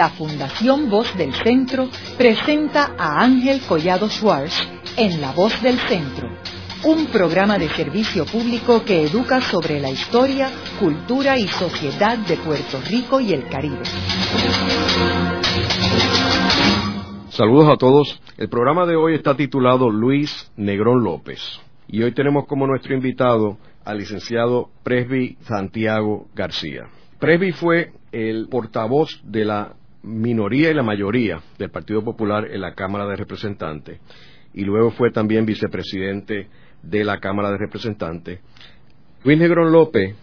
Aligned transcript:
la 0.00 0.08
Fundación 0.08 0.88
Voz 0.88 1.14
del 1.14 1.34
Centro 1.34 1.90
presenta 2.16 2.94
a 2.96 3.22
Ángel 3.22 3.60
Collado 3.68 4.08
Schwartz 4.08 4.66
en 4.96 5.20
La 5.20 5.32
Voz 5.32 5.60
del 5.60 5.76
Centro, 5.76 6.26
un 6.84 7.08
programa 7.08 7.58
de 7.58 7.68
servicio 7.68 8.24
público 8.24 8.82
que 8.82 9.02
educa 9.02 9.42
sobre 9.42 9.78
la 9.78 9.90
historia, 9.90 10.48
cultura 10.78 11.36
y 11.36 11.46
sociedad 11.48 12.16
de 12.16 12.38
Puerto 12.38 12.80
Rico 12.88 13.20
y 13.20 13.34
el 13.34 13.46
Caribe. 13.46 13.82
Saludos 17.28 17.68
a 17.70 17.76
todos. 17.76 18.22
El 18.38 18.48
programa 18.48 18.86
de 18.86 18.96
hoy 18.96 19.16
está 19.16 19.36
titulado 19.36 19.90
Luis 19.90 20.50
Negrón 20.56 21.04
López. 21.04 21.42
Y 21.88 22.02
hoy 22.02 22.14
tenemos 22.14 22.46
como 22.46 22.66
nuestro 22.66 22.94
invitado 22.94 23.58
al 23.84 23.98
licenciado 23.98 24.70
Presby 24.82 25.36
Santiago 25.42 26.26
García. 26.34 26.88
Presby 27.18 27.52
fue 27.52 27.92
el 28.12 28.48
portavoz 28.48 29.20
de 29.24 29.44
la 29.44 29.74
minoría 30.02 30.70
y 30.70 30.74
la 30.74 30.82
mayoría 30.82 31.40
del 31.58 31.70
Partido 31.70 32.02
Popular 32.02 32.48
en 32.50 32.60
la 32.60 32.74
Cámara 32.74 33.06
de 33.06 33.16
Representantes 33.16 34.00
y 34.52 34.64
luego 34.64 34.90
fue 34.90 35.10
también 35.10 35.46
vicepresidente 35.46 36.48
de 36.82 37.04
la 37.04 37.18
Cámara 37.18 37.50
de 37.50 37.58
Representantes. 37.58 38.40
Luis 39.22 39.38
Negrón 39.38 39.72
López, 39.72 40.16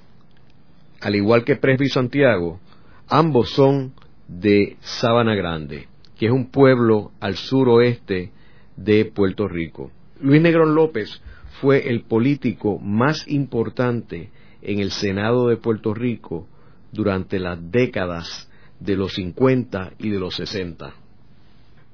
al 1.02 1.16
igual 1.16 1.44
que 1.44 1.56
Presby 1.56 1.90
Santiago, 1.90 2.60
ambos 3.08 3.52
son 3.52 3.94
de 4.28 4.78
Sabana 4.82 5.36
Grande, 5.36 5.88
que 6.18 6.26
es 6.26 6.32
un 6.32 6.50
pueblo 6.50 7.12
al 7.20 7.36
suroeste 7.36 8.32
de 8.76 9.06
Puerto 9.06 9.48
Rico. 9.48 9.92
Luis 10.20 10.42
Negrón 10.42 10.76
López 10.76 11.22
fue 11.62 11.90
el 11.90 12.04
político 12.04 12.80
más 12.80 13.28
importante 13.28 14.32
en 14.62 14.80
el 14.80 14.92
Senado 14.92 15.48
de 15.48 15.58
Puerto 15.58 15.94
Rico 15.94 16.48
durante 16.92 17.40
las 17.40 17.72
décadas 17.72 18.47
de 18.80 18.96
los 18.96 19.14
50 19.14 19.94
y 20.00 20.10
de 20.10 20.20
los 20.20 20.36
60. 20.36 20.94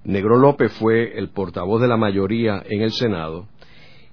Negro 0.06 0.38
López 0.38 0.72
fue 0.73 1.17
el 1.17 1.30
portavoz 1.30 1.81
de 1.81 1.88
la 1.88 1.98
mayoría 1.98 2.62
en 2.70 2.81
el 2.81 2.92
Senado 2.92 3.48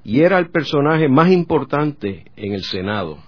y 0.04 0.20
era 0.20 0.38
el 0.38 0.50
personaje 0.50 1.08
más 1.08 1.30
importante 1.30 2.24
en 2.36 2.52
el 2.52 2.62
Senado 2.62 3.18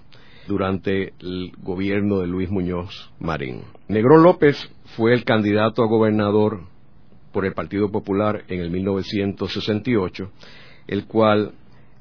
durante 0.47 1.13
el 1.19 1.51
gobierno 1.61 2.19
de 2.19 2.27
Luis 2.27 2.49
Muñoz 2.49 3.11
Marín. 3.19 3.61
Negrón 3.87 4.23
López 4.23 4.57
fue 4.95 5.13
el 5.13 5.23
candidato 5.23 5.83
a 5.83 5.87
gobernador 5.87 6.61
por 7.31 7.45
el 7.45 7.53
Partido 7.53 7.91
Popular 7.91 8.43
en 8.47 8.59
el 8.59 8.69
1968, 8.69 10.31
el 10.87 11.05
cual 11.05 11.53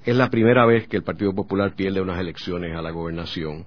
es 0.05 0.17
la 0.17 0.31
primera 0.31 0.67
vez 0.67 0.89
que 0.89 0.97
el 0.97 1.05
Partido 1.05 1.33
Popular 1.35 1.75
pierde 1.75 2.01
unas 2.01 2.19
elecciones 2.19 2.77
a 2.77 2.83
la 2.83 2.91
gobernación 2.91 3.65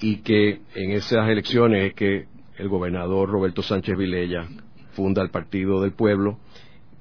y 0.00 0.16
que 0.16 0.60
en 0.74 0.92
esas 0.92 1.28
elecciones 1.28 1.86
es 1.86 1.94
que 1.94 2.26
el 2.58 2.68
gobernador 2.68 3.28
Roberto 3.28 3.62
Sánchez 3.62 3.96
Vilella 3.96 4.48
funda 4.92 5.22
el 5.22 5.30
Partido 5.30 5.80
del 5.80 5.92
Pueblo 5.92 6.38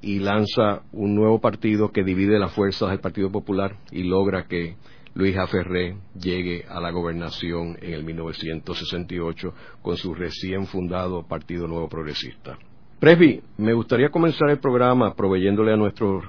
y 0.01 0.19
lanza 0.19 0.83
un 0.91 1.15
nuevo 1.15 1.39
partido 1.39 1.91
que 1.91 2.03
divide 2.03 2.37
las 2.37 2.53
fuerzas 2.53 2.89
del 2.89 2.99
Partido 2.99 3.31
Popular 3.31 3.77
y 3.91 4.03
logra 4.03 4.47
que 4.47 4.75
Luis 5.15 5.37
Aferré 5.37 5.95
llegue 6.19 6.65
a 6.69 6.79
la 6.81 6.91
gobernación 6.91 7.77
en 7.81 7.93
el 7.93 8.03
1968 8.03 9.53
con 9.81 9.95
su 9.95 10.13
recién 10.13 10.67
fundado 10.67 11.25
Partido 11.25 11.67
Nuevo 11.67 11.87
Progresista. 11.87 12.57
Presby, 12.99 13.41
me 13.57 13.73
gustaría 13.73 14.09
comenzar 14.09 14.49
el 14.49 14.59
programa 14.59 15.15
proveyéndole 15.15 15.73
a 15.73 15.77
nuestros 15.77 16.25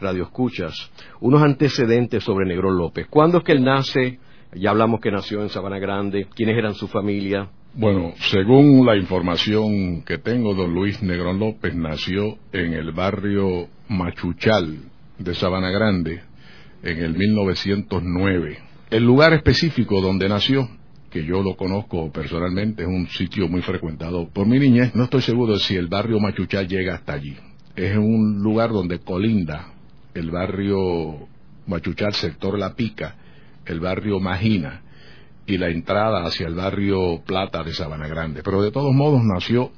radioescuchas 0.00 0.90
unos 1.20 1.42
antecedentes 1.42 2.24
sobre 2.24 2.46
Negrón 2.46 2.76
López. 2.76 3.06
¿Cuándo 3.08 3.38
es 3.38 3.44
que 3.44 3.52
él 3.52 3.62
nace? 3.62 4.18
Ya 4.54 4.70
hablamos 4.70 5.00
que 5.00 5.10
nació 5.10 5.42
en 5.42 5.48
Sabana 5.48 5.78
Grande. 5.78 6.26
¿Quiénes 6.34 6.56
eran 6.56 6.74
su 6.74 6.88
familia? 6.88 7.48
Bueno, 7.74 8.12
según 8.30 8.84
la 8.84 8.98
información 8.98 10.02
que 10.02 10.18
tengo, 10.18 10.54
don 10.54 10.74
Luis 10.74 11.02
Negrón 11.02 11.38
López 11.38 11.74
nació 11.74 12.36
en 12.52 12.74
el 12.74 12.92
barrio 12.92 13.66
Machuchal 13.88 14.76
de 15.18 15.34
Sabana 15.34 15.70
Grande 15.70 16.20
en 16.82 16.98
el 16.98 17.14
1909. 17.16 18.58
El 18.90 19.04
lugar 19.04 19.32
específico 19.32 20.02
donde 20.02 20.28
nació, 20.28 20.68
que 21.10 21.24
yo 21.24 21.42
lo 21.42 21.56
conozco 21.56 22.12
personalmente, 22.12 22.82
es 22.82 22.88
un 22.88 23.08
sitio 23.08 23.48
muy 23.48 23.62
frecuentado 23.62 24.28
por 24.28 24.46
mi 24.46 24.58
niñez. 24.58 24.94
No 24.94 25.04
estoy 25.04 25.22
seguro 25.22 25.56
si 25.58 25.74
el 25.74 25.86
barrio 25.86 26.20
Machuchal 26.20 26.68
llega 26.68 26.96
hasta 26.96 27.14
allí. 27.14 27.34
Es 27.74 27.96
un 27.96 28.42
lugar 28.42 28.68
donde 28.68 28.98
colinda 28.98 29.72
el 30.12 30.30
barrio 30.30 31.26
Machuchal, 31.66 32.12
sector 32.12 32.58
La 32.58 32.74
Pica, 32.74 33.16
el 33.64 33.80
barrio 33.80 34.20
Magina 34.20 34.82
y 35.46 35.58
la 35.58 35.68
entrada 35.68 36.24
hacia 36.24 36.46
el 36.46 36.54
barrio 36.54 37.22
Plata 37.24 37.62
de 37.62 37.72
Sabana 37.72 38.06
Grande. 38.06 38.42
Pero 38.42 38.62
de 38.62 38.70
todos 38.70 38.92
modos 38.92 39.22
nació 39.24 39.72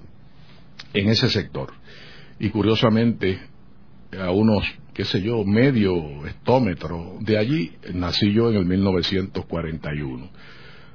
en 0.93 1.09
ese 1.09 1.29
sector. 1.31 1.73
Y 2.39 2.51
curiosamente, 2.51 3.41
a 4.19 4.31
unos, 4.31 4.65
qué 4.93 5.05
sé 5.05 5.23
yo, 5.23 5.45
medio 5.45 6.27
estómetro 6.27 7.17
de 7.21 7.39
allí, 7.39 7.73
nací 7.93 8.33
yo 8.33 8.51
en 8.51 8.57
el 8.57 8.67
1941. 8.67 10.31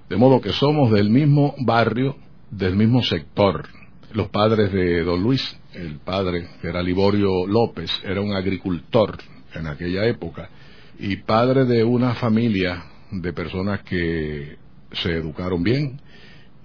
De 0.09 0.17
modo 0.17 0.41
que 0.41 0.51
somos 0.51 0.91
del 0.91 1.09
mismo 1.09 1.55
barrio, 1.65 2.17
del 2.51 2.75
mismo 2.75 3.01
sector. 3.03 3.67
Los 4.11 4.29
padres 4.29 4.71
de 4.71 5.03
don 5.03 5.21
Luis, 5.21 5.59
el 5.73 5.99
padre, 5.99 6.47
que 6.61 6.67
era 6.67 6.81
Liborio 6.81 7.45
López, 7.45 7.91
era 8.03 8.21
un 8.21 8.33
agricultor 8.33 9.17
en 9.53 9.67
aquella 9.67 10.05
época, 10.05 10.49
y 10.97 11.17
padre 11.17 11.65
de 11.65 11.83
una 11.83 12.15
familia 12.15 12.83
de 13.11 13.33
personas 13.33 13.81
que 13.83 14.57
se 14.91 15.11
educaron 15.11 15.63
bien 15.63 15.99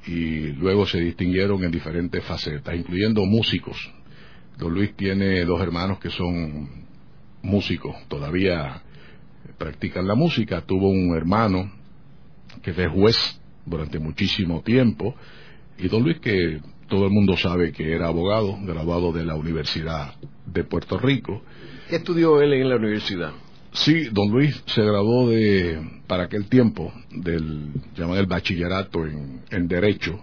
y 0.06 0.52
luego 0.52 0.86
se 0.86 1.00
distinguieron 1.00 1.64
en 1.64 1.70
diferentes 1.70 2.22
facetas, 2.24 2.74
incluyendo 2.74 3.24
músicos. 3.24 3.76
Don 4.58 4.72
Luis 4.72 4.94
tiene 4.94 5.44
dos 5.44 5.60
hermanos 5.60 5.98
que 5.98 6.10
son 6.10 6.84
músicos, 7.42 7.96
todavía 8.08 8.82
practican 9.58 10.06
la 10.06 10.14
música. 10.14 10.60
Tuvo 10.62 10.88
un 10.88 11.16
hermano 11.16 11.70
que 12.62 12.72
fue 12.72 12.88
juez 12.88 13.40
durante 13.66 13.98
muchísimo 13.98 14.62
tiempo 14.62 15.14
y 15.78 15.88
don 15.88 16.02
Luis 16.02 16.20
que 16.20 16.60
todo 16.88 17.06
el 17.06 17.10
mundo 17.10 17.36
sabe 17.36 17.72
que 17.72 17.92
era 17.92 18.08
abogado, 18.08 18.58
graduado 18.62 19.12
de 19.12 19.24
la 19.24 19.34
Universidad 19.34 20.14
de 20.46 20.64
Puerto 20.64 20.98
Rico. 20.98 21.42
¿Qué 21.88 21.96
estudió 21.96 22.40
él 22.40 22.52
en 22.52 22.68
la 22.68 22.76
universidad? 22.76 23.32
Sí, 23.74 24.04
don 24.12 24.30
Luis 24.30 24.62
se 24.66 24.82
graduó 24.82 25.28
de, 25.28 25.80
para 26.06 26.24
aquel 26.24 26.46
tiempo, 26.48 26.92
del 27.10 27.72
el 27.96 28.26
bachillerato 28.26 29.04
en, 29.04 29.68
Derecho, 29.68 30.22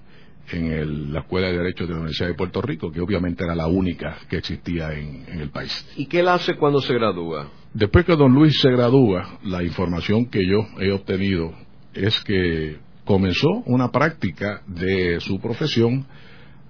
en 0.52 1.12
la 1.12 1.20
Escuela 1.20 1.48
de 1.48 1.58
Derecho 1.58 1.86
de 1.86 1.92
la 1.92 1.98
Universidad 1.98 2.30
de 2.30 2.36
Puerto 2.36 2.62
Rico, 2.62 2.92
que 2.92 3.02
obviamente 3.02 3.44
era 3.44 3.54
la 3.54 3.68
única 3.68 4.20
que 4.30 4.38
existía 4.38 4.94
en, 4.94 5.26
en, 5.28 5.42
el 5.42 5.50
país. 5.50 5.86
¿Y 5.98 6.06
qué 6.06 6.22
él 6.22 6.30
hace 6.30 6.56
cuando 6.56 6.80
se 6.80 6.94
gradúa? 6.94 7.50
Después 7.74 8.06
que 8.06 8.16
don 8.16 8.34
Luis 8.34 8.58
se 8.62 8.72
gradúa, 8.72 9.40
la 9.44 9.64
información 9.64 10.28
que 10.28 10.48
yo 10.48 10.66
he 10.80 10.92
obtenido 10.92 11.54
es 11.94 12.22
que 12.22 12.78
comenzó 13.04 13.50
una 13.66 13.92
práctica 13.92 14.62
de 14.66 15.20
su 15.20 15.42
profesión 15.42 16.06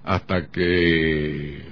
hasta 0.02 0.48
que 0.48 1.62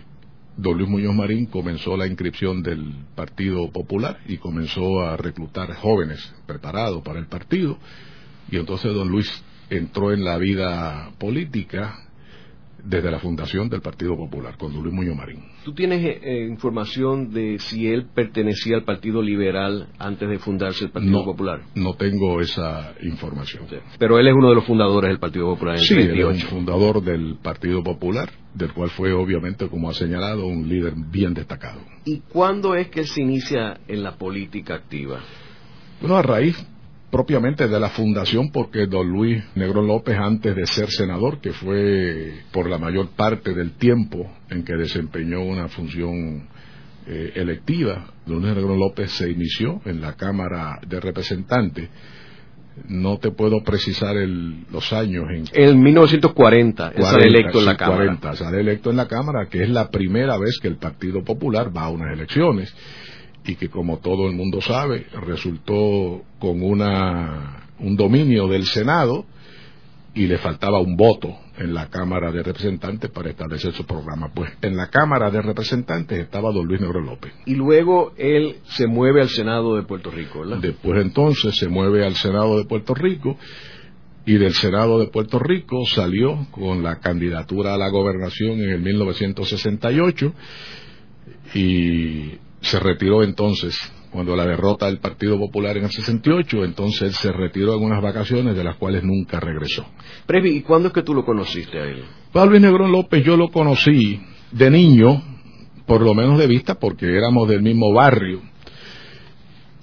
don 0.60 0.76
Luis 0.76 0.90
Muñoz 0.90 1.14
Marín 1.14 1.46
comenzó 1.46 1.96
la 1.96 2.06
inscripción 2.06 2.62
del 2.62 2.92
Partido 3.14 3.70
Popular 3.70 4.18
y 4.26 4.36
comenzó 4.36 5.00
a 5.00 5.16
reclutar 5.16 5.74
jóvenes 5.74 6.34
preparados 6.46 7.02
para 7.02 7.18
el 7.18 7.26
partido. 7.26 7.78
Y 8.50 8.56
entonces 8.56 8.92
don 8.92 9.08
Luis 9.08 9.42
entró 9.70 10.12
en 10.12 10.22
la 10.22 10.36
vida 10.36 11.12
política 11.18 12.09
desde 12.84 13.10
la 13.10 13.18
fundación 13.18 13.68
del 13.68 13.80
Partido 13.80 14.16
Popular, 14.16 14.56
con 14.56 14.72
Luis 14.72 14.94
Muñoz 14.94 15.16
Marín. 15.16 15.42
¿Tú 15.64 15.74
tienes 15.74 16.00
eh, 16.04 16.46
información 16.48 17.30
de 17.30 17.58
si 17.58 17.86
él 17.86 18.06
pertenecía 18.14 18.76
al 18.76 18.84
Partido 18.84 19.22
Liberal 19.22 19.88
antes 19.98 20.28
de 20.28 20.38
fundarse 20.38 20.84
el 20.84 20.90
Partido 20.90 21.24
Popular? 21.24 21.62
No 21.74 21.94
tengo 21.94 22.40
esa 22.40 22.94
información. 23.02 23.64
Pero 23.98 24.18
él 24.18 24.28
es 24.28 24.34
uno 24.34 24.48
de 24.48 24.54
los 24.54 24.64
fundadores 24.64 25.10
del 25.10 25.18
Partido 25.18 25.46
Popular 25.46 25.76
en 25.76 25.82
sí, 25.82 25.94
el 25.94 26.10
Sí, 26.14 26.20
es 26.20 26.44
fundador 26.44 27.02
del 27.02 27.36
Partido 27.42 27.82
Popular, 27.82 28.30
del 28.54 28.72
cual 28.72 28.90
fue 28.90 29.12
obviamente, 29.12 29.68
como 29.68 29.90
ha 29.90 29.94
señalado, 29.94 30.46
un 30.46 30.68
líder 30.68 30.94
bien 31.10 31.34
destacado. 31.34 31.80
¿Y 32.04 32.20
cuándo 32.20 32.74
es 32.74 32.88
que 32.88 33.00
él 33.00 33.06
se 33.06 33.22
inicia 33.22 33.80
en 33.86 34.02
la 34.02 34.16
política 34.16 34.74
activa? 34.74 35.20
Bueno, 36.00 36.16
a 36.16 36.22
raíz 36.22 36.56
propiamente 37.10 37.66
de 37.66 37.80
la 37.80 37.90
fundación 37.90 38.50
porque 38.50 38.86
don 38.86 39.08
Luis 39.08 39.42
Negro 39.54 39.82
López 39.82 40.16
antes 40.16 40.54
de 40.54 40.66
ser 40.66 40.90
senador, 40.90 41.40
que 41.40 41.52
fue 41.52 42.34
por 42.52 42.68
la 42.68 42.78
mayor 42.78 43.10
parte 43.10 43.52
del 43.52 43.72
tiempo 43.72 44.30
en 44.48 44.64
que 44.64 44.74
desempeñó 44.74 45.42
una 45.42 45.68
función 45.68 46.48
eh, 47.06 47.32
electiva, 47.34 48.12
don 48.26 48.40
Luis 48.40 48.54
Negro 48.54 48.76
López 48.76 49.10
se 49.10 49.30
inició 49.30 49.80
en 49.84 50.00
la 50.00 50.14
Cámara 50.14 50.78
de 50.86 51.00
Representantes. 51.00 51.88
No 52.88 53.18
te 53.18 53.32
puedo 53.32 53.62
precisar 53.62 54.14
los 54.16 54.92
años 54.92 55.24
en... 55.30 55.44
En 55.52 55.82
1940 55.82 56.92
sale 56.96 57.26
electo 57.26 57.58
en 57.58 57.66
la 57.66 57.76
Cámara. 57.76 58.18
sale 58.34 58.60
electo 58.60 58.90
en 58.90 58.96
la 58.96 59.08
Cámara, 59.08 59.48
que 59.50 59.64
es 59.64 59.68
la 59.68 59.90
primera 59.90 60.38
vez 60.38 60.58
que 60.62 60.68
el 60.68 60.76
Partido 60.76 61.22
Popular 61.24 61.76
va 61.76 61.82
a 61.82 61.90
unas 61.90 62.12
elecciones 62.12 62.74
y 63.44 63.56
que 63.56 63.68
como 63.68 63.98
todo 63.98 64.28
el 64.28 64.34
mundo 64.34 64.60
sabe 64.60 65.06
resultó 65.22 66.22
con 66.38 66.62
una, 66.62 67.68
un 67.78 67.96
dominio 67.96 68.48
del 68.48 68.66
Senado 68.66 69.24
y 70.14 70.26
le 70.26 70.38
faltaba 70.38 70.80
un 70.80 70.96
voto 70.96 71.36
en 71.56 71.72
la 71.72 71.88
Cámara 71.88 72.32
de 72.32 72.42
Representantes 72.42 73.10
para 73.10 73.30
establecer 73.30 73.72
su 73.72 73.84
programa. 73.84 74.32
Pues 74.34 74.50
en 74.62 74.76
la 74.76 74.88
Cámara 74.88 75.30
de 75.30 75.40
Representantes 75.40 76.18
estaba 76.18 76.50
don 76.52 76.66
Luis 76.66 76.80
Negro 76.80 77.00
López. 77.00 77.32
Y 77.46 77.54
luego 77.54 78.12
él 78.16 78.56
se 78.64 78.86
mueve 78.86 79.20
al 79.20 79.28
Senado 79.28 79.76
de 79.76 79.82
Puerto 79.82 80.10
Rico, 80.10 80.40
¿verdad? 80.40 80.58
Después 80.58 81.00
entonces 81.02 81.56
se 81.56 81.68
mueve 81.68 82.04
al 82.04 82.14
Senado 82.14 82.58
de 82.58 82.64
Puerto 82.64 82.94
Rico 82.94 83.36
y 84.26 84.34
del 84.34 84.54
Senado 84.54 84.98
de 84.98 85.06
Puerto 85.06 85.38
Rico 85.38 85.84
salió 85.86 86.46
con 86.50 86.82
la 86.82 86.98
candidatura 87.00 87.74
a 87.74 87.78
la 87.78 87.88
gobernación 87.88 88.60
en 88.60 88.70
el 88.70 88.80
1968 88.80 90.32
y 91.54 92.38
se 92.60 92.78
retiró 92.78 93.22
entonces 93.22 93.76
cuando 94.10 94.34
la 94.34 94.44
derrota 94.44 94.86
del 94.86 94.98
Partido 94.98 95.38
Popular 95.38 95.76
en 95.76 95.84
el 95.84 95.90
68, 95.90 96.64
entonces 96.64 97.02
él 97.02 97.14
se 97.14 97.32
retiró 97.32 97.76
en 97.76 97.84
unas 97.84 98.02
vacaciones 98.02 98.56
de 98.56 98.64
las 98.64 98.76
cuales 98.76 99.04
nunca 99.04 99.38
regresó. 99.38 99.86
Previ, 100.26 100.56
¿y 100.56 100.62
cuándo 100.62 100.88
es 100.88 100.94
que 100.94 101.02
tú 101.02 101.14
lo 101.14 101.24
conociste 101.24 101.78
a 101.78 101.84
él? 101.84 102.04
Pablo 102.32 102.58
Negrón 102.58 102.90
López 102.90 103.24
yo 103.24 103.36
lo 103.36 103.48
conocí 103.48 104.20
de 104.50 104.70
niño, 104.70 105.22
por 105.86 106.02
lo 106.02 106.14
menos 106.14 106.38
de 106.38 106.46
vista, 106.48 106.74
porque 106.74 107.06
éramos 107.06 107.48
del 107.48 107.62
mismo 107.62 107.92
barrio. 107.92 108.42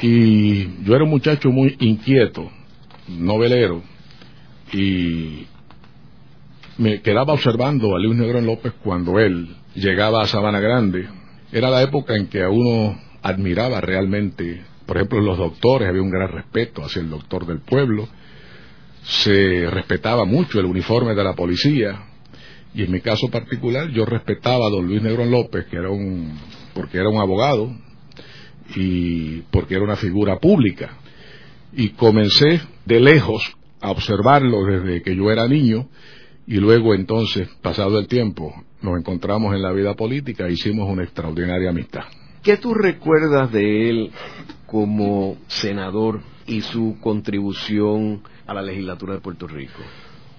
Y 0.02 0.84
yo 0.84 0.94
era 0.94 1.06
un 1.06 1.10
muchacho 1.10 1.50
muy 1.50 1.76
inquieto, 1.80 2.50
novelero, 3.08 3.82
y 4.74 5.48
me 6.78 7.02
quedaba 7.02 7.34
observando 7.34 7.96
a 7.96 8.00
Luis 8.00 8.18
Negrón 8.18 8.46
López 8.46 8.74
cuando 8.84 9.20
él 9.20 9.56
llegaba 9.74 10.22
a 10.22 10.28
Sabana 10.28 10.60
Grande. 10.60 11.08
Era 11.52 11.70
la 11.70 11.82
época 11.82 12.16
en 12.16 12.28
que 12.28 12.44
a 12.44 12.50
uno 12.50 13.00
admiraba 13.22 13.80
realmente, 13.80 14.62
por 14.86 14.98
ejemplo, 14.98 15.22
los 15.22 15.38
doctores, 15.38 15.88
había 15.88 16.02
un 16.02 16.10
gran 16.10 16.30
respeto 16.30 16.84
hacia 16.84 17.02
el 17.02 17.10
doctor 17.10 17.46
del 17.46 17.60
pueblo, 17.60 18.08
se 19.04 19.70
respetaba 19.70 20.26
mucho 20.26 20.60
el 20.60 20.66
uniforme 20.66 21.16
de 21.16 21.24
la 21.24 21.34
policía, 21.34 22.04
y 22.74 22.84
en 22.84 22.92
mi 22.92 23.00
caso 23.00 23.30
particular 23.30 23.90
yo 23.90 24.06
respetaba 24.06 24.68
a 24.68 24.70
don 24.70 24.86
Luis 24.86 25.02
Negrón 25.02 25.32
López, 25.32 25.66
que 25.68 25.78
era 25.78 25.90
un, 25.90 26.38
porque 26.74 26.98
era 26.98 27.10
un 27.10 27.20
abogado 27.20 27.74
y 28.76 29.42
porque 29.50 29.76
era 29.76 29.84
una 29.84 29.96
figura 29.96 30.40
pública. 30.40 30.98
Y 31.74 31.90
comencé 31.90 32.62
de 32.86 33.00
lejos 33.00 33.56
a 33.80 33.92
observarlo 33.92 34.66
desde 34.66 35.02
que 35.02 35.16
yo 35.16 35.32
era 35.32 35.48
niño 35.48 35.88
y 36.46 36.56
luego 36.56 36.94
entonces, 36.94 37.48
pasado 37.62 38.00
el 38.00 38.08
tiempo, 38.08 38.54
nos 38.82 38.98
encontramos 38.98 39.56
en 39.56 39.62
la 39.62 39.72
vida 39.72 39.94
política 39.96 40.48
e 40.48 40.54
hicimos 40.54 40.90
una 40.90 41.04
extraordinaria 41.04 41.70
amistad. 41.70 42.04
¿Qué 42.44 42.58
tú 42.58 42.74
recuerdas 42.74 43.52
de 43.52 43.90
él 43.90 44.12
como 44.66 45.38
senador 45.48 46.22
y 46.46 46.62
su 46.62 46.98
contribución 47.02 48.22
a 48.46 48.54
la 48.54 48.62
legislatura 48.62 49.16
de 49.16 49.22
Puerto 49.22 49.48
Rico? 49.48 49.82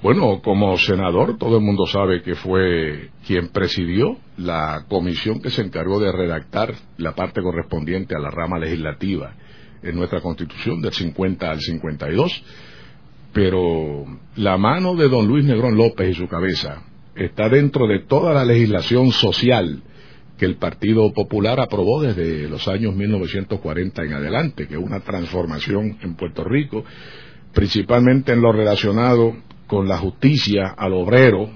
Bueno, 0.01 0.41
como 0.43 0.77
senador, 0.79 1.39
todo 1.39 1.59
el 1.59 1.65
mundo 1.65 1.85
sabe 1.87 2.23
que 2.23 2.37
fue 2.37 3.11
quien 3.27 3.49
presidió 3.49 4.17
la 4.37 4.85
comisión 4.89 5.41
que 5.41 5.51
se 5.51 5.63
encargó 5.63 5.99
de 5.99 6.13
redactar 6.13 6.73
la 6.99 7.17
parte 7.17 7.43
correspondiente 7.43 8.15
a 8.15 8.21
la 8.21 8.31
rama 8.31 8.59
legislativa 8.59 9.35
en 9.83 9.97
nuestra 9.97 10.21
constitución 10.21 10.81
del 10.81 10.93
50 10.93 11.51
al 11.51 11.61
52. 11.61 12.45
Pero 13.33 14.07
la 14.37 14.57
mano 14.57 14.95
de 14.95 15.09
don 15.09 15.27
Luis 15.27 15.45
Negrón 15.45 15.77
López 15.77 16.11
y 16.11 16.15
su 16.15 16.29
cabeza 16.29 16.83
está 17.19 17.49
dentro 17.49 17.87
de 17.87 18.01
toda 18.01 18.33
la 18.33 18.45
legislación 18.45 19.11
social 19.13 19.83
que 20.37 20.47
el 20.47 20.57
Partido 20.57 21.13
Popular 21.13 21.61
aprobó 21.61 22.01
desde 22.01 22.49
los 22.49 22.69
años 22.69 22.95
1940 22.95 24.05
en 24.05 24.13
adelante, 24.13 24.69
que 24.69 24.75
es 24.75 24.81
una 24.81 25.01
transformación 25.01 25.99
en 26.01 26.15
Puerto 26.15 26.45
Rico, 26.45 26.85
principalmente 27.53 28.33
en 28.33 28.41
lo 28.41 28.53
relacionado 28.53 29.37
con 29.67 29.89
la 29.89 29.99
justicia 29.99 30.69
al 30.77 30.93
obrero, 30.93 31.51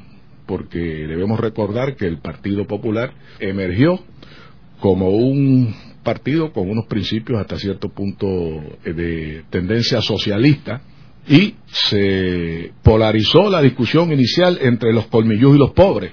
porque 0.46 0.78
debemos 0.78 1.38
recordar 1.38 1.94
que 1.94 2.06
el 2.06 2.18
Partido 2.18 2.66
Popular 2.66 3.12
emergió 3.38 4.00
como 4.80 5.10
un 5.10 5.72
partido 6.02 6.52
con 6.52 6.68
unos 6.68 6.86
principios 6.86 7.40
hasta 7.40 7.56
cierto 7.56 7.90
punto 7.90 8.26
de 8.84 9.44
tendencia 9.50 10.00
socialista 10.00 10.82
y 11.28 11.54
se 11.66 12.72
polarizó 12.82 13.48
la 13.48 13.62
discusión 13.62 14.12
inicial 14.12 14.58
entre 14.60 14.92
los 14.92 15.06
colmillús 15.06 15.56
y 15.56 15.58
los 15.58 15.70
pobres 15.72 16.12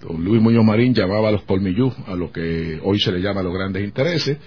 Don 0.00 0.22
Luis 0.24 0.40
Muñoz 0.40 0.64
Marín 0.64 0.94
llamaba 0.94 1.28
a 1.28 1.32
los 1.32 1.42
colmillú 1.42 1.92
a 2.06 2.14
lo 2.14 2.30
que 2.30 2.78
hoy 2.82 3.00
se 3.00 3.10
le 3.10 3.20
llama 3.20 3.42
los 3.42 3.52
grandes 3.52 3.84
intereses 3.84 4.38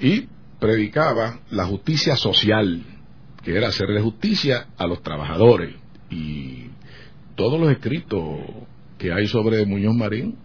y 0.00 0.26
predicaba 0.58 1.40
la 1.50 1.66
justicia 1.66 2.16
social, 2.16 2.82
que 3.42 3.56
era 3.56 3.68
hacerle 3.68 4.00
justicia 4.00 4.68
a 4.78 4.86
los 4.86 5.02
trabajadores. 5.02 5.74
Y 6.10 6.66
todos 7.36 7.60
los 7.60 7.70
escritos 7.70 8.40
que 8.96 9.12
hay 9.12 9.26
sobre 9.26 9.66
Muñoz 9.66 9.94
Marín 9.94 10.36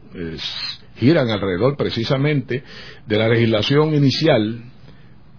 giran 0.97 1.29
alrededor 1.29 1.77
precisamente 1.77 2.63
de 3.07 3.17
la 3.17 3.29
legislación 3.29 3.93
inicial 3.93 4.63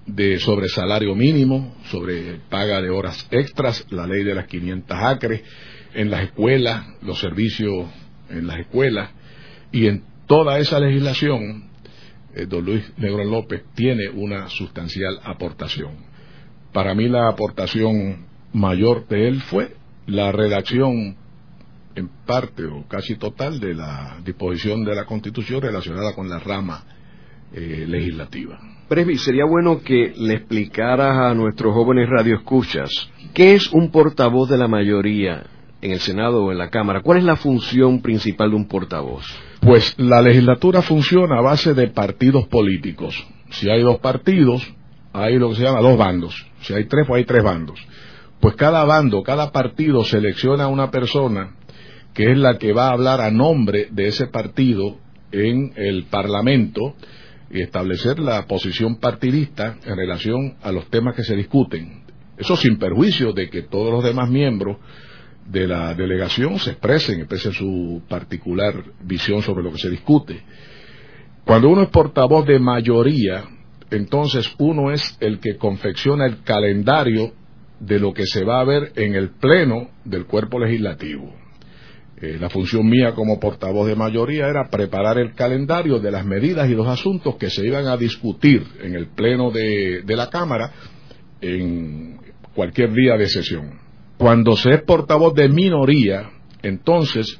de 0.06 0.38
sobre 0.38 0.68
salario 0.68 1.14
mínimo, 1.14 1.74
sobre 1.90 2.38
paga 2.48 2.80
de 2.80 2.90
horas 2.90 3.26
extras, 3.30 3.84
la 3.90 4.06
ley 4.06 4.22
de 4.24 4.34
las 4.34 4.46
500 4.46 4.96
acres, 4.96 5.42
en 5.94 6.10
las 6.10 6.24
escuelas, 6.24 6.86
los 7.02 7.18
servicios 7.18 7.86
en 8.28 8.46
las 8.46 8.60
escuelas 8.60 9.10
y 9.72 9.86
en 9.86 10.04
toda 10.26 10.58
esa 10.58 10.78
legislación, 10.78 11.64
eh, 12.34 12.46
don 12.46 12.64
Luis 12.64 12.84
Negrón 12.98 13.30
López 13.30 13.64
tiene 13.74 14.08
una 14.10 14.48
sustancial 14.48 15.20
aportación. 15.24 15.92
Para 16.72 16.94
mí 16.94 17.08
la 17.08 17.28
aportación 17.28 18.26
mayor 18.52 19.08
de 19.08 19.28
él 19.28 19.40
fue 19.42 19.74
la 20.06 20.32
redacción 20.32 21.16
en 21.94 22.08
parte 22.26 22.64
o 22.64 22.86
casi 22.86 23.16
total 23.16 23.58
de 23.58 23.74
la 23.74 24.20
disposición 24.24 24.84
de 24.84 24.94
la 24.94 25.06
Constitución 25.06 25.62
relacionada 25.62 26.14
con 26.14 26.28
la 26.28 26.38
rama 26.38 26.84
eh, 27.52 27.84
legislativa. 27.88 28.75
Presby, 28.88 29.18
sería 29.18 29.44
bueno 29.44 29.80
que 29.80 30.12
le 30.16 30.34
explicaras 30.34 31.18
a 31.18 31.34
nuestros 31.34 31.74
jóvenes 31.74 32.08
radioescuchas 32.08 33.10
qué 33.34 33.54
es 33.54 33.72
un 33.72 33.90
portavoz 33.90 34.48
de 34.48 34.58
la 34.58 34.68
mayoría 34.68 35.42
en 35.82 35.90
el 35.90 35.98
Senado 35.98 36.44
o 36.44 36.52
en 36.52 36.58
la 36.58 36.70
Cámara, 36.70 37.02
¿cuál 37.02 37.18
es 37.18 37.24
la 37.24 37.34
función 37.34 38.00
principal 38.00 38.50
de 38.50 38.56
un 38.56 38.68
portavoz? 38.68 39.26
Pues 39.60 39.94
la 39.98 40.22
legislatura 40.22 40.82
funciona 40.82 41.38
a 41.38 41.42
base 41.42 41.74
de 41.74 41.88
partidos 41.88 42.46
políticos. 42.46 43.26
Si 43.50 43.68
hay 43.68 43.82
dos 43.82 43.98
partidos, 43.98 44.62
hay 45.12 45.36
lo 45.36 45.48
que 45.48 45.56
se 45.56 45.62
llama 45.64 45.80
dos 45.80 45.98
bandos. 45.98 46.46
Si 46.60 46.72
hay 46.72 46.84
tres, 46.84 47.06
pues 47.08 47.18
hay 47.18 47.24
tres 47.24 47.42
bandos. 47.42 47.84
Pues 48.38 48.54
cada 48.54 48.84
bando, 48.84 49.24
cada 49.24 49.50
partido 49.50 50.04
selecciona 50.04 50.64
a 50.64 50.68
una 50.68 50.92
persona 50.92 51.56
que 52.14 52.30
es 52.30 52.38
la 52.38 52.56
que 52.56 52.72
va 52.72 52.86
a 52.86 52.92
hablar 52.92 53.20
a 53.20 53.32
nombre 53.32 53.88
de 53.90 54.06
ese 54.06 54.28
partido 54.28 54.98
en 55.32 55.72
el 55.74 56.04
Parlamento 56.04 56.94
y 57.50 57.62
establecer 57.62 58.18
la 58.18 58.46
posición 58.46 58.96
partidista 58.96 59.76
en 59.84 59.96
relación 59.96 60.56
a 60.62 60.72
los 60.72 60.88
temas 60.90 61.14
que 61.14 61.22
se 61.22 61.36
discuten. 61.36 62.04
Eso 62.36 62.56
sin 62.56 62.78
perjuicio 62.78 63.32
de 63.32 63.48
que 63.48 63.62
todos 63.62 63.92
los 63.92 64.04
demás 64.04 64.28
miembros 64.28 64.78
de 65.46 65.66
la 65.66 65.94
delegación 65.94 66.58
se 66.58 66.70
expresen, 66.72 67.20
expresen 67.20 67.52
su 67.52 68.02
particular 68.08 68.84
visión 69.02 69.42
sobre 69.42 69.62
lo 69.62 69.72
que 69.72 69.78
se 69.78 69.90
discute. 69.90 70.42
Cuando 71.44 71.68
uno 71.68 71.82
es 71.82 71.88
portavoz 71.90 72.44
de 72.46 72.58
mayoría, 72.58 73.44
entonces 73.90 74.52
uno 74.58 74.90
es 74.90 75.16
el 75.20 75.38
que 75.38 75.56
confecciona 75.56 76.26
el 76.26 76.42
calendario 76.42 77.32
de 77.78 78.00
lo 78.00 78.12
que 78.12 78.26
se 78.26 78.44
va 78.44 78.60
a 78.60 78.64
ver 78.64 78.92
en 78.96 79.14
el 79.14 79.30
pleno 79.30 79.90
del 80.04 80.26
cuerpo 80.26 80.58
legislativo. 80.58 81.45
Eh, 82.18 82.38
la 82.40 82.48
función 82.48 82.88
mía 82.88 83.12
como 83.14 83.38
portavoz 83.38 83.86
de 83.86 83.94
mayoría 83.94 84.48
era 84.48 84.70
preparar 84.70 85.18
el 85.18 85.34
calendario 85.34 85.98
de 85.98 86.10
las 86.10 86.24
medidas 86.24 86.68
y 86.70 86.74
los 86.74 86.86
asuntos 86.86 87.36
que 87.36 87.50
se 87.50 87.66
iban 87.66 87.86
a 87.86 87.96
discutir 87.96 88.66
en 88.82 88.94
el 88.94 89.08
pleno 89.08 89.50
de 89.50 90.02
la 90.16 90.30
Cámara 90.30 90.72
en 91.40 92.18
cualquier 92.54 92.92
día 92.92 93.16
de 93.16 93.28
sesión. 93.28 93.78
Cuando 94.16 94.56
se 94.56 94.70
es 94.70 94.82
portavoz 94.82 95.34
de 95.34 95.48
minoría, 95.48 96.30
entonces 96.62 97.38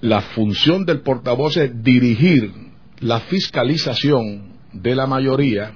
la 0.00 0.20
función 0.20 0.84
del 0.84 1.00
portavoz 1.00 1.56
es 1.56 1.82
dirigir 1.82 2.52
la 3.00 3.20
fiscalización 3.20 4.52
de 4.72 4.94
la 4.94 5.06
mayoría 5.06 5.72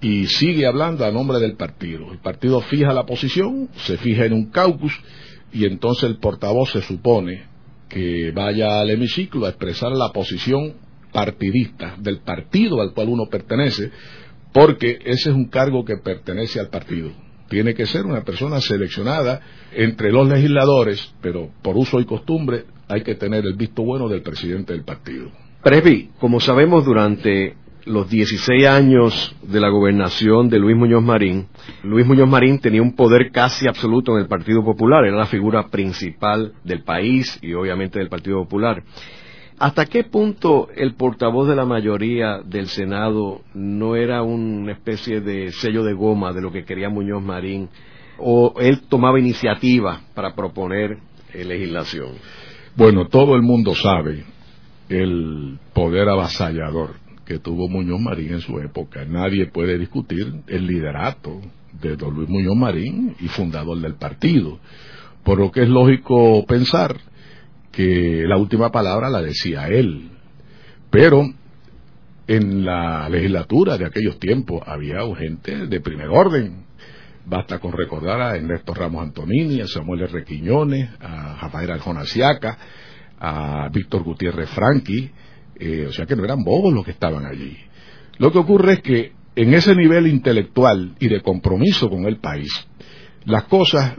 y 0.00 0.26
sigue 0.26 0.66
hablando 0.66 1.04
a 1.04 1.10
nombre 1.10 1.38
del 1.38 1.56
partido. 1.56 2.10
El 2.12 2.18
partido 2.18 2.60
fija 2.62 2.92
la 2.92 3.04
posición, 3.04 3.68
se 3.76 3.98
fija 3.98 4.24
en 4.24 4.32
un 4.32 4.46
caucus 4.50 4.98
y 5.52 5.66
entonces 5.66 6.04
el 6.04 6.18
portavoz 6.18 6.72
se 6.72 6.82
supone 6.82 7.44
que 7.88 8.32
vaya 8.32 8.80
al 8.80 8.90
hemiciclo 8.90 9.46
a 9.46 9.50
expresar 9.50 9.92
la 9.92 10.12
posición 10.12 10.74
partidista 11.12 11.96
del 11.98 12.20
partido 12.20 12.80
al 12.80 12.94
cual 12.94 13.10
uno 13.10 13.26
pertenece, 13.26 13.90
porque 14.52 14.98
ese 15.04 15.30
es 15.30 15.36
un 15.36 15.48
cargo 15.48 15.84
que 15.84 15.98
pertenece 15.98 16.58
al 16.58 16.68
partido 16.68 17.12
tiene 17.52 17.74
que 17.74 17.84
ser 17.84 18.06
una 18.06 18.22
persona 18.22 18.62
seleccionada 18.62 19.42
entre 19.72 20.10
los 20.10 20.26
legisladores, 20.26 21.14
pero 21.20 21.50
por 21.60 21.76
uso 21.76 22.00
y 22.00 22.06
costumbre 22.06 22.64
hay 22.88 23.02
que 23.02 23.14
tener 23.14 23.44
el 23.44 23.56
visto 23.56 23.82
bueno 23.82 24.08
del 24.08 24.22
presidente 24.22 24.72
del 24.72 24.84
partido. 24.84 25.30
Presby, 25.62 26.12
como 26.18 26.40
sabemos 26.40 26.82
durante 26.86 27.54
los 27.84 28.08
16 28.08 28.66
años 28.66 29.34
de 29.42 29.60
la 29.60 29.68
gobernación 29.68 30.48
de 30.48 30.58
Luis 30.58 30.76
Muñoz 30.76 31.02
Marín, 31.02 31.46
Luis 31.82 32.06
Muñoz 32.06 32.28
Marín 32.28 32.58
tenía 32.58 32.82
un 32.82 32.94
poder 32.94 33.30
casi 33.30 33.66
absoluto 33.66 34.12
en 34.12 34.22
el 34.22 34.28
Partido 34.28 34.64
Popular, 34.64 35.04
era 35.04 35.16
la 35.16 35.26
figura 35.26 35.68
principal 35.68 36.52
del 36.64 36.82
país 36.82 37.38
y 37.42 37.54
obviamente 37.54 37.98
del 37.98 38.08
Partido 38.08 38.42
Popular. 38.42 38.82
¿Hasta 39.58 39.86
qué 39.86 40.04
punto 40.04 40.68
el 40.74 40.94
portavoz 40.94 41.48
de 41.48 41.54
la 41.54 41.64
mayoría 41.64 42.40
del 42.44 42.66
Senado 42.66 43.42
no 43.54 43.94
era 43.94 44.22
una 44.22 44.72
especie 44.72 45.20
de 45.20 45.52
sello 45.52 45.84
de 45.84 45.92
goma 45.92 46.32
de 46.32 46.42
lo 46.42 46.50
que 46.50 46.64
quería 46.64 46.88
Muñoz 46.88 47.22
Marín? 47.22 47.68
¿O 48.18 48.54
él 48.60 48.82
tomaba 48.88 49.20
iniciativa 49.20 50.00
para 50.14 50.34
proponer 50.34 50.98
eh, 51.32 51.44
legislación? 51.44 52.12
Bueno, 52.76 53.06
todo 53.06 53.36
el 53.36 53.42
mundo 53.42 53.74
sabe 53.74 54.24
el 54.88 55.58
poder 55.72 56.08
avasallador 56.08 57.01
que 57.32 57.38
tuvo 57.38 57.66
Muñoz 57.66 57.98
Marín 57.98 58.34
en 58.34 58.40
su 58.42 58.58
época. 58.58 59.06
Nadie 59.06 59.46
puede 59.46 59.78
discutir 59.78 60.42
el 60.48 60.66
liderato 60.66 61.40
de 61.80 61.96
don 61.96 62.14
Luis 62.14 62.28
Muñoz 62.28 62.54
Marín 62.54 63.16
y 63.20 63.28
fundador 63.28 63.80
del 63.80 63.94
partido. 63.94 64.58
Por 65.24 65.38
lo 65.38 65.50
que 65.50 65.62
es 65.62 65.68
lógico 65.70 66.44
pensar 66.46 66.94
que 67.70 68.24
la 68.26 68.36
última 68.36 68.70
palabra 68.70 69.08
la 69.08 69.22
decía 69.22 69.68
él. 69.68 70.10
Pero 70.90 71.24
en 72.26 72.66
la 72.66 73.08
legislatura 73.08 73.78
de 73.78 73.86
aquellos 73.86 74.18
tiempos 74.18 74.60
había 74.66 74.98
gente 75.16 75.68
de 75.68 75.80
primer 75.80 76.08
orden. 76.08 76.66
Basta 77.24 77.60
con 77.60 77.72
recordar 77.72 78.20
a 78.20 78.36
Ernesto 78.36 78.74
Ramos 78.74 79.04
Antonini, 79.04 79.62
a 79.62 79.68
Samuel 79.68 80.02
R. 80.02 80.22
Quiñones, 80.24 80.90
a 81.00 81.38
Rafael 81.40 81.70
Aljonasiaca, 81.70 82.58
a 83.18 83.70
Víctor 83.72 84.02
Gutiérrez 84.02 84.50
Franqui, 84.50 85.10
eh, 85.58 85.86
o 85.88 85.92
sea 85.92 86.06
que 86.06 86.16
no 86.16 86.24
eran 86.24 86.42
bobos 86.44 86.72
los 86.72 86.84
que 86.84 86.92
estaban 86.92 87.26
allí. 87.26 87.56
Lo 88.18 88.32
que 88.32 88.38
ocurre 88.38 88.74
es 88.74 88.80
que 88.80 89.12
en 89.34 89.54
ese 89.54 89.74
nivel 89.74 90.06
intelectual 90.06 90.94
y 90.98 91.08
de 91.08 91.22
compromiso 91.22 91.88
con 91.88 92.04
el 92.04 92.18
país, 92.18 92.52
las 93.24 93.44
cosas 93.44 93.94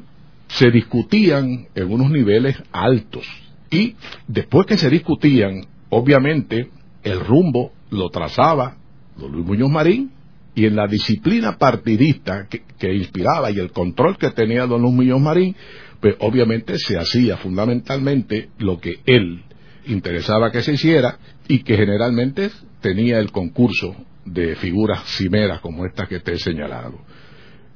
se 0.47 0.69
discutían 0.69 1.67
en 1.73 1.91
unos 1.91 2.11
niveles 2.11 2.61
altos. 2.71 3.25
Y 3.71 3.95
después 4.27 4.67
que 4.67 4.77
se 4.77 4.89
discutían, 4.89 5.65
obviamente 5.89 6.69
el 7.01 7.19
rumbo 7.19 7.71
lo 7.89 8.09
trazaba 8.09 8.77
don 9.17 9.31
Luis 9.31 9.45
Muñoz 9.45 9.71
Marín 9.71 10.11
y 10.55 10.65
en 10.65 10.75
la 10.75 10.87
disciplina 10.87 11.57
partidista 11.57 12.47
que, 12.47 12.93
inspiraba 12.93 13.49
y 13.49 13.59
el 13.59 13.71
control 13.71 14.17
que 14.17 14.29
tenía 14.29 14.67
don 14.67 14.81
Luis 14.81 14.93
Muñoz 14.93 15.21
Marín, 15.21 15.55
pues 15.99 16.15
obviamente 16.19 16.77
se 16.77 16.97
hacía 16.97 17.37
fundamentalmente 17.37 18.49
lo 18.59 18.79
que 18.79 18.99
él 19.05 19.43
interesaba 19.85 20.51
que 20.51 20.61
se 20.61 20.73
hiciera 20.73 21.17
y 21.47 21.63
que 21.63 21.75
generalmente 21.75 22.49
tenía 22.81 23.19
el 23.19 23.31
concurso 23.31 23.95
de 24.25 24.55
figuras 24.55 25.03
cimeras 25.05 25.59
como 25.61 25.85
estas 25.85 26.07
que 26.07 26.19
te 26.19 26.33
he 26.33 26.39
señalado. 26.39 26.99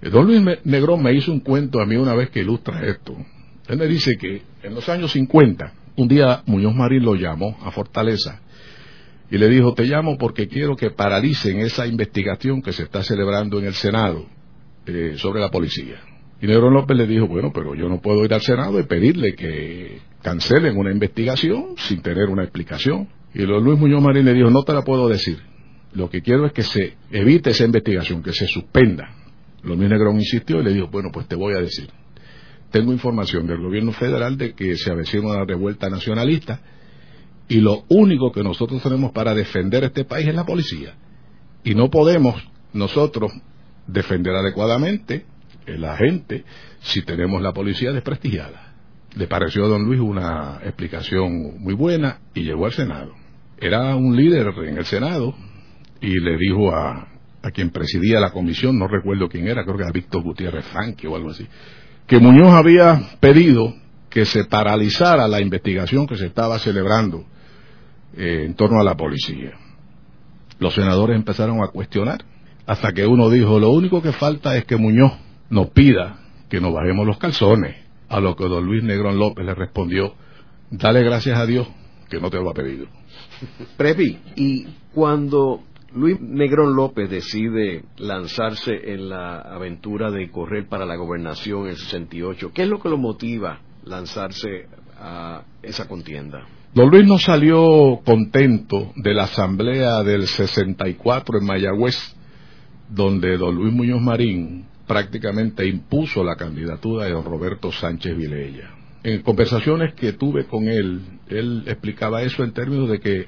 Don 0.01 0.25
Luis 0.25 0.41
Negrón 0.63 1.01
me 1.01 1.13
hizo 1.13 1.31
un 1.31 1.39
cuento 1.39 1.79
a 1.81 1.85
mí 1.85 1.95
una 1.95 2.13
vez 2.13 2.29
que 2.29 2.41
ilustra 2.41 2.85
esto. 2.85 3.15
Él 3.67 3.77
me 3.77 3.87
dice 3.87 4.15
que 4.17 4.43
en 4.63 4.75
los 4.75 4.87
años 4.89 5.11
50 5.11 5.73
un 5.97 6.07
día 6.07 6.43
Muñoz 6.45 6.75
Marín 6.75 7.03
lo 7.03 7.15
llamó 7.15 7.57
a 7.63 7.71
Fortaleza 7.71 8.41
y 9.29 9.37
le 9.37 9.49
dijo, 9.49 9.73
te 9.73 9.83
llamo 9.83 10.17
porque 10.17 10.47
quiero 10.47 10.75
que 10.75 10.91
paralicen 10.91 11.59
esa 11.59 11.85
investigación 11.85 12.61
que 12.61 12.71
se 12.71 12.83
está 12.83 13.03
celebrando 13.03 13.59
en 13.59 13.65
el 13.65 13.73
Senado 13.73 14.25
eh, 14.85 15.15
sobre 15.17 15.41
la 15.41 15.49
policía. 15.49 15.99
Y 16.39 16.45
Negrón 16.45 16.73
López 16.73 16.95
le 16.95 17.07
dijo, 17.07 17.27
bueno, 17.27 17.51
pero 17.53 17.75
yo 17.75 17.89
no 17.89 17.99
puedo 17.99 18.23
ir 18.23 18.33
al 18.33 18.41
Senado 18.41 18.79
y 18.79 18.83
pedirle 18.83 19.33
que 19.35 19.99
cancelen 20.21 20.77
una 20.77 20.91
investigación 20.91 21.73
sin 21.77 22.01
tener 22.01 22.29
una 22.29 22.43
explicación. 22.43 23.09
Y 23.37 23.45
Luis 23.45 23.79
Muñoz 23.79 24.01
Marín 24.01 24.25
le 24.25 24.33
dijo, 24.33 24.49
no 24.49 24.63
te 24.63 24.73
la 24.73 24.81
puedo 24.81 25.07
decir. 25.07 25.37
Lo 25.93 26.09
que 26.09 26.21
quiero 26.21 26.45
es 26.45 26.53
que 26.53 26.63
se 26.63 26.97
evite 27.11 27.51
esa 27.51 27.65
investigación, 27.65 28.23
que 28.23 28.33
se 28.33 28.47
suspenda. 28.47 29.09
Luis 29.63 29.79
Negrón 29.79 30.15
insistió 30.15 30.59
y 30.59 30.63
le 30.63 30.73
dijo, 30.73 30.87
bueno, 30.87 31.09
pues 31.13 31.27
te 31.27 31.35
voy 31.35 31.53
a 31.53 31.59
decir 31.59 31.89
tengo 32.71 32.91
información 32.91 33.47
del 33.47 33.61
gobierno 33.61 33.91
federal 33.91 34.37
de 34.37 34.53
que 34.53 34.75
se 34.77 34.91
avecina 34.91 35.27
una 35.27 35.45
revuelta 35.45 35.89
nacionalista 35.89 36.59
y 37.47 37.61
lo 37.61 37.85
único 37.87 38.31
que 38.31 38.43
nosotros 38.43 38.83
tenemos 38.83 39.11
para 39.11 39.33
defender 39.33 39.85
este 39.85 40.03
país 40.03 40.27
es 40.27 40.35
la 40.35 40.45
policía. 40.45 40.95
Y 41.63 41.75
no 41.75 41.89
podemos 41.89 42.35
nosotros 42.73 43.31
defender 43.87 44.35
adecuadamente 44.35 45.25
la 45.65 45.95
gente 45.95 46.43
si 46.81 47.01
tenemos 47.03 47.41
la 47.41 47.53
policía 47.53 47.91
desprestigiada. 47.91 48.75
Le 49.15 49.27
pareció 49.27 49.65
a 49.65 49.69
don 49.69 49.83
Luis 49.83 50.01
una 50.01 50.59
explicación 50.63 51.61
muy 51.61 51.73
buena 51.73 52.19
y 52.33 52.43
llegó 52.43 52.65
al 52.65 52.73
Senado. 52.73 53.13
Era 53.59 53.95
un 53.95 54.15
líder 54.15 54.53
en 54.65 54.77
el 54.77 54.85
Senado 54.85 55.33
y 55.99 56.19
le 56.19 56.37
dijo 56.37 56.73
a, 56.73 57.07
quien 57.53 57.69
presidía 57.69 58.19
la 58.19 58.31
comisión, 58.31 58.77
no 58.77 58.87
recuerdo 58.87 59.29
quién 59.29 59.47
era, 59.47 59.63
creo 59.63 59.77
que 59.77 59.83
era 59.83 59.91
Víctor 59.91 60.21
Gutiérrez 60.21 60.65
Franque 60.65 61.07
o 61.07 61.15
algo 61.15 61.29
así, 61.29 61.47
que 62.05 62.19
Muñoz 62.19 62.53
había 62.53 63.01
pedido 63.21 63.73
que 64.09 64.25
se 64.25 64.43
paralizara 64.45 65.27
la 65.27 65.39
investigación 65.41 66.07
que 66.07 66.17
se 66.17 66.25
estaba 66.27 66.59
celebrando 66.59 67.25
eh, 68.17 68.43
en 68.45 68.53
torno 68.55 68.81
a 68.81 68.83
la 68.83 68.95
policía. 68.95 69.53
Los 70.59 70.73
senadores 70.73 71.15
empezaron 71.15 71.63
a 71.63 71.67
cuestionar, 71.67 72.25
hasta 72.65 72.91
que 72.91 73.05
uno 73.05 73.29
dijo, 73.29 73.59
lo 73.59 73.71
único 73.71 74.01
que 74.01 74.11
falta 74.11 74.57
es 74.57 74.65
que 74.65 74.75
Muñoz 74.75 75.13
nos 75.49 75.69
pida 75.69 76.19
que 76.49 76.59
nos 76.59 76.73
bajemos 76.73 77.07
los 77.07 77.17
calzones, 77.17 77.75
a 78.09 78.19
lo 78.19 78.35
que 78.35 78.45
don 78.45 78.65
Luis 78.65 78.83
Negrón 78.83 79.17
López 79.17 79.45
le 79.45 79.55
respondió, 79.55 80.15
dale 80.69 81.01
gracias 81.03 81.37
a 81.39 81.45
Dios 81.45 81.67
que 82.09 82.19
no 82.19 82.29
te 82.29 82.37
lo 82.37 82.49
ha 82.49 82.53
pedido. 82.53 82.96
Previ, 83.77 84.17
y 84.35 84.65
cuando 84.93 85.61
Luis 85.93 86.19
Negrón 86.19 86.75
López 86.75 87.09
decide 87.09 87.83
lanzarse 87.97 88.71
en 88.93 89.09
la 89.09 89.39
aventura 89.39 90.11
de 90.11 90.29
correr 90.29 90.67
para 90.67 90.85
la 90.85 90.95
gobernación 90.95 91.63
en 91.63 91.69
el 91.69 91.77
68. 91.77 92.51
¿Qué 92.53 92.63
es 92.63 92.67
lo 92.67 92.79
que 92.79 92.89
lo 92.89 92.97
motiva 92.97 93.61
lanzarse 93.85 94.67
a 94.99 95.43
esa 95.63 95.87
contienda? 95.87 96.45
Don 96.73 96.89
Luis 96.89 97.07
no 97.07 97.17
salió 97.17 98.01
contento 98.05 98.91
de 98.95 99.13
la 99.13 99.23
asamblea 99.23 100.03
del 100.03 100.27
64 100.27 101.39
en 101.39 101.45
Mayagüez, 101.45 102.15
donde 102.89 103.37
don 103.37 103.55
Luis 103.55 103.73
Muñoz 103.73 104.01
Marín 104.01 104.65
prácticamente 104.85 105.65
impuso 105.67 106.23
la 106.23 106.35
candidatura 106.35 107.05
de 107.05 107.11
don 107.11 107.23
Roberto 107.23 107.71
Sánchez 107.71 108.15
Vilella. 108.15 108.71
En 109.03 109.21
conversaciones 109.21 109.93
que 109.93 110.13
tuve 110.13 110.45
con 110.45 110.67
él, 110.67 111.01
él 111.29 111.63
explicaba 111.67 112.21
eso 112.21 112.43
en 112.43 112.53
términos 112.53 112.89
de 112.89 112.99
que 112.99 113.27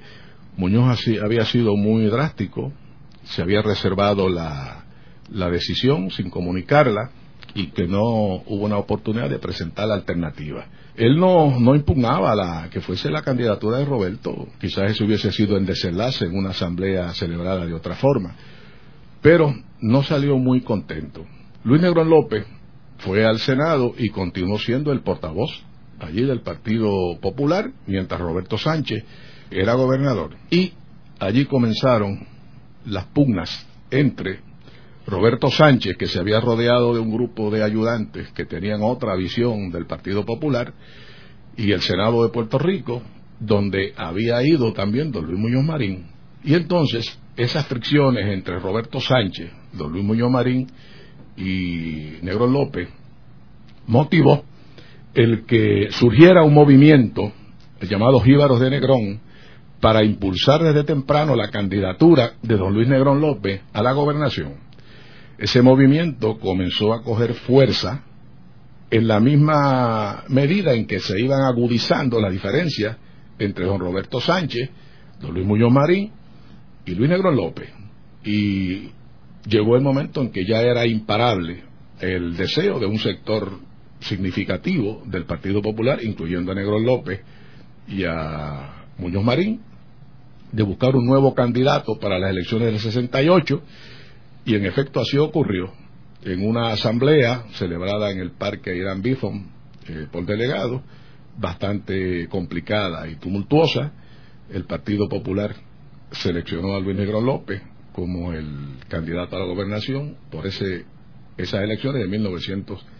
Muñoz 0.57 1.05
había 1.23 1.45
sido 1.45 1.75
muy 1.75 2.05
drástico, 2.07 2.73
se 3.23 3.41
había 3.41 3.61
reservado 3.61 4.27
la, 4.27 4.85
decisión 5.29 6.09
sin 6.11 6.29
comunicarla 6.29 7.11
y 7.53 7.67
que 7.67 7.87
no 7.87 8.01
hubo 8.45 8.65
una 8.65 8.77
oportunidad 8.77 9.29
de 9.29 9.39
presentar 9.39 9.87
la 9.87 9.95
alternativa. 9.95 10.65
Él 10.95 11.17
no, 11.17 11.59
no 11.59 11.75
impugnaba 11.75 12.35
la, 12.35 12.69
que 12.69 12.81
fuese 12.81 13.09
la 13.09 13.21
candidatura 13.21 13.77
de 13.77 13.85
Roberto, 13.85 14.47
quizás 14.59 14.91
eso 14.91 15.05
hubiese 15.05 15.31
sido 15.31 15.55
en 15.55 15.65
desenlace 15.65 16.25
en 16.25 16.35
una 16.35 16.49
asamblea 16.49 17.13
celebrada 17.13 17.65
de 17.65 17.73
otra 17.73 17.95
forma, 17.95 18.35
pero 19.21 19.53
no 19.79 20.03
salió 20.03 20.37
muy 20.37 20.61
contento. 20.61 21.25
Luis 21.63 21.81
Negrón 21.81 22.09
López 22.09 22.45
fue 22.97 23.25
al 23.25 23.39
Senado 23.39 23.93
y 23.97 24.09
continuó 24.09 24.59
siendo 24.59 24.91
el 24.91 25.01
portavoz 25.01 25.63
allí 25.99 26.23
del 26.23 26.41
Partido 26.41 27.19
Popular, 27.21 27.71
mientras 27.87 28.19
Roberto 28.19 28.57
Sánchez 28.57 29.03
era 29.51 29.73
gobernador. 29.73 30.35
Y 30.49 30.73
allí 31.19 31.45
comenzaron 31.45 32.27
las 32.85 33.05
pugnas 33.05 33.67
entre 33.91 34.41
Roberto 35.07 35.49
Sánchez, 35.49 35.97
que 35.97 36.07
se 36.07 36.19
había 36.19 36.39
rodeado 36.39 36.93
de 36.93 36.99
un 36.99 37.11
grupo 37.11 37.49
de 37.49 37.63
ayudantes 37.63 38.31
que 38.31 38.45
tenían 38.45 38.81
otra 38.83 39.15
visión 39.15 39.71
del 39.71 39.85
Partido 39.85 40.25
Popular, 40.25 40.73
y 41.57 41.71
el 41.71 41.81
Senado 41.81 42.23
de 42.23 42.29
Puerto 42.29 42.57
Rico, 42.57 43.01
donde 43.39 43.93
había 43.97 44.41
ido 44.43 44.73
también 44.73 45.11
don 45.11 45.25
Luis 45.25 45.39
Muñoz 45.39 45.63
Marín. 45.63 46.07
Y 46.43 46.53
entonces 46.53 47.19
esas 47.35 47.65
fricciones 47.67 48.25
entre 48.27 48.59
Roberto 48.59 48.99
Sánchez, 48.99 49.51
don 49.73 49.91
Luis 49.91 50.03
Muñoz 50.03 50.31
Marín 50.31 50.67
y 51.35 52.17
Negro 52.21 52.47
López 52.47 52.89
motivó 53.87 54.43
el 55.19 55.45
que 55.45 55.89
surgiera 55.91 56.43
un 56.43 56.53
movimiento 56.53 57.33
llamado 57.81 58.21
Jíbaros 58.21 58.61
de 58.61 58.69
Negrón, 58.69 59.19
para 59.81 60.01
impulsar 60.01 60.63
desde 60.63 60.85
temprano 60.85 61.35
la 61.35 61.49
candidatura 61.49 62.35
de 62.41 62.55
don 62.55 62.73
Luis 62.73 62.87
Negrón 62.87 63.19
López 63.19 63.61
a 63.73 63.83
la 63.83 63.91
gobernación. 63.91 64.53
Ese 65.37 65.61
movimiento 65.61 66.39
comenzó 66.39 66.93
a 66.93 67.03
coger 67.03 67.33
fuerza 67.33 68.03
en 68.89 69.09
la 69.09 69.19
misma 69.19 70.23
medida 70.29 70.73
en 70.73 70.87
que 70.87 70.99
se 70.99 71.19
iban 71.19 71.41
agudizando 71.41 72.21
las 72.21 72.31
diferencias 72.31 72.95
entre 73.39 73.65
don 73.65 73.79
Roberto 73.79 74.21
Sánchez, 74.21 74.69
don 75.19 75.33
Luis 75.33 75.45
Muñoz 75.45 75.71
Marín 75.71 76.13
y 76.85 76.95
Luis 76.95 77.09
Negrón 77.09 77.35
López. 77.35 77.69
Y 78.23 78.91
llegó 79.45 79.75
el 79.75 79.81
momento 79.81 80.21
en 80.21 80.31
que 80.31 80.45
ya 80.45 80.61
era 80.61 80.85
imparable 80.85 81.63
el 81.99 82.37
deseo 82.37 82.79
de 82.79 82.85
un 82.85 82.99
sector 82.99 83.67
significativo 83.99 85.03
del 85.05 85.25
Partido 85.25 85.61
Popular, 85.61 86.03
incluyendo 86.03 86.51
a 86.51 86.55
Negrón 86.55 86.85
López 86.85 87.21
y 87.87 88.03
a 88.05 88.85
Muñoz 88.97 89.23
Marín, 89.23 89.61
de 90.51 90.63
buscar 90.63 90.95
un 90.95 91.05
nuevo 91.05 91.33
candidato 91.33 91.99
para 91.99 92.17
las 92.17 92.31
elecciones 92.31 92.71
del 92.71 92.79
68 92.79 93.61
y 94.45 94.55
en 94.55 94.65
efecto 94.65 94.99
así 94.99 95.17
ocurrió. 95.17 95.71
En 96.23 96.45
una 96.45 96.71
asamblea 96.71 97.45
celebrada 97.53 98.11
en 98.11 98.19
el 98.19 98.31
Parque 98.31 98.75
Irán 98.75 99.01
Bifon 99.01 99.47
eh, 99.87 100.07
por 100.11 100.25
delegado, 100.25 100.81
bastante 101.37 102.27
complicada 102.27 103.07
y 103.07 103.15
tumultuosa, 103.15 103.93
el 104.51 104.65
Partido 104.65 105.07
Popular 105.07 105.55
seleccionó 106.11 106.75
a 106.75 106.79
Luis 106.79 106.97
Negro 106.97 107.21
López 107.21 107.61
como 107.93 108.33
el 108.33 108.77
candidato 108.87 109.35
a 109.35 109.39
la 109.39 109.45
gobernación 109.45 110.17
por 110.31 110.47
ese, 110.47 110.85
esas 111.37 111.61
elecciones 111.61 112.01
de 112.01 112.07
1968. 112.07 112.98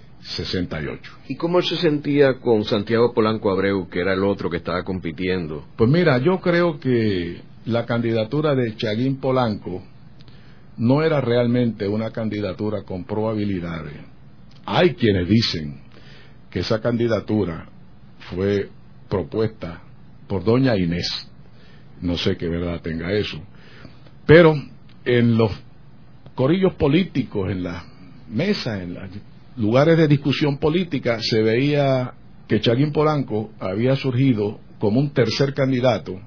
¿Y 1.27 1.35
cómo 1.35 1.61
se 1.61 1.77
sentía 1.77 2.39
con 2.39 2.63
Santiago 2.63 3.13
Polanco 3.13 3.51
Abreu, 3.51 3.87
que 3.89 3.99
era 4.01 4.13
el 4.13 4.23
otro 4.23 4.49
que 4.49 4.57
estaba 4.57 4.83
compitiendo? 4.83 5.65
Pues 5.75 5.89
mira, 5.89 6.17
yo 6.17 6.39
creo 6.39 6.79
que 6.79 7.41
la 7.65 7.85
candidatura 7.85 8.55
de 8.55 8.75
Chaguín 8.75 9.17
Polanco 9.17 9.83
no 10.77 11.03
era 11.03 11.21
realmente 11.21 11.87
una 11.87 12.11
candidatura 12.11 12.83
con 12.83 13.05
probabilidades. 13.05 13.95
Hay 14.65 14.93
quienes 14.93 15.27
dicen 15.27 15.81
que 16.49 16.59
esa 16.59 16.81
candidatura 16.81 17.69
fue 18.31 18.69
propuesta 19.09 19.81
por 20.27 20.43
doña 20.43 20.77
Inés. 20.77 21.27
No 22.01 22.17
sé 22.17 22.37
qué 22.37 22.47
verdad 22.47 22.81
tenga 22.81 23.11
eso. 23.11 23.41
Pero 24.25 24.53
en 25.05 25.37
los 25.37 25.51
corillos 26.35 26.75
políticos, 26.75 27.51
en 27.51 27.63
las 27.63 27.83
mesas, 28.29 28.81
en 28.81 28.93
los 28.93 29.03
lugares 29.57 29.97
de 29.97 30.07
discusión 30.07 30.57
política, 30.57 31.17
se 31.21 31.41
veía 31.41 32.13
que 32.47 32.61
Chaguín 32.61 32.91
Polanco 32.91 33.51
había 33.59 33.95
surgido 33.95 34.59
como 34.79 34.99
un 34.99 35.11
tercer 35.11 35.53
candidato 35.53 36.19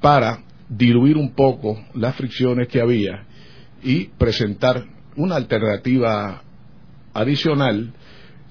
para 0.00 0.42
diluir 0.68 1.16
un 1.16 1.32
poco 1.34 1.78
las 1.94 2.16
fricciones 2.16 2.68
que 2.68 2.80
había 2.80 3.24
y 3.82 4.06
presentar 4.06 4.84
una 5.16 5.36
alternativa 5.36 6.42
adicional, 7.14 7.92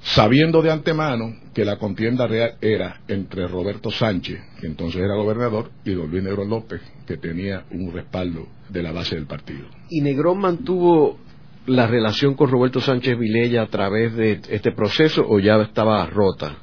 sabiendo 0.01 0.61
de 0.61 0.71
antemano 0.71 1.35
que 1.53 1.65
la 1.65 1.77
contienda 1.77 2.27
real 2.27 2.55
era 2.61 3.01
entre 3.07 3.47
Roberto 3.47 3.91
Sánchez, 3.91 4.39
que 4.59 4.67
entonces 4.67 5.01
era 5.01 5.15
gobernador, 5.15 5.71
y 5.83 5.91
don 5.91 6.09
Luis 6.09 6.23
López, 6.23 6.81
que 7.05 7.17
tenía 7.17 7.65
un 7.71 7.91
respaldo 7.91 8.47
de 8.69 8.83
la 8.83 8.91
base 8.91 9.15
del 9.15 9.25
partido. 9.25 9.67
¿Y 9.89 10.01
Negrón 10.01 10.39
mantuvo 10.39 11.19
la 11.67 11.87
relación 11.87 12.35
con 12.35 12.49
Roberto 12.49 12.79
Sánchez 12.79 13.17
Vilella 13.17 13.63
a 13.63 13.67
través 13.67 14.15
de 14.15 14.39
este 14.49 14.71
proceso 14.71 15.25
o 15.27 15.39
ya 15.39 15.55
estaba 15.61 16.05
rota? 16.05 16.57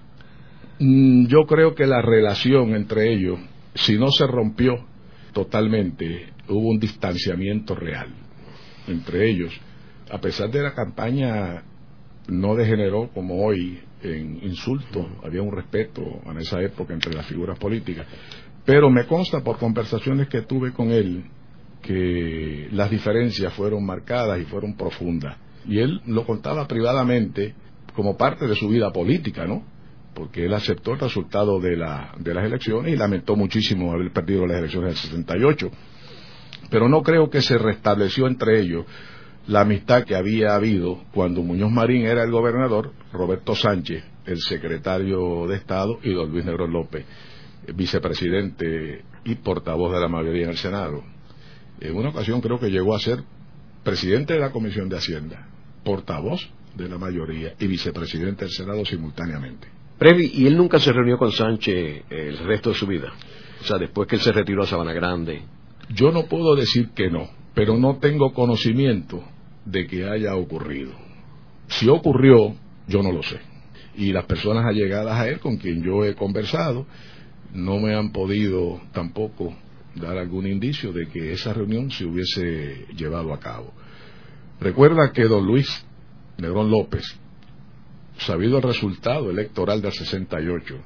Mm, 0.78 1.26
yo 1.26 1.40
creo 1.46 1.74
que 1.74 1.86
la 1.86 2.02
relación 2.02 2.74
entre 2.74 3.12
ellos, 3.12 3.38
si 3.74 3.98
no 3.98 4.10
se 4.10 4.26
rompió 4.26 4.84
totalmente, 5.32 6.32
hubo 6.48 6.70
un 6.70 6.78
distanciamiento 6.78 7.74
real 7.74 8.08
entre 8.86 9.30
ellos. 9.30 9.52
A 10.10 10.20
pesar 10.20 10.50
de 10.50 10.62
la 10.62 10.74
campaña 10.74 11.62
no 12.28 12.54
degeneró 12.54 13.08
como 13.12 13.44
hoy 13.44 13.80
en 14.02 14.42
insultos, 14.42 15.06
había 15.24 15.42
un 15.42 15.52
respeto 15.52 16.02
en 16.26 16.38
esa 16.38 16.60
época 16.60 16.92
entre 16.92 17.14
las 17.14 17.26
figuras 17.26 17.58
políticas. 17.58 18.06
Pero 18.64 18.90
me 18.90 19.06
consta 19.06 19.40
por 19.40 19.58
conversaciones 19.58 20.28
que 20.28 20.42
tuve 20.42 20.72
con 20.72 20.90
él 20.90 21.24
que 21.82 22.68
las 22.72 22.90
diferencias 22.90 23.52
fueron 23.54 23.84
marcadas 23.84 24.40
y 24.40 24.44
fueron 24.44 24.76
profundas. 24.76 25.36
Y 25.66 25.78
él 25.78 26.00
lo 26.06 26.24
contaba 26.24 26.66
privadamente 26.66 27.54
como 27.94 28.16
parte 28.16 28.46
de 28.46 28.54
su 28.54 28.68
vida 28.68 28.90
política, 28.92 29.46
¿no? 29.46 29.64
Porque 30.14 30.46
él 30.46 30.54
aceptó 30.54 30.92
el 30.92 31.00
resultado 31.00 31.60
de, 31.60 31.76
la, 31.76 32.14
de 32.18 32.34
las 32.34 32.44
elecciones 32.44 32.92
y 32.92 32.96
lamentó 32.96 33.36
muchísimo 33.36 33.92
haber 33.92 34.12
perdido 34.12 34.46
las 34.46 34.58
elecciones 34.58 34.90
del 34.90 34.96
68. 34.96 35.70
Pero 36.70 36.88
no 36.88 37.02
creo 37.02 37.28
que 37.28 37.42
se 37.42 37.58
restableció 37.58 38.26
entre 38.26 38.60
ellos 38.60 38.86
la 39.46 39.62
amistad 39.62 40.04
que 40.04 40.14
había 40.14 40.54
habido 40.54 41.02
cuando 41.12 41.42
Muñoz 41.42 41.70
Marín 41.70 42.06
era 42.06 42.22
el 42.22 42.30
gobernador, 42.30 42.92
Roberto 43.12 43.54
Sánchez, 43.54 44.04
el 44.24 44.38
secretario 44.38 45.46
de 45.48 45.56
Estado, 45.56 45.98
y 46.02 46.12
don 46.12 46.30
Luis 46.30 46.44
Negro 46.44 46.68
López, 46.68 47.04
vicepresidente 47.74 49.02
y 49.24 49.34
portavoz 49.36 49.92
de 49.92 50.00
la 50.00 50.08
mayoría 50.08 50.44
en 50.44 50.50
el 50.50 50.56
Senado. 50.56 51.02
En 51.82 51.96
una 51.96 52.10
ocasión 52.10 52.40
creo 52.40 52.60
que 52.60 52.70
llegó 52.70 52.94
a 52.94 53.00
ser 53.00 53.24
presidente 53.82 54.34
de 54.34 54.38
la 54.38 54.52
Comisión 54.52 54.88
de 54.88 54.96
Hacienda, 54.96 55.48
portavoz 55.84 56.48
de 56.76 56.88
la 56.88 56.96
mayoría 56.96 57.54
y 57.58 57.66
vicepresidente 57.66 58.44
del 58.44 58.54
Senado 58.54 58.84
simultáneamente. 58.84 59.66
Previ, 59.98 60.30
¿y 60.32 60.46
él 60.46 60.56
nunca 60.56 60.78
se 60.78 60.92
reunió 60.92 61.18
con 61.18 61.32
Sánchez 61.32 62.04
el 62.08 62.38
resto 62.38 62.70
de 62.70 62.76
su 62.76 62.86
vida? 62.86 63.12
O 63.60 63.64
sea, 63.64 63.78
después 63.78 64.08
que 64.08 64.14
él 64.14 64.22
se 64.22 64.30
retiró 64.30 64.62
a 64.62 64.66
Sabana 64.68 64.92
Grande. 64.92 65.42
Yo 65.92 66.12
no 66.12 66.26
puedo 66.26 66.54
decir 66.54 66.90
que 66.94 67.10
no, 67.10 67.28
pero 67.52 67.76
no 67.76 67.96
tengo 67.96 68.32
conocimiento 68.32 69.24
de 69.64 69.86
que 69.88 70.08
haya 70.08 70.36
ocurrido. 70.36 70.92
Si 71.66 71.88
ocurrió, 71.88 72.54
yo 72.86 73.02
no 73.02 73.10
lo 73.10 73.24
sé. 73.24 73.40
Y 73.96 74.12
las 74.12 74.26
personas 74.26 74.64
allegadas 74.66 75.18
a 75.18 75.28
él 75.28 75.40
con 75.40 75.56
quien 75.56 75.82
yo 75.82 76.04
he 76.04 76.14
conversado 76.14 76.86
no 77.52 77.80
me 77.80 77.96
han 77.96 78.12
podido 78.12 78.80
tampoco 78.92 79.52
dar 79.94 80.16
algún 80.16 80.46
indicio 80.46 80.92
de 80.92 81.06
que 81.08 81.32
esa 81.32 81.52
reunión 81.52 81.90
se 81.90 82.04
hubiese 82.04 82.86
llevado 82.96 83.32
a 83.32 83.40
cabo. 83.40 83.72
Recuerda 84.60 85.12
que 85.12 85.24
don 85.24 85.46
Luis 85.46 85.68
Negrón 86.38 86.70
López, 86.70 87.04
sabido 88.18 88.58
el 88.58 88.62
resultado 88.62 89.30
electoral 89.30 89.82
del 89.82 89.92
68, 89.92 90.78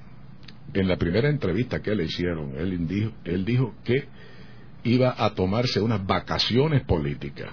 en 0.75 0.89
la 0.89 0.97
primera 0.97 1.29
entrevista 1.29 1.81
que 1.81 1.95
le 1.95 2.05
hicieron, 2.05 2.57
él 2.57 3.13
él 3.25 3.45
dijo 3.45 3.75
que 3.85 4.09
iba 4.85 5.15
a 5.17 5.35
tomarse 5.35 5.81
unas 5.81 6.05
vacaciones 6.07 6.83
políticas, 6.85 7.51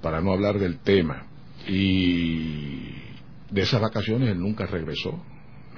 para 0.00 0.20
no 0.20 0.32
hablar 0.32 0.58
del 0.58 0.78
tema. 0.78 1.26
Y 1.68 2.92
de 3.50 3.62
esas 3.62 3.80
vacaciones 3.80 4.30
él 4.30 4.40
nunca 4.40 4.66
regresó. 4.66 5.22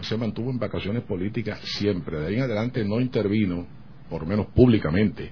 se 0.01 0.17
mantuvo 0.17 0.51
en 0.51 0.59
vacaciones 0.59 1.05
políticas 1.05 1.61
siempre. 1.61 2.19
De 2.19 2.27
ahí 2.27 2.35
en 2.35 2.43
adelante 2.43 2.85
no 2.85 3.01
intervino, 3.01 3.67
por 4.09 4.23
lo 4.23 4.29
menos 4.29 4.47
públicamente, 4.49 5.31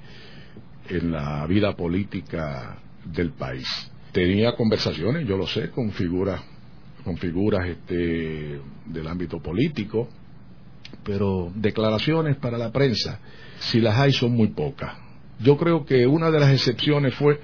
en 0.88 1.12
la 1.12 1.46
vida 1.46 1.74
política 1.76 2.78
del 3.04 3.32
país. 3.32 3.66
Tenía 4.12 4.54
conversaciones, 4.56 5.26
yo 5.26 5.36
lo 5.36 5.46
sé, 5.46 5.70
con 5.70 5.90
figuras, 5.92 6.42
con 7.04 7.16
figuras 7.16 7.66
este, 7.68 8.60
del 8.86 9.06
ámbito 9.06 9.40
político, 9.40 10.08
pero 11.04 11.50
declaraciones 11.54 12.36
para 12.36 12.58
la 12.58 12.70
prensa, 12.70 13.20
si 13.58 13.80
las 13.80 13.96
hay, 13.98 14.12
son 14.12 14.32
muy 14.32 14.48
pocas. 14.48 14.96
Yo 15.40 15.56
creo 15.56 15.84
que 15.84 16.06
una 16.06 16.30
de 16.30 16.40
las 16.40 16.52
excepciones 16.52 17.14
fue 17.14 17.40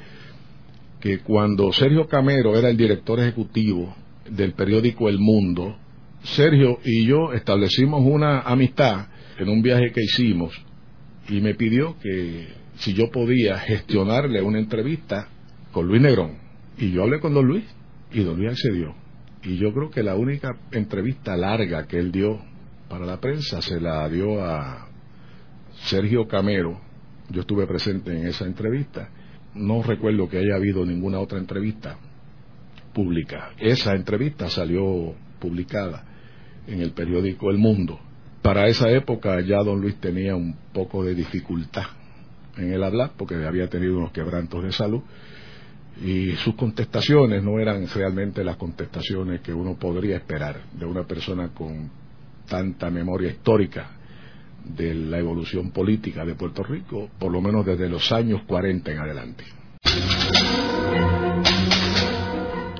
que 1.00 1.20
cuando 1.20 1.72
Sergio 1.72 2.06
Camero 2.06 2.56
era 2.56 2.68
el 2.68 2.76
director 2.76 3.20
ejecutivo 3.20 3.94
del 4.28 4.52
periódico 4.52 5.08
El 5.08 5.18
Mundo, 5.18 5.76
Sergio 6.22 6.80
y 6.84 7.06
yo 7.06 7.32
establecimos 7.32 8.02
una 8.04 8.40
amistad 8.40 9.06
en 9.38 9.48
un 9.48 9.62
viaje 9.62 9.92
que 9.92 10.02
hicimos 10.02 10.52
y 11.28 11.40
me 11.40 11.54
pidió 11.54 11.98
que 12.00 12.48
si 12.76 12.94
yo 12.94 13.10
podía 13.10 13.58
gestionarle 13.58 14.42
una 14.42 14.58
entrevista 14.58 15.28
con 15.72 15.86
Luis 15.86 16.00
Negrón. 16.00 16.38
Y 16.78 16.92
yo 16.92 17.02
hablé 17.02 17.20
con 17.20 17.34
don 17.34 17.46
Luis 17.46 17.64
y 18.12 18.22
don 18.22 18.36
Luis 18.36 18.50
accedió. 18.50 18.94
Y 19.42 19.56
yo 19.56 19.72
creo 19.72 19.90
que 19.90 20.02
la 20.02 20.16
única 20.16 20.56
entrevista 20.72 21.36
larga 21.36 21.86
que 21.86 21.98
él 21.98 22.12
dio 22.12 22.40
para 22.88 23.04
la 23.04 23.20
prensa 23.20 23.60
se 23.60 23.80
la 23.80 24.08
dio 24.08 24.42
a 24.44 24.88
Sergio 25.84 26.26
Camero. 26.26 26.80
Yo 27.30 27.40
estuve 27.40 27.66
presente 27.66 28.12
en 28.12 28.26
esa 28.26 28.46
entrevista 28.46 29.10
no 29.58 29.82
recuerdo 29.82 30.28
que 30.28 30.38
haya 30.38 30.54
habido 30.56 30.84
ninguna 30.84 31.18
otra 31.20 31.38
entrevista 31.38 31.98
pública. 32.92 33.50
Esa 33.58 33.94
entrevista 33.94 34.48
salió 34.48 35.14
publicada 35.38 36.04
en 36.66 36.80
el 36.80 36.92
periódico 36.92 37.50
El 37.50 37.58
Mundo. 37.58 37.98
Para 38.42 38.66
esa 38.68 38.90
época 38.90 39.40
ya 39.40 39.58
don 39.58 39.80
Luis 39.80 39.96
tenía 39.96 40.34
un 40.36 40.56
poco 40.72 41.04
de 41.04 41.14
dificultad 41.14 41.86
en 42.56 42.72
el 42.72 42.82
hablar 42.82 43.12
porque 43.16 43.34
había 43.34 43.68
tenido 43.68 43.98
unos 43.98 44.12
quebrantos 44.12 44.62
de 44.64 44.72
salud 44.72 45.02
y 46.02 46.32
sus 46.36 46.54
contestaciones 46.54 47.42
no 47.42 47.58
eran 47.58 47.86
realmente 47.88 48.44
las 48.44 48.56
contestaciones 48.56 49.40
que 49.40 49.52
uno 49.52 49.74
podría 49.74 50.16
esperar 50.16 50.62
de 50.72 50.86
una 50.86 51.04
persona 51.04 51.48
con 51.48 51.90
tanta 52.48 52.90
memoria 52.90 53.30
histórica 53.30 53.90
de 54.64 54.94
la 54.94 55.18
evolución 55.18 55.70
política 55.70 56.24
de 56.24 56.34
Puerto 56.34 56.62
Rico, 56.62 57.10
por 57.18 57.32
lo 57.32 57.40
menos 57.40 57.64
desde 57.64 57.88
los 57.88 58.12
años 58.12 58.42
40 58.46 58.92
en 58.92 58.98
adelante. 58.98 59.44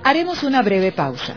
Haremos 0.05 0.43
una 0.43 0.63
breve 0.63 0.93
pausa, 0.93 1.37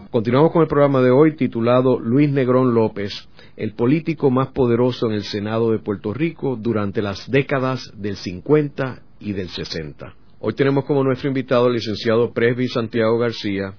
Continuamos 0.10 0.52
con 0.52 0.62
el 0.62 0.67
programa 0.67 1.02
de 1.02 1.12
hoy 1.12 1.36
titulado 1.36 2.00
Luis 2.00 2.32
Negrón 2.32 2.73
López, 2.73 3.28
el 3.58 3.73
político 3.73 4.32
más 4.32 4.47
poderoso 4.47 5.08
en 5.08 5.13
el 5.13 5.23
Senado 5.23 5.71
de 5.71 5.80
Puerto 5.80 6.13
Rico 6.13 6.56
durante 6.56 7.02
las 7.02 7.30
décadas 7.30 7.91
del 7.95 8.15
50 8.15 9.02
y 9.19 9.34
del 9.34 9.50
60. 9.50 10.15
Hoy 10.39 10.54
tenemos 10.54 10.86
como 10.86 11.04
nuestro 11.04 11.28
invitado 11.28 11.67
el 11.67 11.73
licenciado 11.73 12.32
Presby 12.32 12.67
Santiago 12.67 13.17
García, 13.17 13.73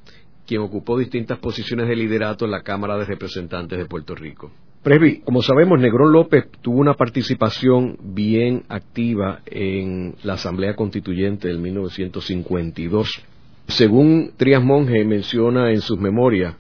quien 0.47 0.61
ocupó 0.61 0.99
distintas 0.99 1.38
posiciones 1.38 1.88
de 1.88 1.97
liderato 1.97 2.44
en 2.44 2.51
la 2.51 2.62
Cámara 2.62 2.97
de 2.97 3.05
Representantes 3.05 3.79
de 3.79 3.87
Puerto 3.87 4.14
Rico. 4.14 4.51
Presby, 4.83 5.21
como 5.21 5.42
sabemos, 5.42 5.81
Negrón 5.81 6.12
López 6.12 6.47
tuvo 6.62 6.79
una 6.79 6.94
participación 6.94 7.97
bien 8.01 8.64
activa 8.68 9.40
en 9.47 10.14
la 10.23 10.35
Asamblea 10.35 10.75
Constituyente 10.75 11.49
del 11.49 11.59
1952 11.59 13.25
según 13.68 14.33
Trias 14.38 14.64
Monge 14.64 15.05
menciona 15.05 15.71
en 15.71 15.83
sus 15.83 15.99
memorias, 15.99 16.57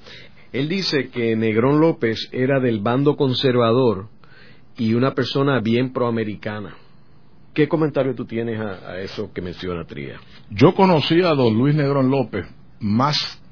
él 0.52 0.68
dice 0.68 1.08
que 1.08 1.34
Negrón 1.36 1.80
López 1.80 2.28
era 2.32 2.60
del 2.60 2.80
bando 2.80 3.16
conservador 3.16 4.08
y 4.76 4.92
una 4.92 5.14
persona 5.14 5.60
bien 5.60 5.92
proamericana. 5.94 6.76
¿Qué 7.58 7.66
comentario 7.66 8.14
tú 8.14 8.24
tienes 8.24 8.60
a, 8.60 9.00
eso 9.00 9.32
que 9.32 9.42
menciona 9.42 9.84
Trias? 9.84 10.20
Yo 10.48 10.76
conocí 10.76 11.22
a 11.22 11.30
don 11.30 11.54
Luis 11.54 11.74
Negrón 11.74 12.08
López 12.08 12.46
más 12.78 13.42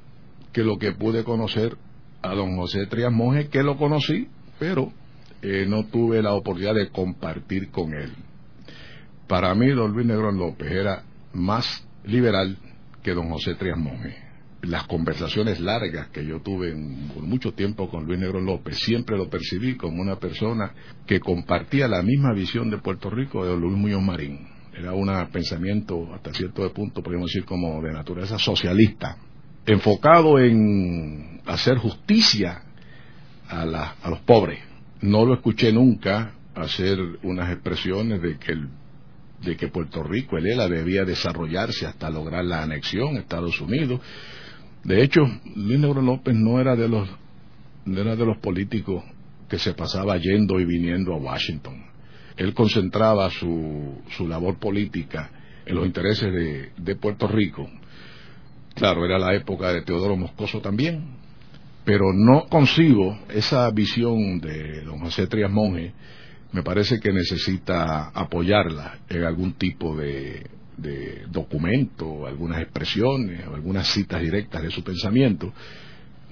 que 0.52 0.62
lo 0.62 0.78
que 0.78 0.92
pude 0.92 1.24
conocer 1.24 1.76
a 2.22 2.32
don 2.32 2.56
José 2.56 2.86
Trias 2.86 3.10
Monge, 3.10 3.48
que 3.48 3.64
lo 3.64 3.76
conocí, 3.76 4.28
pero 4.60 4.92
eh, 5.42 5.66
no 5.66 5.86
tuve 5.86 6.22
la 6.22 6.34
oportunidad 6.34 6.76
de 6.76 6.90
compartir 6.90 7.72
con 7.72 7.94
él. 7.94 8.12
Para 9.26 9.52
mí, 9.56 9.70
don 9.70 9.90
Luis 9.90 10.06
Negrón 10.06 10.38
López 10.38 10.70
era 10.70 11.02
más 11.32 11.84
liberal 12.04 12.58
que 13.02 13.12
don 13.12 13.28
José 13.28 13.56
Trias 13.56 13.76
Monge. 13.76 14.25
Las 14.66 14.86
conversaciones 14.86 15.60
largas 15.60 16.08
que 16.08 16.24
yo 16.26 16.40
tuve 16.40 16.74
por 17.14 17.22
mucho 17.22 17.52
tiempo 17.52 17.88
con 17.88 18.04
Luis 18.04 18.18
Negro 18.18 18.40
López, 18.40 18.78
siempre 18.78 19.16
lo 19.16 19.28
percibí 19.28 19.76
como 19.76 20.02
una 20.02 20.16
persona 20.16 20.72
que 21.06 21.20
compartía 21.20 21.86
la 21.86 22.02
misma 22.02 22.32
visión 22.32 22.70
de 22.70 22.78
Puerto 22.78 23.08
Rico 23.08 23.44
de 23.46 23.56
Luis 23.56 23.76
Muñoz 23.76 24.02
Marín. 24.02 24.48
Era 24.76 24.92
un 24.92 25.08
pensamiento, 25.30 26.12
hasta 26.12 26.32
cierto 26.34 26.70
punto, 26.72 27.02
podríamos 27.02 27.30
decir, 27.30 27.44
como 27.44 27.80
de 27.80 27.92
naturaleza 27.92 28.38
socialista, 28.38 29.16
enfocado 29.64 30.38
en 30.38 31.40
hacer 31.46 31.78
justicia 31.78 32.62
a, 33.48 33.62
a 34.02 34.10
los 34.10 34.20
pobres. 34.20 34.60
No 35.00 35.24
lo 35.24 35.34
escuché 35.34 35.72
nunca 35.72 36.32
hacer 36.54 36.98
unas 37.22 37.52
expresiones 37.52 38.20
de 38.20 38.36
que 38.38 38.52
el 38.52 38.68
de 39.42 39.56
que 39.56 39.68
Puerto 39.68 40.02
Rico, 40.02 40.38
el 40.38 40.46
ELA, 40.46 40.68
debía 40.68 41.04
desarrollarse 41.04 41.86
hasta 41.86 42.10
lograr 42.10 42.44
la 42.44 42.62
anexión 42.62 43.16
a 43.16 43.20
Estados 43.20 43.60
Unidos. 43.60 44.00
De 44.86 45.02
hecho, 45.02 45.22
Luis 45.56 45.80
López 45.80 46.36
no 46.36 46.60
era 46.60 46.76
de 46.76 46.88
los, 46.88 47.08
no 47.86 48.00
era 48.00 48.14
de 48.14 48.24
los 48.24 48.38
políticos 48.38 49.02
que 49.48 49.58
se 49.58 49.74
pasaba 49.74 50.16
yendo 50.16 50.60
y 50.60 50.64
viniendo 50.64 51.12
a 51.12 51.16
Washington. 51.16 51.82
Él 52.36 52.54
concentraba 52.54 53.28
su, 53.30 54.00
su 54.16 54.28
labor 54.28 54.60
política 54.60 55.28
en 55.64 55.74
los 55.74 55.86
intereses 55.86 56.32
de, 56.32 56.70
de 56.76 56.94
Puerto 56.94 57.26
Rico. 57.26 57.68
Claro, 58.76 59.04
era 59.04 59.18
la 59.18 59.34
época 59.34 59.72
de 59.72 59.82
Teodoro 59.82 60.16
Moscoso 60.16 60.60
también, 60.60 61.02
pero 61.84 62.12
no 62.12 62.46
consigo 62.46 63.18
esa 63.28 63.68
visión 63.72 64.38
de 64.38 64.82
don 64.82 65.00
José 65.00 65.26
Trias 65.26 65.50
Monge 65.50 65.94
me 66.52 66.62
parece 66.62 67.00
que 67.00 67.12
necesita 67.12 68.10
apoyarla 68.10 69.00
en 69.08 69.24
algún 69.24 69.54
tipo 69.54 69.96
de, 69.96 70.46
documento, 71.30 72.26
algunas 72.26 72.60
expresiones, 72.60 73.46
algunas 73.46 73.86
citas 73.88 74.20
directas 74.20 74.62
de 74.62 74.70
su 74.70 74.84
pensamiento. 74.84 75.52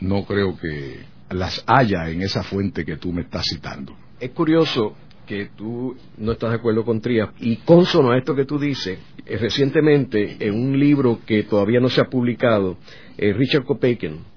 No 0.00 0.24
creo 0.24 0.56
que 0.56 1.00
las 1.30 1.64
haya 1.66 2.10
en 2.10 2.22
esa 2.22 2.42
fuente 2.42 2.84
que 2.84 2.96
tú 2.96 3.12
me 3.12 3.22
estás 3.22 3.46
citando. 3.46 3.96
Es 4.20 4.30
curioso 4.30 4.94
que 5.26 5.50
tú 5.56 5.96
no 6.18 6.32
estás 6.32 6.50
de 6.50 6.56
acuerdo 6.56 6.84
con 6.84 7.00
Trías 7.00 7.30
y 7.40 7.56
consono 7.56 8.10
a 8.10 8.18
esto 8.18 8.34
que 8.34 8.44
tú 8.44 8.58
dices, 8.58 8.98
eh, 9.24 9.38
recientemente 9.38 10.36
en 10.38 10.54
un 10.54 10.78
libro 10.78 11.20
que 11.24 11.44
todavía 11.44 11.80
no 11.80 11.88
se 11.88 12.00
ha 12.00 12.10
publicado, 12.10 12.76
eh, 13.16 13.32
Richard 13.32 13.64
Kopeiken 13.64 14.33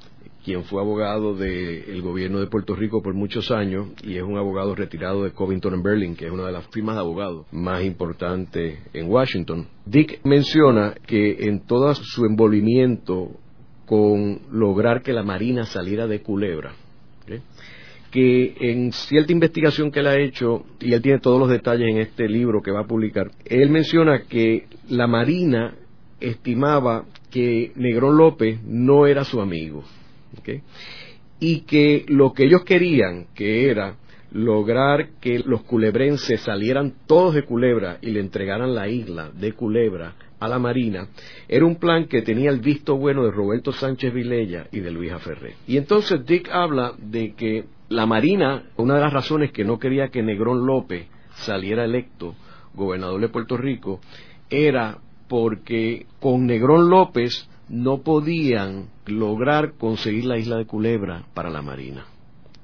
quien 0.47 0.63
fue 0.63 0.81
abogado 0.81 1.35
del 1.35 2.01
gobierno 2.01 2.39
de 2.39 2.47
Puerto 2.47 2.73
Rico 2.73 3.01
por 3.01 3.13
muchos 3.13 3.51
años 3.51 3.89
y 4.01 4.15
es 4.15 4.23
un 4.23 4.37
abogado 4.37 4.75
retirado 4.75 5.25
de 5.25 5.31
Covington 5.31 5.73
and 5.73 5.83
Berlin, 5.83 6.15
que 6.15 6.27
es 6.27 6.31
una 6.31 6.45
de 6.45 6.53
las 6.53 6.65
firmas 6.67 6.95
de 6.95 7.01
abogados 7.01 7.45
más 7.51 7.83
importantes 7.83 8.79
en 8.93 9.11
Washington. 9.11 9.67
Dick 9.85 10.21
menciona 10.23 10.93
que 11.05 11.49
en 11.49 11.65
todo 11.65 11.93
su 11.95 12.23
envolvimiento 12.23 13.31
con 13.85 14.39
lograr 14.49 15.01
que 15.01 15.11
la 15.11 15.21
Marina 15.21 15.65
saliera 15.65 16.07
de 16.07 16.21
Culebra, 16.21 16.71
que 18.09 18.55
en 18.61 18.93
cierta 18.93 19.33
investigación 19.33 19.91
que 19.91 19.99
él 19.99 20.07
ha 20.07 20.17
hecho, 20.17 20.63
y 20.79 20.93
él 20.93 21.01
tiene 21.01 21.19
todos 21.19 21.41
los 21.41 21.49
detalles 21.49 21.89
en 21.89 21.97
este 21.97 22.29
libro 22.29 22.61
que 22.61 22.71
va 22.71 22.83
a 22.83 22.87
publicar, 22.87 23.31
él 23.43 23.69
menciona 23.69 24.21
que 24.21 24.67
la 24.87 25.07
Marina 25.07 25.75
estimaba 26.21 27.03
que 27.29 27.73
Negrón 27.75 28.15
López 28.15 28.63
no 28.63 29.07
era 29.07 29.25
su 29.25 29.41
amigo 29.41 29.83
y 31.39 31.61
que 31.61 32.05
lo 32.07 32.33
que 32.33 32.45
ellos 32.45 32.63
querían, 32.63 33.27
que 33.35 33.69
era 33.69 33.95
lograr 34.31 35.09
que 35.21 35.39
los 35.39 35.63
culebrenses 35.63 36.41
salieran 36.41 36.93
todos 37.07 37.33
de 37.33 37.43
Culebra 37.43 37.97
y 38.01 38.11
le 38.11 38.19
entregaran 38.19 38.75
la 38.75 38.87
isla 38.87 39.31
de 39.31 39.53
Culebra 39.53 40.15
a 40.39 40.47
la 40.47 40.59
Marina, 40.59 41.07
era 41.47 41.65
un 41.65 41.77
plan 41.77 42.05
que 42.07 42.21
tenía 42.21 42.49
el 42.49 42.59
visto 42.59 42.97
bueno 42.97 43.23
de 43.23 43.31
Roberto 43.31 43.71
Sánchez 43.71 44.13
Vilella 44.13 44.67
y 44.71 44.79
de 44.81 44.91
Luisa 44.91 45.19
Ferré. 45.19 45.55
Y 45.65 45.77
entonces 45.77 46.25
Dick 46.25 46.49
habla 46.51 46.93
de 46.97 47.33
que 47.33 47.65
la 47.89 48.05
Marina, 48.05 48.63
una 48.75 48.95
de 48.95 49.01
las 49.01 49.13
razones 49.13 49.51
que 49.51 49.63
no 49.63 49.79
quería 49.79 50.09
que 50.09 50.21
Negrón 50.21 50.65
López 50.65 51.07
saliera 51.35 51.85
electo 51.85 52.35
gobernador 52.73 53.21
de 53.21 53.29
Puerto 53.29 53.57
Rico, 53.57 53.99
era 54.49 54.99
porque 55.27 56.05
con 56.19 56.45
Negrón 56.45 56.89
López 56.89 57.49
no 57.69 58.01
podían 58.01 58.87
lograr 59.05 59.73
conseguir 59.77 60.25
la 60.25 60.37
isla 60.37 60.57
de 60.57 60.65
Culebra 60.65 61.23
para 61.33 61.49
la 61.49 61.61
Marina. 61.61 62.05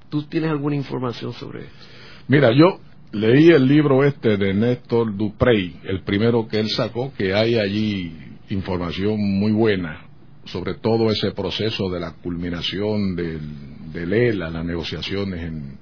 ¿Tú 0.09 0.23
tienes 0.23 0.51
alguna 0.51 0.75
información 0.75 1.33
sobre 1.33 1.65
esto? 1.65 1.85
Mira, 2.27 2.51
yo 2.55 2.79
leí 3.11 3.49
el 3.49 3.67
libro 3.67 4.03
este 4.03 4.37
de 4.37 4.53
Néstor 4.53 5.15
Duprey, 5.15 5.77
el 5.83 6.01
primero 6.01 6.47
que 6.47 6.59
él 6.59 6.69
sacó, 6.69 7.13
que 7.17 7.33
hay 7.33 7.55
allí 7.55 8.11
información 8.49 9.17
muy 9.19 9.51
buena 9.51 10.07
sobre 10.45 10.75
todo 10.75 11.09
ese 11.09 11.31
proceso 11.31 11.89
de 11.89 11.99
la 11.99 12.13
culminación 12.13 13.15
del, 13.15 13.91
del 13.91 14.13
ELA, 14.13 14.49
las 14.49 14.65
negociaciones 14.65 15.41
en, 15.41 15.77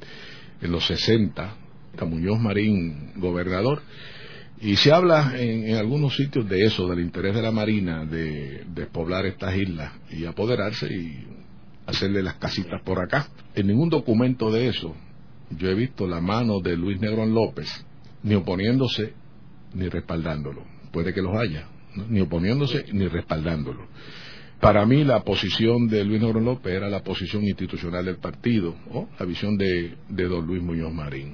los 0.71 0.85
60, 0.85 1.55
Muñoz 2.05 2.39
Marín, 2.39 3.13
gobernador, 3.15 3.81
y 4.61 4.75
se 4.75 4.91
habla 4.91 5.33
en, 5.37 5.75
algunos 5.75 6.15
sitios 6.15 6.47
de 6.47 6.65
eso, 6.65 6.87
del 6.87 6.99
interés 6.99 7.33
de 7.33 7.41
la 7.41 7.51
Marina 7.51 8.05
de 8.05 8.63
despoblar 8.67 9.25
estas 9.25 9.55
islas 9.55 9.91
y 10.11 10.25
apoderarse 10.25 10.85
y 10.85 11.25
hacerle 11.87 12.21
las 12.21 12.35
casitas 12.35 12.79
por 12.83 12.99
acá. 12.99 13.27
En 13.55 13.67
ningún 13.67 13.89
documento 13.89 14.51
de 14.51 14.67
eso 14.67 14.95
yo 15.49 15.67
he 15.67 15.73
visto 15.73 16.07
la 16.07 16.21
mano 16.21 16.59
de 16.59 16.77
Luis 16.77 17.01
Negrón 17.01 17.33
López 17.33 17.67
ni 18.21 18.35
oponiéndose 18.35 19.13
ni 19.73 19.89
respaldándolo. 19.89 20.63
Puede 20.91 21.11
que 21.11 21.23
los 21.23 21.35
haya, 21.35 21.67
ni 22.09 22.21
oponiéndose 22.21 22.85
ni 22.93 23.07
respaldándolo. 23.07 23.87
Para 24.59 24.85
mí 24.85 25.03
la 25.03 25.23
posición 25.23 25.87
de 25.87 26.05
Luis 26.05 26.21
Negrón 26.21 26.45
López 26.45 26.71
era 26.71 26.87
la 26.87 27.01
posición 27.01 27.43
institucional 27.43 28.05
del 28.05 28.17
partido, 28.17 28.75
o 28.91 29.09
la 29.19 29.25
visión 29.25 29.57
de 29.57 29.95
don 30.07 30.45
Luis 30.45 30.61
Muñoz 30.61 30.93
Marín 30.93 31.33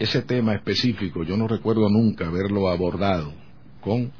ese 0.00 0.22
tema 0.22 0.54
específico 0.54 1.22
yo 1.22 1.36
no 1.36 1.46
recuerdo 1.46 1.88
nunca 1.90 2.26
haberlo 2.26 2.68
abordado 2.68 3.32
con 3.82 4.10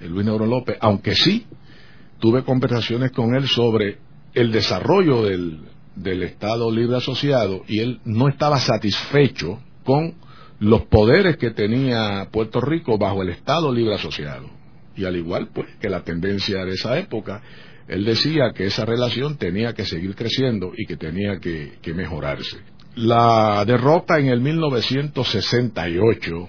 Luis 0.00 0.26
Negro 0.26 0.44
López, 0.44 0.76
aunque 0.80 1.14
sí 1.14 1.46
tuve 2.18 2.42
conversaciones 2.42 3.12
con 3.12 3.34
él 3.34 3.46
sobre 3.46 3.98
el 4.34 4.50
desarrollo 4.50 5.22
del, 5.22 5.60
del 5.94 6.24
Estado 6.24 6.70
Libre 6.70 6.96
Asociado 6.96 7.62
y 7.68 7.78
él 7.78 8.00
no 8.04 8.28
estaba 8.28 8.58
satisfecho 8.58 9.60
con 9.84 10.14
los 10.58 10.82
poderes 10.86 11.36
que 11.36 11.50
tenía 11.50 12.28
Puerto 12.30 12.60
Rico 12.60 12.98
bajo 12.98 13.22
el 13.22 13.30
Estado 13.30 13.72
Libre 13.72 13.94
Asociado. 13.94 14.48
Y 14.96 15.04
al 15.04 15.16
igual 15.16 15.48
pues 15.54 15.68
que 15.80 15.88
la 15.88 16.02
tendencia 16.02 16.64
de 16.64 16.72
esa 16.72 16.98
época, 16.98 17.40
él 17.86 18.04
decía 18.04 18.52
que 18.54 18.66
esa 18.66 18.84
relación 18.84 19.36
tenía 19.38 19.74
que 19.74 19.84
seguir 19.84 20.14
creciendo 20.14 20.72
y 20.76 20.86
que 20.86 20.96
tenía 20.96 21.38
que, 21.38 21.78
que 21.80 21.94
mejorarse. 21.94 22.58
La 22.96 23.64
derrota 23.64 24.18
en 24.18 24.26
el 24.26 24.40
1968, 24.40 26.48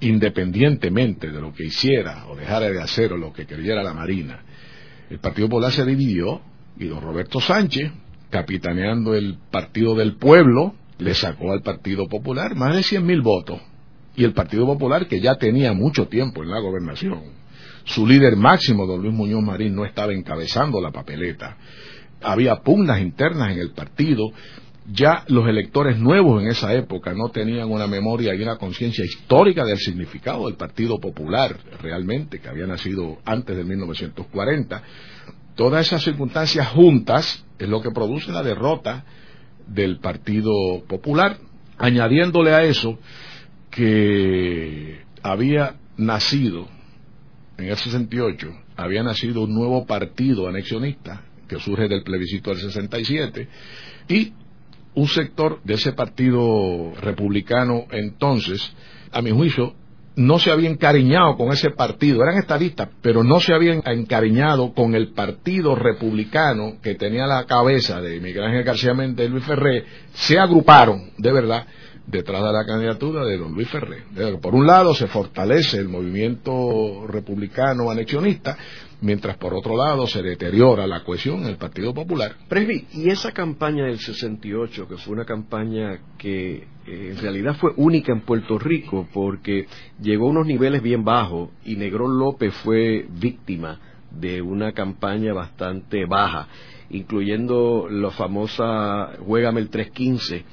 independientemente 0.00 1.30
de 1.30 1.40
lo 1.40 1.52
que 1.52 1.64
hiciera 1.64 2.26
o 2.28 2.36
dejara 2.36 2.70
de 2.70 2.80
hacer 2.80 3.12
o 3.12 3.16
lo 3.16 3.32
que 3.32 3.46
quería 3.46 3.74
la 3.74 3.92
Marina, 3.92 4.44
el 5.10 5.18
Partido 5.18 5.48
Popular 5.48 5.72
se 5.72 5.84
dividió 5.84 6.40
y 6.78 6.86
don 6.86 7.00
Roberto 7.00 7.40
Sánchez, 7.40 7.90
capitaneando 8.30 9.14
el 9.14 9.38
Partido 9.50 9.94
del 9.94 10.16
Pueblo, 10.16 10.74
le 10.98 11.14
sacó 11.14 11.52
al 11.52 11.62
Partido 11.62 12.08
Popular 12.08 12.54
más 12.54 12.74
de 12.74 12.82
100 12.82 13.04
mil 13.04 13.22
votos. 13.22 13.60
Y 14.16 14.24
el 14.24 14.32
Partido 14.32 14.66
Popular, 14.66 15.06
que 15.06 15.20
ya 15.20 15.34
tenía 15.34 15.72
mucho 15.72 16.08
tiempo 16.08 16.42
en 16.42 16.50
la 16.50 16.60
gobernación, 16.60 17.20
su 17.84 18.06
líder 18.06 18.36
máximo, 18.36 18.86
don 18.86 19.02
Luis 19.02 19.14
Muñoz 19.14 19.42
Marín, 19.42 19.74
no 19.74 19.84
estaba 19.84 20.12
encabezando 20.12 20.80
la 20.80 20.90
papeleta. 20.90 21.56
Había 22.22 22.56
pugnas 22.56 23.00
internas 23.00 23.52
en 23.52 23.58
el 23.58 23.72
partido. 23.72 24.24
Ya 24.92 25.24
los 25.28 25.48
electores 25.48 25.98
nuevos 25.98 26.42
en 26.42 26.48
esa 26.48 26.72
época 26.74 27.12
no 27.12 27.30
tenían 27.30 27.70
una 27.70 27.88
memoria 27.88 28.34
y 28.34 28.42
una 28.42 28.56
conciencia 28.56 29.04
histórica 29.04 29.64
del 29.64 29.78
significado 29.78 30.46
del 30.46 30.56
Partido 30.56 31.00
Popular, 31.00 31.56
realmente, 31.82 32.40
que 32.40 32.48
había 32.48 32.66
nacido 32.66 33.18
antes 33.24 33.56
de 33.56 33.64
1940. 33.64 34.82
Todas 35.56 35.86
esas 35.86 36.04
circunstancias 36.04 36.68
juntas 36.68 37.44
es 37.58 37.68
lo 37.68 37.80
que 37.80 37.90
produce 37.90 38.30
la 38.30 38.42
derrota 38.42 39.04
del 39.66 39.98
Partido 39.98 40.52
Popular, 40.86 41.38
añadiéndole 41.78 42.54
a 42.54 42.62
eso 42.62 42.98
que 43.70 45.00
había 45.22 45.76
nacido 45.96 46.68
en 47.58 47.68
el 47.68 47.76
68, 47.76 48.54
había 48.76 49.02
nacido 49.02 49.42
un 49.42 49.54
nuevo 49.54 49.86
partido 49.86 50.48
anexionista 50.48 51.22
que 51.48 51.58
surge 51.58 51.88
del 51.88 52.02
plebiscito 52.02 52.50
del 52.50 52.60
67 52.60 53.48
y 54.08 54.32
un 54.96 55.08
sector 55.08 55.60
de 55.62 55.74
ese 55.74 55.92
partido 55.92 56.92
republicano 57.00 57.84
entonces, 57.90 58.72
a 59.12 59.22
mi 59.22 59.30
juicio, 59.30 59.74
no 60.16 60.38
se 60.38 60.50
había 60.50 60.70
encariñado 60.70 61.36
con 61.36 61.52
ese 61.52 61.70
partido, 61.70 62.22
eran 62.22 62.38
estadistas, 62.38 62.88
pero 63.02 63.22
no 63.22 63.38
se 63.38 63.52
habían 63.52 63.82
encariñado 63.84 64.72
con 64.72 64.94
el 64.94 65.12
partido 65.12 65.74
republicano 65.74 66.78
que 66.82 66.94
tenía 66.94 67.26
la 67.26 67.44
cabeza 67.44 68.00
de 68.00 68.18
Miguel 68.20 68.44
Ángel 68.44 68.64
García 68.64 68.94
Méndez 68.94 69.28
y 69.28 69.32
Luis 69.32 69.44
Ferré, 69.44 69.84
se 70.14 70.38
agruparon, 70.38 71.10
de 71.18 71.32
verdad, 71.32 71.66
detrás 72.06 72.42
de 72.42 72.52
la 72.52 72.64
candidatura 72.64 73.26
de 73.26 73.36
don 73.36 73.52
Luis 73.52 73.68
Ferré. 73.68 74.04
Por 74.40 74.54
un 74.54 74.66
lado 74.66 74.94
se 74.94 75.08
fortalece 75.08 75.76
el 75.78 75.88
movimiento 75.88 77.06
republicano 77.06 77.90
anexionista, 77.90 78.56
mientras 79.00 79.36
por 79.36 79.54
otro 79.54 79.76
lado 79.76 80.06
se 80.06 80.22
deteriora 80.22 80.86
la 80.86 81.04
cohesión 81.04 81.42
en 81.42 81.48
el 81.48 81.56
Partido 81.56 81.92
Popular. 81.92 82.36
Presby, 82.48 82.86
y 82.92 83.10
esa 83.10 83.32
campaña 83.32 83.84
del 83.84 83.98
68, 83.98 84.88
que 84.88 84.96
fue 84.96 85.14
una 85.14 85.24
campaña 85.24 86.00
que 86.18 86.56
eh, 86.86 87.10
en 87.12 87.18
realidad 87.18 87.56
fue 87.56 87.72
única 87.76 88.12
en 88.12 88.22
Puerto 88.22 88.58
Rico, 88.58 89.06
porque 89.12 89.66
llegó 90.00 90.26
a 90.26 90.30
unos 90.30 90.46
niveles 90.46 90.82
bien 90.82 91.04
bajos 91.04 91.50
y 91.64 91.76
Negrón 91.76 92.18
López 92.18 92.54
fue 92.54 93.06
víctima 93.10 93.78
de 94.10 94.40
una 94.40 94.72
campaña 94.72 95.34
bastante 95.34 96.06
baja, 96.06 96.48
incluyendo 96.90 97.88
la 97.90 98.10
famosa 98.10 99.12
Juégame 99.18 99.60
el 99.60 99.68
315 99.68 100.44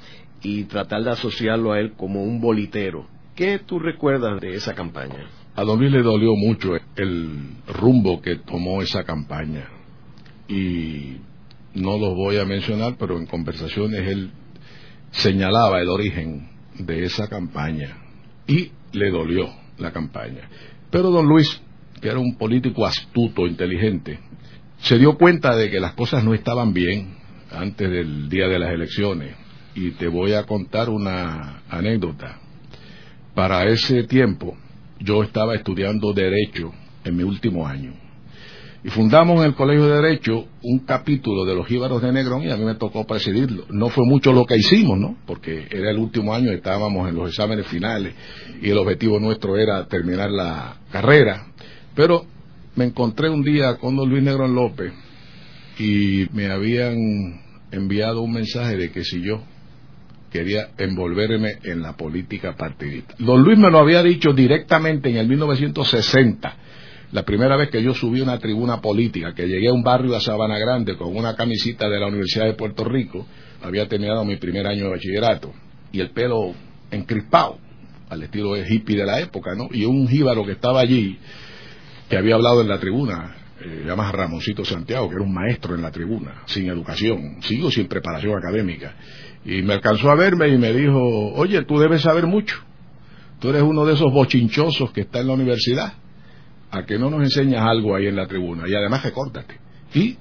y 0.42 0.64
tratar 0.64 1.02
de 1.02 1.10
asociarlo 1.10 1.72
a 1.72 1.80
él 1.80 1.92
como 1.92 2.22
un 2.22 2.40
bolitero. 2.40 3.06
¿Qué 3.34 3.58
tú 3.58 3.78
recuerdas 3.78 4.40
de 4.40 4.54
esa 4.54 4.74
campaña? 4.74 5.26
A 5.56 5.62
Don 5.62 5.78
Luis 5.78 5.92
le 5.92 6.02
dolió 6.02 6.34
mucho 6.34 6.72
el 6.96 7.38
rumbo 7.68 8.20
que 8.20 8.36
tomó 8.36 8.82
esa 8.82 9.04
campaña. 9.04 9.68
Y 10.48 11.18
no 11.74 11.96
lo 11.96 12.14
voy 12.16 12.38
a 12.38 12.44
mencionar, 12.44 12.96
pero 12.98 13.16
en 13.18 13.26
conversaciones 13.26 14.00
él 14.08 14.32
señalaba 15.12 15.80
el 15.80 15.88
origen 15.88 16.48
de 16.76 17.04
esa 17.04 17.28
campaña. 17.28 17.98
Y 18.48 18.72
le 18.92 19.10
dolió 19.12 19.48
la 19.78 19.92
campaña. 19.92 20.48
Pero 20.90 21.10
don 21.10 21.26
Luis, 21.26 21.62
que 22.00 22.08
era 22.08 22.18
un 22.18 22.34
político 22.34 22.84
astuto, 22.84 23.46
inteligente, 23.46 24.18
se 24.78 24.98
dio 24.98 25.16
cuenta 25.16 25.54
de 25.54 25.70
que 25.70 25.78
las 25.78 25.92
cosas 25.94 26.24
no 26.24 26.34
estaban 26.34 26.72
bien 26.72 27.14
antes 27.52 27.88
del 27.88 28.28
día 28.28 28.48
de 28.48 28.58
las 28.58 28.72
elecciones 28.72 29.36
y 29.76 29.92
te 29.92 30.08
voy 30.08 30.32
a 30.32 30.46
contar 30.46 30.90
una 30.90 31.62
anécdota. 31.68 32.40
Para 33.34 33.68
ese 33.68 34.02
tiempo 34.04 34.56
yo 35.00 35.22
estaba 35.22 35.54
estudiando 35.54 36.12
Derecho 36.12 36.72
en 37.04 37.16
mi 37.16 37.22
último 37.22 37.66
año. 37.66 37.92
Y 38.82 38.90
fundamos 38.90 39.40
en 39.40 39.46
el 39.46 39.54
Colegio 39.54 39.86
de 39.86 40.02
Derecho 40.02 40.44
un 40.62 40.80
capítulo 40.80 41.46
de 41.46 41.54
los 41.54 41.66
Jíbaros 41.66 42.02
de 42.02 42.12
Negrón 42.12 42.42
y 42.42 42.50
a 42.50 42.56
mí 42.56 42.64
me 42.64 42.74
tocó 42.74 43.06
presidirlo. 43.06 43.64
No 43.70 43.88
fue 43.88 44.04
mucho 44.06 44.30
lo 44.30 44.44
que 44.44 44.56
hicimos, 44.56 44.98
¿no? 44.98 45.16
Porque 45.26 45.68
era 45.70 45.90
el 45.90 45.98
último 45.98 46.34
año, 46.34 46.50
estábamos 46.50 47.08
en 47.08 47.14
los 47.14 47.30
exámenes 47.30 47.66
finales 47.68 48.14
y 48.60 48.68
el 48.68 48.76
objetivo 48.76 49.18
nuestro 49.18 49.56
era 49.56 49.86
terminar 49.86 50.30
la 50.30 50.76
carrera. 50.92 51.46
Pero 51.94 52.26
me 52.76 52.84
encontré 52.84 53.30
un 53.30 53.42
día 53.42 53.76
con 53.76 53.96
don 53.96 54.10
Luis 54.10 54.22
Negrón 54.22 54.54
López 54.54 54.92
y 55.78 56.26
me 56.34 56.50
habían 56.50 57.40
enviado 57.70 58.20
un 58.20 58.32
mensaje 58.32 58.76
de 58.76 58.92
que 58.92 59.02
si 59.02 59.22
yo 59.22 59.42
quería 60.34 60.70
envolverme 60.78 61.58
en 61.62 61.80
la 61.80 61.96
política 61.96 62.56
partidista. 62.56 63.14
Don 63.20 63.44
Luis 63.44 63.56
me 63.56 63.70
lo 63.70 63.78
había 63.78 64.02
dicho 64.02 64.32
directamente 64.32 65.08
en 65.08 65.18
el 65.18 65.28
1960, 65.28 66.56
la 67.12 67.22
primera 67.22 67.56
vez 67.56 67.70
que 67.70 67.80
yo 67.80 67.94
subí 67.94 68.18
a 68.18 68.24
una 68.24 68.40
tribuna 68.40 68.80
política, 68.80 69.32
que 69.32 69.46
llegué 69.46 69.68
a 69.68 69.72
un 69.72 69.84
barrio 69.84 70.16
a 70.16 70.20
Sabana 70.20 70.58
Grande 70.58 70.96
con 70.96 71.16
una 71.16 71.36
camisita 71.36 71.88
de 71.88 72.00
la 72.00 72.08
Universidad 72.08 72.46
de 72.46 72.54
Puerto 72.54 72.82
Rico, 72.82 73.24
había 73.62 73.86
terminado 73.86 74.24
mi 74.24 74.34
primer 74.34 74.66
año 74.66 74.86
de 74.86 74.90
bachillerato, 74.90 75.52
y 75.92 76.00
el 76.00 76.10
pelo 76.10 76.52
encrispado, 76.90 77.58
al 78.10 78.24
estilo 78.24 78.54
de 78.54 78.66
hippie 78.68 78.96
de 78.96 79.06
la 79.06 79.20
época, 79.20 79.54
¿no? 79.54 79.68
Y 79.70 79.84
un 79.84 80.08
jíbaro 80.08 80.44
que 80.44 80.52
estaba 80.52 80.80
allí, 80.80 81.16
que 82.08 82.16
había 82.16 82.34
hablado 82.34 82.60
en 82.60 82.66
la 82.66 82.80
tribuna, 82.80 83.36
eh, 83.60 83.84
llama 83.86 84.10
Ramoncito 84.10 84.64
Santiago, 84.64 85.08
que 85.08 85.14
era 85.14 85.24
un 85.24 85.32
maestro 85.32 85.76
en 85.76 85.82
la 85.82 85.92
tribuna, 85.92 86.42
sin 86.46 86.68
educación, 86.68 87.36
sigo 87.40 87.70
sin 87.70 87.86
preparación 87.86 88.36
académica. 88.36 88.96
Y 89.44 89.62
me 89.62 89.74
alcanzó 89.74 90.10
a 90.10 90.14
verme 90.14 90.48
y 90.48 90.58
me 90.58 90.72
dijo, 90.72 91.32
oye, 91.34 91.62
tú 91.64 91.78
debes 91.78 92.02
saber 92.02 92.26
mucho. 92.26 92.56
Tú 93.40 93.50
eres 93.50 93.62
uno 93.62 93.84
de 93.84 93.94
esos 93.94 94.10
bochinchosos 94.12 94.90
que 94.92 95.02
está 95.02 95.20
en 95.20 95.26
la 95.26 95.34
universidad. 95.34 95.94
A 96.70 96.84
que 96.86 96.98
no 96.98 97.10
nos 97.10 97.22
enseñas 97.22 97.62
algo 97.62 97.94
ahí 97.94 98.06
en 98.06 98.16
la 98.16 98.26
tribuna. 98.26 98.64
Y 98.66 98.74
además 98.74 99.04
recórdate. 99.04 99.58
Y 99.94 100.16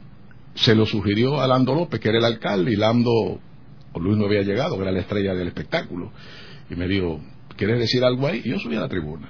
se 0.56 0.76
lo 0.76 0.86
sugirió 0.86 1.42
a 1.42 1.48
Lando 1.48 1.74
López, 1.74 2.00
que 2.00 2.10
era 2.10 2.20
el 2.20 2.26
alcalde, 2.26 2.72
y 2.72 2.76
Lando, 2.76 3.40
Luis 3.96 4.18
no 4.18 4.26
había 4.26 4.42
llegado, 4.42 4.76
que 4.76 4.84
era 4.84 4.92
la 4.92 5.00
estrella 5.00 5.34
del 5.34 5.48
espectáculo. 5.48 6.12
Y 6.70 6.76
me 6.76 6.88
dijo, 6.88 7.22
¿quieres 7.56 7.80
decir 7.80 8.04
algo 8.04 8.28
ahí? 8.28 8.42
Y 8.44 8.50
yo 8.50 8.60
subí 8.60 8.76
a 8.76 8.82
la 8.82 8.90
tribuna. 8.90 9.30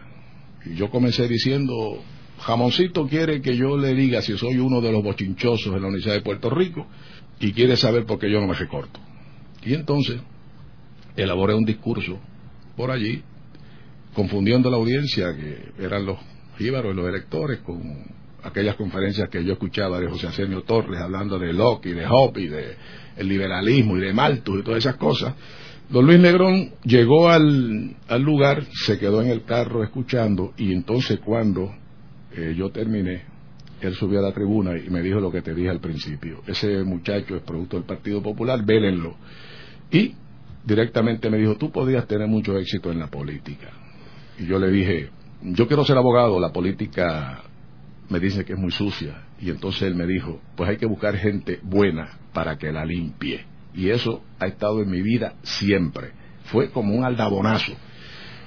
Y 0.65 0.75
yo 0.75 0.89
comencé 0.89 1.27
diciendo, 1.27 2.01
Jamoncito 2.39 3.07
quiere 3.07 3.41
que 3.41 3.55
yo 3.55 3.77
le 3.77 3.93
diga 3.93 4.21
si 4.21 4.37
soy 4.37 4.57
uno 4.57 4.81
de 4.81 4.91
los 4.91 5.03
bochinchosos 5.03 5.67
en 5.67 5.81
la 5.81 5.87
Universidad 5.87 6.15
de 6.15 6.21
Puerto 6.21 6.49
Rico 6.49 6.87
y 7.39 7.53
quiere 7.53 7.77
saber 7.77 8.05
por 8.05 8.19
qué 8.19 8.29
yo 8.29 8.41
no 8.41 8.47
me 8.47 8.53
recorto. 8.53 8.99
Y 9.65 9.73
entonces 9.73 10.21
elaboré 11.15 11.53
un 11.53 11.65
discurso 11.65 12.19
por 12.75 12.91
allí, 12.91 13.21
confundiendo 14.13 14.69
la 14.69 14.77
audiencia, 14.77 15.35
que 15.35 15.71
eran 15.83 16.05
los 16.05 16.17
jíbaros 16.57 16.93
y 16.93 16.97
los 16.97 17.07
electores, 17.07 17.59
con 17.59 17.81
aquellas 18.43 18.75
conferencias 18.75 19.29
que 19.29 19.43
yo 19.43 19.53
escuchaba 19.53 19.99
de 19.99 20.07
José 20.07 20.27
Arsenio 20.27 20.63
Torres 20.63 20.99
hablando 20.99 21.39
de 21.39 21.53
Locke 21.53 21.87
y 21.87 21.93
de 21.93 22.05
Hoppe 22.07 22.41
y 22.41 22.47
de 22.47 22.75
el 23.15 23.27
liberalismo 23.27 23.97
y 23.97 24.01
de 24.01 24.13
Malthus 24.13 24.59
y 24.59 24.63
todas 24.63 24.79
esas 24.79 24.95
cosas. 24.95 25.33
Don 25.89 26.05
Luis 26.05 26.19
Negrón 26.19 26.71
llegó 26.83 27.29
al, 27.29 27.95
al 28.07 28.21
lugar, 28.21 28.65
se 28.71 28.97
quedó 28.97 29.21
en 29.21 29.29
el 29.29 29.43
carro 29.43 29.83
escuchando 29.83 30.53
y 30.57 30.73
entonces 30.73 31.19
cuando 31.19 31.73
eh, 32.35 32.55
yo 32.57 32.71
terminé, 32.71 33.23
él 33.87 33.95
subió 33.95 34.19
a 34.19 34.21
la 34.23 34.31
tribuna 34.31 34.77
y 34.77 34.89
me 34.89 35.01
dijo 35.01 35.19
lo 35.19 35.31
que 35.31 35.41
te 35.41 35.53
dije 35.53 35.69
al 35.69 35.79
principio. 35.79 36.41
Ese 36.47 36.83
muchacho 36.83 37.35
es 37.35 37.41
producto 37.43 37.77
del 37.77 37.85
Partido 37.85 38.21
Popular, 38.21 38.63
vélenlo. 38.63 39.15
Y 39.91 40.13
directamente 40.63 41.29
me 41.29 41.37
dijo, 41.37 41.55
tú 41.55 41.71
podrías 41.71 42.07
tener 42.07 42.27
mucho 42.27 42.57
éxito 42.57 42.91
en 42.91 42.99
la 42.99 43.07
política. 43.07 43.69
Y 44.39 44.45
yo 44.45 44.59
le 44.59 44.71
dije, 44.71 45.09
yo 45.41 45.67
quiero 45.67 45.83
ser 45.83 45.97
abogado, 45.97 46.39
la 46.39 46.51
política 46.51 47.43
me 48.09 48.19
dice 48.19 48.45
que 48.45 48.53
es 48.53 48.59
muy 48.59 48.71
sucia. 48.71 49.23
Y 49.39 49.49
entonces 49.49 49.83
él 49.83 49.95
me 49.95 50.07
dijo, 50.07 50.39
pues 50.55 50.69
hay 50.69 50.77
que 50.77 50.85
buscar 50.85 51.17
gente 51.17 51.59
buena 51.63 52.19
para 52.33 52.57
que 52.57 52.71
la 52.71 52.85
limpie. 52.85 53.45
Y 53.73 53.89
eso 53.89 54.23
ha 54.39 54.45
estado 54.45 54.81
en 54.81 54.89
mi 54.89 55.01
vida 55.01 55.35
siempre. 55.41 56.11
Fue 56.45 56.69
como 56.69 56.95
un 56.95 57.03
aldabonazo. 57.03 57.73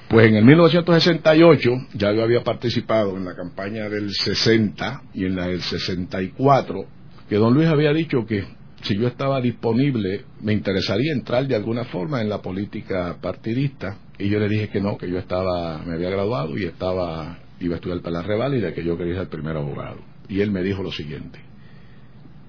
Pues 0.08 0.28
en 0.28 0.36
el 0.36 0.44
1968 0.44 1.70
ya 1.94 2.12
yo 2.12 2.22
había 2.22 2.44
participado 2.44 3.16
en 3.16 3.24
la 3.24 3.34
campaña 3.34 3.88
del 3.88 4.12
60 4.12 5.02
y 5.14 5.24
en 5.24 5.34
la 5.34 5.48
del 5.48 5.60
64, 5.60 6.84
que 7.28 7.36
don 7.36 7.54
Luis 7.54 7.66
había 7.66 7.92
dicho 7.92 8.24
que 8.24 8.44
si 8.82 8.96
yo 8.96 9.08
estaba 9.08 9.40
disponible, 9.40 10.24
me 10.42 10.52
interesaría 10.52 11.12
entrar 11.12 11.48
de 11.48 11.56
alguna 11.56 11.84
forma 11.84 12.20
en 12.20 12.28
la 12.28 12.40
política 12.40 13.16
partidista. 13.20 13.98
Y 14.16 14.28
yo 14.28 14.38
le 14.38 14.48
dije 14.48 14.68
que 14.68 14.80
no, 14.80 14.96
que 14.96 15.10
yo 15.10 15.18
estaba, 15.18 15.78
me 15.78 15.94
había 15.94 16.10
graduado 16.10 16.56
y 16.56 16.64
estaba, 16.66 17.38
iba 17.58 17.74
a 17.74 17.76
estudiar 17.76 18.00
para 18.00 18.20
la 18.20 18.22
reválida, 18.22 18.72
que 18.72 18.84
yo 18.84 18.96
quería 18.96 19.16
ser 19.16 19.28
primer 19.28 19.56
abogado. 19.56 19.98
Y 20.28 20.40
él 20.40 20.52
me 20.52 20.62
dijo 20.62 20.84
lo 20.84 20.92
siguiente, 20.92 21.40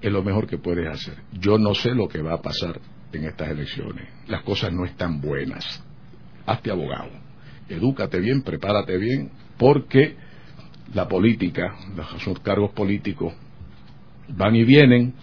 es 0.00 0.12
lo 0.12 0.22
mejor 0.22 0.46
que 0.46 0.58
puedes 0.58 0.86
hacer. 0.88 1.16
Yo 1.32 1.58
no 1.58 1.74
sé 1.74 1.90
lo 1.92 2.06
que 2.06 2.22
va 2.22 2.34
a 2.34 2.42
pasar 2.42 2.78
en 3.12 3.24
estas 3.24 3.48
elecciones. 3.48 4.08
Las 4.28 4.44
cosas 4.44 4.72
no 4.72 4.84
están 4.84 5.20
buenas. 5.20 5.82
Hazte 6.46 6.70
abogado. 6.70 7.27
Edúcate 7.68 8.18
bien, 8.20 8.42
prepárate 8.42 8.96
bien, 8.96 9.30
porque 9.56 10.16
la 10.94 11.06
política, 11.06 11.76
los 12.26 12.38
cargos 12.40 12.72
políticos 12.72 13.34
van 14.28 14.56
y 14.56 14.64
vienen 14.64 15.14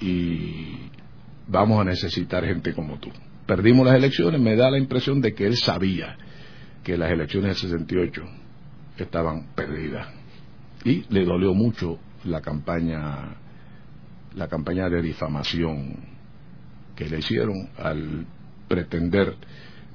y 0.00 0.90
vamos 1.46 1.80
a 1.80 1.84
necesitar 1.84 2.44
gente 2.44 2.72
como 2.74 2.98
tú. 2.98 3.10
Perdimos 3.46 3.86
las 3.86 3.96
elecciones, 3.96 4.40
me 4.40 4.56
da 4.56 4.70
la 4.70 4.78
impresión 4.78 5.20
de 5.20 5.34
que 5.34 5.46
él 5.46 5.56
sabía 5.56 6.16
que 6.82 6.96
las 6.96 7.10
elecciones 7.10 7.60
del 7.60 7.70
68 7.70 8.22
estaban 8.98 9.54
perdidas 9.54 10.08
y 10.84 11.04
le 11.08 11.24
dolió 11.24 11.54
mucho 11.54 11.98
la 12.24 12.40
campaña 12.40 13.36
la 14.34 14.48
campaña 14.48 14.88
de 14.88 15.02
difamación 15.02 15.96
que 16.94 17.08
le 17.08 17.18
hicieron 17.18 17.68
al 17.78 18.26
pretender 18.68 19.34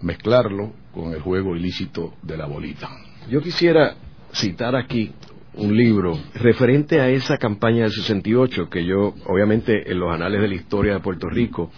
mezclarlo 0.03 0.73
con 0.93 1.13
el 1.13 1.21
juego 1.21 1.55
ilícito 1.55 2.13
de 2.21 2.37
la 2.37 2.45
bolita. 2.45 2.89
Yo 3.29 3.41
quisiera 3.41 3.95
citar 4.33 4.75
aquí 4.75 5.11
un 5.55 5.75
libro 5.75 6.17
referente 6.35 6.99
a 6.99 7.09
esa 7.09 7.37
campaña 7.37 7.83
del 7.83 7.91
68, 7.91 8.69
que 8.69 8.85
yo, 8.85 9.13
obviamente, 9.27 9.91
en 9.91 9.99
los 9.99 10.13
anales 10.13 10.41
de 10.41 10.47
la 10.47 10.55
historia 10.55 10.93
de 10.93 10.99
Puerto 10.99 11.29
Rico, 11.29 11.71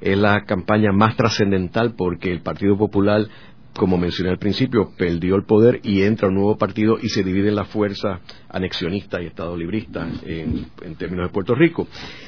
es 0.00 0.18
la 0.18 0.44
campaña 0.44 0.92
más 0.92 1.16
trascendental 1.16 1.94
porque 1.96 2.30
el 2.30 2.40
Partido 2.40 2.76
Popular, 2.76 3.26
como 3.74 3.96
mencioné 3.96 4.30
al 4.30 4.38
principio, 4.38 4.90
perdió 4.98 5.34
el 5.36 5.44
poder 5.44 5.80
y 5.82 6.02
entra 6.02 6.28
un 6.28 6.34
nuevo 6.34 6.58
partido 6.58 6.98
y 7.00 7.08
se 7.08 7.22
divide 7.22 7.48
en 7.48 7.54
la 7.54 7.64
fuerza 7.64 8.20
anexionista 8.50 9.22
y 9.22 9.26
estado 9.26 9.56
librista 9.56 10.06
en, 10.24 10.66
en, 10.82 10.94
términos 10.96 11.28
de 11.28 11.32
Puerto 11.32 11.54
Rico. 11.54 11.86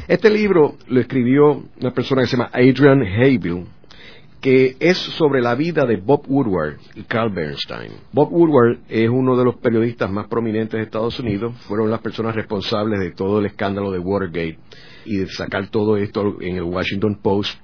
Este 0.09 0.31
libro 0.31 0.77
lo 0.88 1.01
escribió 1.01 1.64
una 1.81 1.90
persona 1.93 2.23
que 2.23 2.29
se 2.29 2.37
llama 2.37 2.51
Adrian 2.53 3.03
Haybill, 3.03 3.67
que 4.45 4.77
es 4.79 4.99
sobre 4.99 5.41
la 5.41 5.55
vida 5.55 5.87
de 5.87 5.97
Bob 5.97 6.27
Woodward 6.29 6.77
y 6.95 7.05
Carl 7.05 7.33
Bernstein. 7.33 7.93
Bob 8.13 8.31
Woodward 8.31 8.81
es 8.91 9.09
uno 9.09 9.39
de 9.39 9.45
los 9.47 9.55
periodistas 9.57 10.11
más 10.11 10.27
prominentes 10.27 10.77
de 10.77 10.85
Estados 10.85 11.19
Unidos, 11.19 11.55
fueron 11.61 11.91
las 11.91 12.03
personas 12.03 12.35
responsables 12.35 13.01
de 13.01 13.13
todo 13.13 13.39
el 13.39 13.47
escándalo 13.47 13.91
de 13.91 14.01
Watergate 14.01 14.59
y 15.07 15.17
de 15.17 15.29
sacar 15.29 15.69
todo 15.69 15.97
esto 15.97 16.37
en 16.43 16.57
el 16.57 16.63
Washington 16.63 17.19
Post 17.23 17.59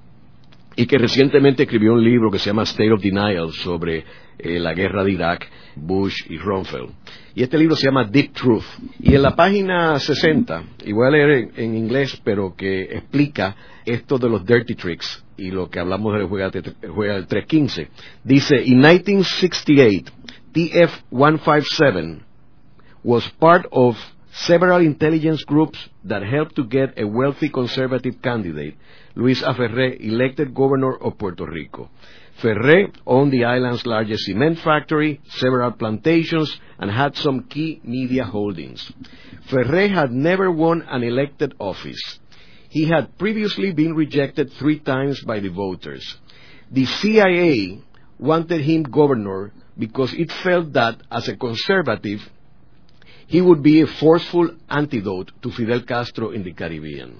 y 0.75 0.87
que 0.87 0.97
recientemente 0.97 1.63
escribió 1.63 1.93
un 1.93 2.03
libro 2.03 2.31
que 2.31 2.39
se 2.39 2.49
llama 2.49 2.63
State 2.63 2.91
of 2.91 2.99
Denial 2.99 3.51
sobre 3.51 4.03
eh, 4.43 4.59
la 4.59 4.73
guerra 4.73 5.03
de 5.03 5.11
Irak, 5.11 5.47
Bush 5.75 6.25
y 6.29 6.37
Rumsfeld. 6.37 6.91
Y 7.33 7.43
este 7.43 7.57
libro 7.57 7.75
se 7.75 7.87
llama 7.87 8.03
Deep 8.03 8.33
Truth. 8.33 8.65
Y 8.99 9.15
en 9.15 9.21
la 9.21 9.35
página 9.35 9.97
60, 9.99 10.63
y 10.85 10.91
voy 10.91 11.07
a 11.07 11.11
leer 11.11 11.51
en, 11.55 11.75
inglés, 11.75 12.19
pero 12.23 12.55
que 12.55 12.83
explica 12.83 13.55
esto 13.85 14.17
de 14.17 14.29
los 14.29 14.45
dirty 14.45 14.75
tricks 14.75 15.23
y 15.37 15.49
lo 15.49 15.69
que 15.69 15.79
hablamos 15.79 16.13
del 16.13 16.27
juega, 16.27 16.49
del 16.49 16.63
315, 16.63 17.89
dice, 18.23 18.61
in 18.63 18.79
1968, 18.79 20.11
TF-157 20.53 22.21
was 23.03 23.27
part 23.39 23.65
of 23.71 23.97
several 24.31 24.81
intelligence 24.81 25.43
groups 25.45 25.77
that 26.03 26.23
helped 26.23 26.55
to 26.55 26.63
get 26.63 26.97
a 26.97 27.05
wealthy 27.05 27.49
conservative 27.49 28.21
candidate, 28.21 28.77
Luis 29.15 29.41
A. 29.43 29.53
Ferré, 29.53 29.97
elected 29.99 30.53
governor 30.53 30.97
of 31.01 31.17
Puerto 31.17 31.45
Rico. 31.45 31.89
Ferré 32.39 32.93
owned 33.05 33.31
the 33.31 33.45
island's 33.45 33.85
largest 33.85 34.25
cement 34.25 34.59
factory, 34.59 35.21
several 35.29 35.71
plantations, 35.71 36.59
and 36.79 36.89
had 36.89 37.15
some 37.15 37.43
key 37.43 37.81
media 37.83 38.23
holdings. 38.23 38.91
Ferré 39.49 39.89
had 39.89 40.11
never 40.11 40.51
won 40.51 40.81
an 40.89 41.03
elected 41.03 41.53
office. 41.59 42.19
He 42.69 42.85
had 42.85 43.17
previously 43.17 43.73
been 43.73 43.93
rejected 43.93 44.51
three 44.53 44.79
times 44.79 45.21
by 45.21 45.39
the 45.39 45.49
voters. 45.49 46.17
The 46.71 46.85
CIA 46.85 47.79
wanted 48.17 48.61
him 48.61 48.83
governor 48.83 49.51
because 49.77 50.13
it 50.13 50.31
felt 50.31 50.73
that, 50.73 51.01
as 51.11 51.27
a 51.27 51.35
conservative, 51.35 52.21
he 53.27 53.41
would 53.41 53.61
be 53.61 53.81
a 53.81 53.87
forceful 53.87 54.51
antidote 54.69 55.31
to 55.41 55.51
Fidel 55.51 55.81
Castro 55.81 56.31
in 56.31 56.43
the 56.43 56.53
Caribbean. 56.53 57.17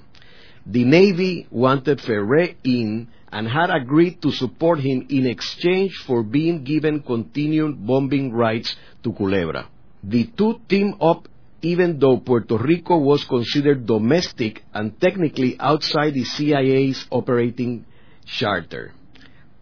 The 0.66 0.84
Navy 0.84 1.48
wanted 1.50 2.00
Ferré 2.00 2.56
in 2.64 3.08
and 3.32 3.48
had 3.48 3.70
agreed 3.70 4.22
to 4.22 4.32
support 4.32 4.80
him 4.80 5.06
in 5.10 5.26
exchange 5.26 5.94
for 6.06 6.24
being 6.24 6.64
given 6.64 7.02
continued 7.02 7.86
bombing 7.86 8.32
rights 8.34 8.76
to 9.04 9.14
Culebra. 9.14 9.68
The 10.04 10.26
two 10.38 10.60
teamed 10.68 10.96
up 11.02 11.28
even 11.62 12.00
though 12.00 12.18
Puerto 12.18 12.58
Rico 12.58 12.98
was 12.98 13.24
considered 13.24 13.86
domestic 13.86 14.64
and 14.74 15.00
technically 15.00 15.56
outside 15.60 16.14
the 16.14 16.24
CIA's 16.24 17.06
operating 17.12 17.86
charter. 18.26 18.94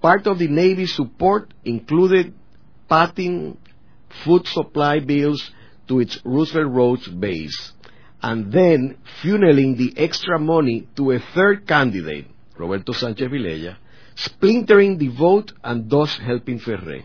Part 0.01 0.27
of 0.27 0.39
the 0.39 0.47
Navy's 0.47 0.95
support 0.95 1.53
included 1.65 2.34
paying 2.89 3.58
food 4.23 4.47
supply 4.47 4.99
bills 4.99 5.51
to 5.88 5.99
its 5.99 6.19
Roosevelt 6.23 6.71
Roads 6.71 7.08
base, 7.08 7.73
and 8.21 8.51
then 8.51 8.97
funneling 9.21 9.77
the 9.77 9.93
extra 9.97 10.39
money 10.39 10.88
to 10.95 11.12
a 11.12 11.19
third 11.19 11.67
candidate, 11.67 12.27
Roberto 12.60 12.91
Sanchez 12.91 13.30
Vilella, 13.30 13.78
splintering 14.15 14.98
the 14.98 15.08
vote 15.08 15.54
and 15.63 15.89
thus 15.89 16.17
helping 16.17 16.60
Ferré. 16.60 17.04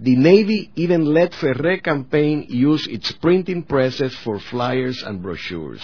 The 0.00 0.16
Navy 0.16 0.70
even 0.74 1.04
let 1.04 1.32
Ferré 1.32 1.82
campaign 1.82 2.46
use 2.48 2.86
its 2.88 3.12
printing 3.12 3.64
presses 3.64 4.14
for 4.16 4.38
flyers 4.40 5.02
and 5.02 5.22
brochures. 5.22 5.82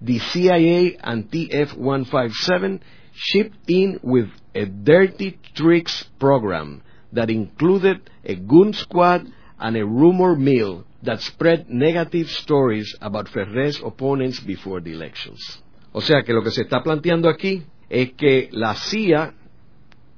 The 0.00 0.18
CIA 0.18 0.96
and 1.00 1.30
TF-157 1.30 2.80
shipped 3.12 3.70
in 3.70 4.00
with 4.02 4.28
a 4.54 4.64
dirty 4.64 5.38
tricks 5.54 6.04
program 6.18 6.82
that 7.12 7.30
included 7.30 8.10
a 8.24 8.34
goon 8.34 8.72
squad 8.72 9.30
and 9.60 9.76
a 9.76 9.86
rumor 9.86 10.34
mill 10.34 10.84
that 11.02 11.20
spread 11.20 11.68
negative 11.68 12.30
stories 12.30 12.96
about 13.00 13.26
Ferré's 13.26 13.80
opponents 13.84 14.40
before 14.40 14.80
the 14.80 14.92
elections. 14.92 15.62
O 15.92 16.00
sea 16.00 16.22
que 16.22 16.32
lo 16.32 16.42
que 16.42 16.50
se 16.50 16.62
está 16.62 16.82
planteando 16.82 17.28
aquí 17.28 17.62
es 17.92 18.14
que 18.14 18.48
la 18.52 18.74
CIA, 18.74 19.34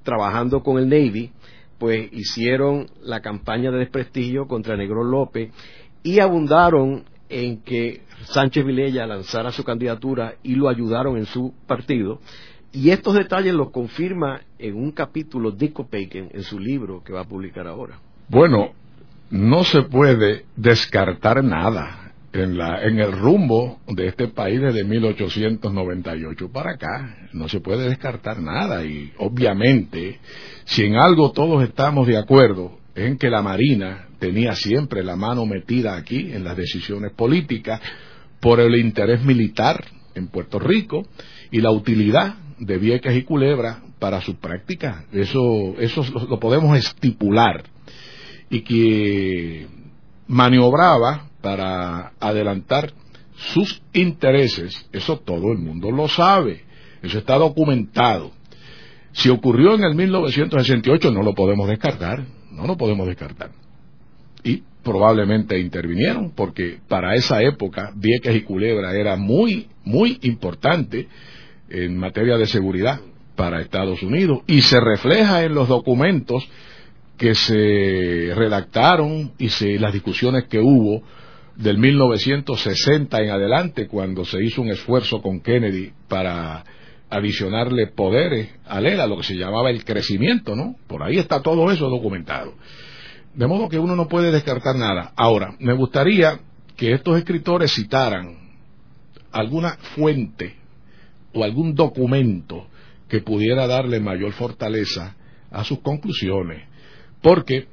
trabajando 0.04 0.62
con 0.62 0.78
el 0.78 0.88
Navy, 0.88 1.32
pues 1.76 2.08
hicieron 2.12 2.86
la 3.02 3.20
campaña 3.20 3.72
de 3.72 3.78
desprestigio 3.78 4.46
contra 4.46 4.76
Negrón 4.76 5.10
López 5.10 5.52
y 6.04 6.20
abundaron 6.20 7.02
en 7.28 7.62
que 7.62 8.02
Sánchez 8.26 8.64
Vilella 8.64 9.08
lanzara 9.08 9.50
su 9.50 9.64
candidatura 9.64 10.36
y 10.44 10.54
lo 10.54 10.68
ayudaron 10.68 11.16
en 11.16 11.26
su 11.26 11.52
partido. 11.66 12.20
Y 12.70 12.90
estos 12.90 13.14
detalles 13.14 13.54
los 13.54 13.70
confirma 13.70 14.42
en 14.60 14.76
un 14.76 14.92
capítulo 14.92 15.50
Dick 15.50 15.76
Bacon 15.76 16.28
en 16.30 16.42
su 16.44 16.60
libro 16.60 17.02
que 17.02 17.12
va 17.12 17.22
a 17.22 17.28
publicar 17.28 17.66
ahora. 17.66 17.98
Bueno, 18.28 18.70
no 19.30 19.64
se 19.64 19.82
puede 19.82 20.44
descartar 20.54 21.42
nada 21.42 22.03
en, 22.34 22.58
la, 22.58 22.82
en 22.82 22.98
el 22.98 23.12
rumbo 23.12 23.78
de 23.86 24.08
este 24.08 24.28
país 24.28 24.60
desde 24.60 24.82
1898 24.84 26.50
para 26.50 26.72
acá. 26.72 27.28
No 27.32 27.48
se 27.48 27.60
puede 27.60 27.88
descartar 27.88 28.40
nada 28.40 28.84
y 28.84 29.12
obviamente 29.18 30.18
si 30.64 30.84
en 30.84 30.96
algo 30.96 31.30
todos 31.30 31.62
estamos 31.62 32.08
de 32.08 32.18
acuerdo 32.18 32.78
es 32.94 33.06
en 33.06 33.18
que 33.18 33.30
la 33.30 33.40
Marina 33.40 34.08
tenía 34.18 34.54
siempre 34.56 35.04
la 35.04 35.14
mano 35.14 35.46
metida 35.46 35.96
aquí 35.96 36.32
en 36.32 36.42
las 36.42 36.56
decisiones 36.56 37.12
políticas 37.12 37.80
por 38.40 38.60
el 38.60 38.74
interés 38.76 39.24
militar 39.24 39.84
en 40.16 40.26
Puerto 40.28 40.58
Rico 40.58 41.06
y 41.52 41.60
la 41.60 41.70
utilidad 41.70 42.34
de 42.58 42.78
Vieques 42.78 43.16
y 43.16 43.22
Culebra 43.22 43.80
para 44.00 44.20
su 44.20 44.36
práctica. 44.36 45.04
Eso, 45.12 45.74
eso 45.78 46.04
lo 46.28 46.40
podemos 46.40 46.76
estipular. 46.76 47.64
Y 48.50 48.60
que 48.62 49.66
maniobraba 50.26 51.28
para 51.44 52.14
adelantar 52.20 52.90
sus 53.52 53.82
intereses, 53.92 54.88
eso 54.94 55.18
todo 55.18 55.52
el 55.52 55.58
mundo 55.58 55.90
lo 55.90 56.08
sabe, 56.08 56.64
eso 57.02 57.18
está 57.18 57.36
documentado. 57.36 58.32
Si 59.12 59.28
ocurrió 59.28 59.74
en 59.74 59.84
el 59.84 59.94
1968 59.94 61.12
no 61.12 61.22
lo 61.22 61.34
podemos 61.34 61.68
descartar, 61.68 62.24
no 62.50 62.66
lo 62.66 62.78
podemos 62.78 63.06
descartar. 63.06 63.50
Y 64.42 64.62
probablemente 64.82 65.60
intervinieron 65.60 66.32
porque 66.34 66.78
para 66.88 67.14
esa 67.14 67.42
época 67.42 67.92
Vieques 67.94 68.34
y 68.34 68.40
Culebra 68.40 68.94
era 68.94 69.16
muy, 69.16 69.68
muy 69.84 70.18
importante 70.22 71.08
en 71.68 71.98
materia 71.98 72.38
de 72.38 72.46
seguridad 72.46 73.00
para 73.36 73.60
Estados 73.60 74.02
Unidos 74.02 74.38
y 74.46 74.62
se 74.62 74.80
refleja 74.80 75.44
en 75.44 75.54
los 75.54 75.68
documentos 75.68 76.48
que 77.18 77.34
se 77.34 78.32
redactaron 78.34 79.32
y 79.38 79.50
se, 79.50 79.78
las 79.78 79.92
discusiones 79.92 80.44
que 80.44 80.58
hubo 80.58 81.02
del 81.56 81.78
1960 81.78 83.22
en 83.22 83.30
adelante, 83.30 83.86
cuando 83.86 84.24
se 84.24 84.42
hizo 84.42 84.62
un 84.62 84.70
esfuerzo 84.70 85.22
con 85.22 85.40
Kennedy 85.40 85.92
para 86.08 86.64
adicionarle 87.10 87.86
poderes 87.86 88.50
a 88.66 88.80
él, 88.80 89.00
a 89.00 89.06
lo 89.06 89.18
que 89.18 89.22
se 89.22 89.36
llamaba 89.36 89.70
el 89.70 89.84
crecimiento, 89.84 90.56
¿no? 90.56 90.76
Por 90.86 91.02
ahí 91.02 91.18
está 91.18 91.42
todo 91.42 91.70
eso 91.70 91.88
documentado. 91.88 92.54
De 93.34 93.46
modo 93.46 93.68
que 93.68 93.78
uno 93.78 93.94
no 93.94 94.08
puede 94.08 94.32
descartar 94.32 94.76
nada. 94.76 95.12
Ahora, 95.16 95.54
me 95.58 95.74
gustaría 95.74 96.40
que 96.76 96.92
estos 96.92 97.18
escritores 97.18 97.72
citaran 97.72 98.36
alguna 99.30 99.76
fuente 99.94 100.56
o 101.32 101.44
algún 101.44 101.74
documento 101.74 102.68
que 103.08 103.20
pudiera 103.20 103.66
darle 103.66 104.00
mayor 104.00 104.32
fortaleza 104.32 105.14
a 105.50 105.64
sus 105.64 105.80
conclusiones. 105.80 106.62
Porque 107.20 107.66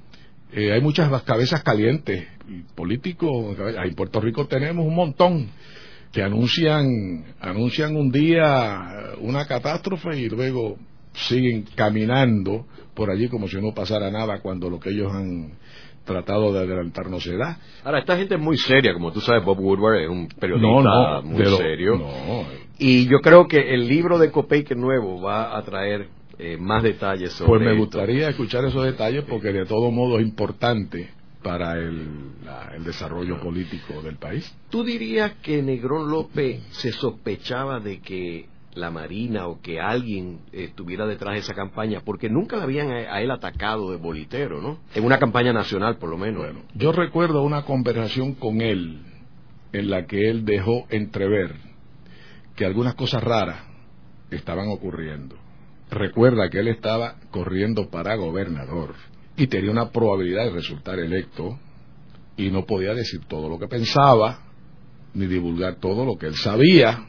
eh, 0.53 0.71
hay 0.73 0.81
muchas 0.81 1.09
cabezas 1.23 1.63
calientes, 1.63 2.27
políticos, 2.75 3.57
en 3.59 3.95
Puerto 3.95 4.19
Rico 4.19 4.47
tenemos 4.47 4.85
un 4.85 4.95
montón 4.95 5.49
que 6.11 6.21
anuncian, 6.21 7.23
anuncian 7.39 7.95
un 7.95 8.11
día 8.11 9.15
una 9.19 9.45
catástrofe 9.47 10.17
y 10.19 10.29
luego 10.29 10.77
siguen 11.13 11.65
caminando 11.75 12.65
por 12.93 13.09
allí 13.09 13.27
como 13.29 13.47
si 13.47 13.61
no 13.61 13.73
pasara 13.73 14.11
nada 14.11 14.41
cuando 14.41 14.69
lo 14.69 14.79
que 14.79 14.89
ellos 14.89 15.11
han 15.13 15.53
tratado 16.05 16.51
de 16.51 16.59
adelantar 16.59 17.09
no 17.09 17.19
se 17.19 17.37
da. 17.37 17.59
Ahora, 17.83 17.99
esta 17.99 18.17
gente 18.17 18.35
es 18.35 18.41
muy 18.41 18.57
seria, 18.57 18.93
como 18.93 19.11
tú 19.11 19.21
sabes, 19.21 19.45
Bob 19.45 19.59
Woodward 19.59 20.01
es 20.01 20.09
un 20.09 20.27
periodista 20.27 21.21
muy 21.23 21.45
serio. 21.45 22.01
Y 22.77 23.05
yo 23.05 23.19
creo 23.19 23.47
que 23.47 23.73
el 23.73 23.87
libro 23.87 24.17
de 24.17 24.31
Copeique 24.31 24.75
nuevo 24.75 25.21
va 25.21 25.57
a 25.57 25.61
traer 25.63 26.07
eh, 26.39 26.57
más 26.57 26.81
detalles 26.81 27.33
sobre 27.33 27.49
Pues 27.49 27.61
me 27.61 27.77
gustaría 27.77 28.29
escuchar 28.29 28.65
esos 28.65 28.83
detalles 28.83 29.23
porque 29.25 29.53
de 29.53 29.65
todo 29.65 29.91
modo 29.91 30.17
es 30.17 30.25
importante 30.25 31.11
para 31.43 31.77
el, 31.77 32.07
el, 32.75 32.83
desarrollo 32.83 33.39
político 33.39 34.01
del 34.01 34.17
país. 34.17 34.53
¿Tú 34.69 34.83
dirías 34.83 35.33
que 35.41 35.61
Negrón 35.61 36.09
López 36.09 36.61
se 36.71 36.91
sospechaba 36.91 37.79
de 37.79 37.99
que 37.99 38.47
la 38.73 38.89
Marina 38.89 39.47
o 39.47 39.61
que 39.61 39.79
alguien 39.79 40.39
estuviera 40.51 41.05
detrás 41.05 41.33
de 41.33 41.39
esa 41.39 41.53
campaña, 41.53 42.01
porque 42.05 42.29
nunca 42.29 42.57
la 42.57 42.63
habían 42.63 42.91
a, 42.91 43.21
él 43.21 43.31
atacado 43.31 43.91
de 43.91 43.97
bolitero, 43.97 44.61
¿no? 44.61 44.79
En 44.95 45.03
una 45.03 45.19
campaña 45.19 45.53
nacional, 45.53 45.97
por 45.97 46.09
lo 46.09 46.17
menos. 46.17 46.43
Bueno, 46.43 46.61
yo 46.73 46.91
recuerdo 46.91 47.43
una 47.43 47.63
conversación 47.63 48.35
con 48.35 48.61
él 48.61 49.01
en 49.73 49.89
la 49.89 50.05
que 50.05 50.29
él 50.29 50.45
dejó 50.45 50.85
entrever 50.89 51.55
que 52.55 52.65
algunas 52.65 52.95
cosas 52.95 53.23
raras 53.23 53.63
estaban 54.29 54.69
ocurriendo. 54.69 55.35
Recuerda 55.89 56.49
que 56.49 56.59
él 56.59 56.69
estaba 56.69 57.15
corriendo 57.31 57.89
para 57.89 58.15
gobernador 58.15 58.95
y 59.37 59.47
tenía 59.47 59.71
una 59.71 59.89
probabilidad 59.91 60.45
de 60.45 60.51
resultar 60.51 60.99
electo 60.99 61.57
y 62.37 62.51
no 62.51 62.65
podía 62.65 62.93
decir 62.93 63.21
todo 63.27 63.49
lo 63.49 63.59
que 63.59 63.67
pensaba 63.67 64.39
ni 65.13 65.27
divulgar 65.27 65.75
todo 65.75 66.05
lo 66.05 66.17
que 66.17 66.27
él 66.27 66.35
sabía 66.35 67.05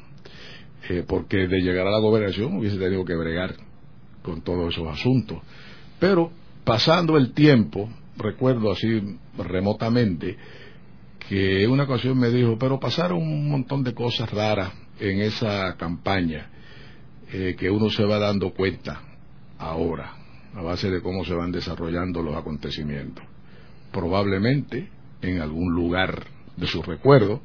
eh, 0.89 1.05
porque 1.07 1.47
de 1.47 1.61
llegar 1.61 1.87
a 1.87 1.91
la 1.91 2.01
gobernación 2.01 2.57
hubiese 2.57 2.77
tenido 2.77 3.05
que 3.05 3.15
bregar 3.15 3.55
con 4.23 4.43
todos 4.43 4.73
esos 4.73 4.89
asuntos. 4.89 5.39
Pero 6.01 6.33
pasando 6.65 7.17
el 7.17 7.33
tiempo, 7.33 7.89
recuerdo 8.17 8.73
así 8.73 9.19
remotamente, 9.39 10.37
que 11.29 11.67
una 11.69 11.85
ocasión 11.85 12.19
me 12.19 12.31
dijo, 12.31 12.59
pero 12.59 12.81
pasaron 12.81 13.19
un 13.19 13.49
montón 13.49 13.85
de 13.85 13.95
cosas 13.95 14.31
raras 14.31 14.73
en 14.99 15.21
esa 15.21 15.77
campaña 15.77 16.51
eh, 17.33 17.55
que 17.57 17.71
uno 17.71 17.89
se 17.89 18.05
va 18.05 18.19
dando 18.19 18.53
cuenta 18.53 19.03
ahora, 19.59 20.15
a 20.55 20.63
base 20.63 20.91
de 20.91 21.01
cómo 21.01 21.25
se 21.25 21.35
van 21.35 21.53
desarrollando 21.53 22.23
los 22.23 22.37
acontecimientos. 22.37 23.25
Probablemente 23.91 24.89
en 25.23 25.41
algún 25.41 25.75
lugar 25.75 26.25
de 26.57 26.67
su 26.67 26.83
recuerdo 26.83 27.43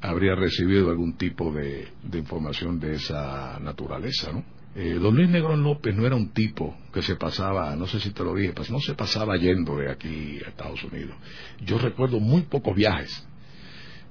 habría 0.00 0.34
recibido 0.34 0.90
algún 0.90 1.16
tipo 1.16 1.52
de, 1.52 1.88
información 2.12 2.78
de 2.78 2.94
esa 2.94 3.58
naturaleza, 3.60 4.32
¿no? 4.32 4.44
Eh, 4.76 4.94
don 5.00 5.16
Luis 5.16 5.28
Negrón 5.28 5.64
López 5.64 5.96
no 5.96 6.06
era 6.06 6.14
un 6.14 6.28
tipo 6.28 6.76
que 6.92 7.02
se 7.02 7.16
pasaba, 7.16 7.74
no 7.74 7.86
sé 7.86 7.98
si 7.98 8.10
te 8.12 8.22
lo 8.22 8.34
dije, 8.34 8.52
pues 8.52 8.70
no 8.70 8.78
se 8.78 8.94
pasaba 8.94 9.36
yendo 9.36 9.76
de 9.76 9.90
aquí 9.90 10.38
a 10.44 10.50
Estados 10.50 10.84
Unidos. 10.84 11.16
Yo 11.64 11.78
recuerdo 11.78 12.20
muy 12.20 12.42
pocos 12.42 12.76
viajes 12.76 13.26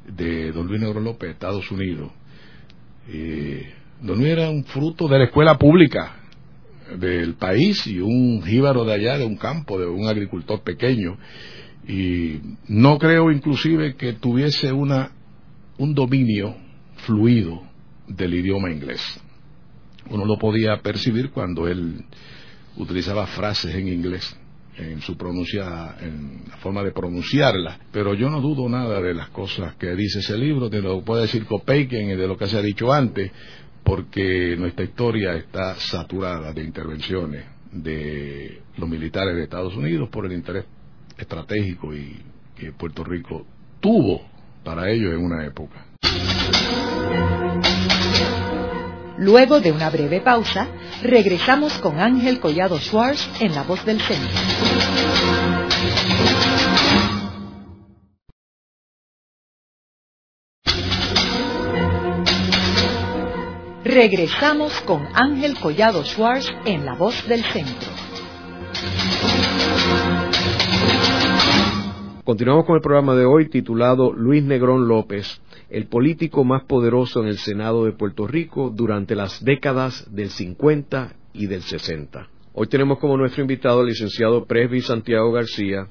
de 0.08 0.52
don 0.52 0.68
Luis 0.68 0.82
Negrón 0.82 1.06
López 1.06 1.30
a 1.30 1.32
Estados 1.32 1.72
Unidos. 1.72 2.12
Eh, 3.08 3.72
don 4.02 4.18
Luis 4.18 4.32
era 4.32 4.50
un 4.50 4.66
fruto 4.66 5.08
de 5.08 5.20
la 5.20 5.26
escuela 5.26 5.58
pública 5.58 6.27
del 6.98 7.36
país 7.36 7.86
y 7.88 8.00
un 8.00 8.42
jíbaro 8.44 8.86
de 8.86 8.94
allá, 8.94 9.18
de 9.18 9.26
un 9.26 9.38
campo, 9.38 9.80
de 9.80 9.88
un 9.88 10.08
agricultor 10.08 10.62
pequeño. 10.62 11.18
Y 11.88 12.40
no 12.68 12.98
creo 12.98 13.32
inclusive 13.32 13.96
que 13.96 14.14
tuviese 14.14 14.72
una 14.72 15.12
un 15.78 15.94
dominio 15.94 16.56
fluido 17.06 17.62
del 18.08 18.34
idioma 18.34 18.72
inglés. 18.72 19.02
Uno 20.10 20.26
lo 20.26 20.38
podía 20.38 20.82
percibir 20.82 21.30
cuando 21.30 21.68
él 21.68 22.04
utilizaba 22.78 23.28
frases 23.28 23.76
en 23.76 23.88
inglés 23.88 24.38
en 24.78 25.02
su 25.02 25.18
pronuncia, 25.18 25.96
en 26.02 26.44
la 26.50 26.58
forma 26.58 26.84
de 26.84 26.92
pronunciarla, 26.92 27.80
pero 27.92 28.14
yo 28.14 28.30
no 28.30 28.42
dudo 28.42 28.70
nada 28.70 29.02
de 29.02 29.14
las 29.14 29.30
cosas 29.30 29.76
que 29.76 29.96
dice 29.96 30.20
ese 30.20 30.38
libro, 30.38 30.70
de 30.70 30.82
lo 30.82 31.00
que 31.00 31.06
puede 31.06 31.24
decir 31.24 31.46
Copeiken 31.46 32.12
y 32.12 32.16
de 32.16 32.28
lo 32.28 32.38
que 32.38 32.48
se 32.48 32.58
ha 32.58 32.62
dicho 32.62 32.94
antes, 32.94 33.32
porque 33.88 34.58
nuestra 34.58 34.84
historia 34.84 35.34
está 35.36 35.76
saturada 35.80 36.52
de 36.52 36.62
intervenciones 36.62 37.46
de 37.72 38.62
los 38.76 38.90
militares 38.90 39.34
de 39.34 39.44
Estados 39.44 39.78
Unidos 39.78 40.10
por 40.10 40.26
el 40.26 40.34
interés 40.34 40.66
estratégico 41.18 41.94
y 41.94 42.22
que 42.54 42.74
Puerto 42.74 43.06
Rico 43.06 43.46
tuvo 43.80 44.28
para 44.66 44.92
ellos 44.92 45.14
en 45.14 45.24
una 45.24 45.46
época. 45.46 45.86
Luego 49.20 49.62
de 49.62 49.72
una 49.72 49.90
breve 49.90 50.20
pausa, 50.20 50.68
regresamos 51.02 51.78
con 51.78 51.98
Ángel 51.98 52.42
Collado 52.42 52.78
Schwartz 52.80 53.40
en 53.40 53.56
La 53.56 53.64
Voz 53.64 53.86
del 53.86 54.02
Centro. 54.02 54.38
Regresamos 63.98 64.80
con 64.82 65.08
Ángel 65.16 65.56
Collado 65.60 66.04
Schwartz 66.04 66.48
en 66.66 66.86
La 66.86 66.94
Voz 66.94 67.28
del 67.28 67.42
Centro. 67.46 67.90
Continuamos 72.24 72.68
con 72.68 72.76
el 72.76 72.82
programa 72.84 73.16
de 73.16 73.26
hoy 73.26 73.50
titulado 73.50 74.14
Luis 74.14 74.44
Negrón 74.44 74.88
López, 74.88 75.42
el 75.72 75.88
político 75.88 76.44
más 76.44 76.64
poderoso 76.66 77.24
en 77.24 77.28
el 77.30 77.40
Senado 77.40 77.86
de 77.86 77.92
Puerto 77.92 78.28
Rico 78.28 78.70
durante 78.70 79.16
las 79.16 79.44
décadas 79.44 80.06
del 80.14 80.30
50 80.30 81.16
y 81.34 81.48
del 81.48 81.64
60. 81.64 82.30
Hoy 82.54 82.68
tenemos 82.68 83.00
como 83.00 83.18
nuestro 83.18 83.42
invitado 83.42 83.80
al 83.80 83.88
licenciado 83.88 84.46
Presby 84.46 84.82
Santiago 84.82 85.32
García, 85.32 85.88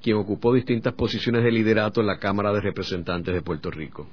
quien 0.00 0.16
ocupó 0.16 0.54
distintas 0.54 0.94
posiciones 0.94 1.44
de 1.44 1.52
liderato 1.52 2.00
en 2.00 2.06
la 2.06 2.18
Cámara 2.18 2.54
de 2.54 2.62
Representantes 2.62 3.34
de 3.34 3.42
Puerto 3.42 3.70
Rico. 3.70 4.08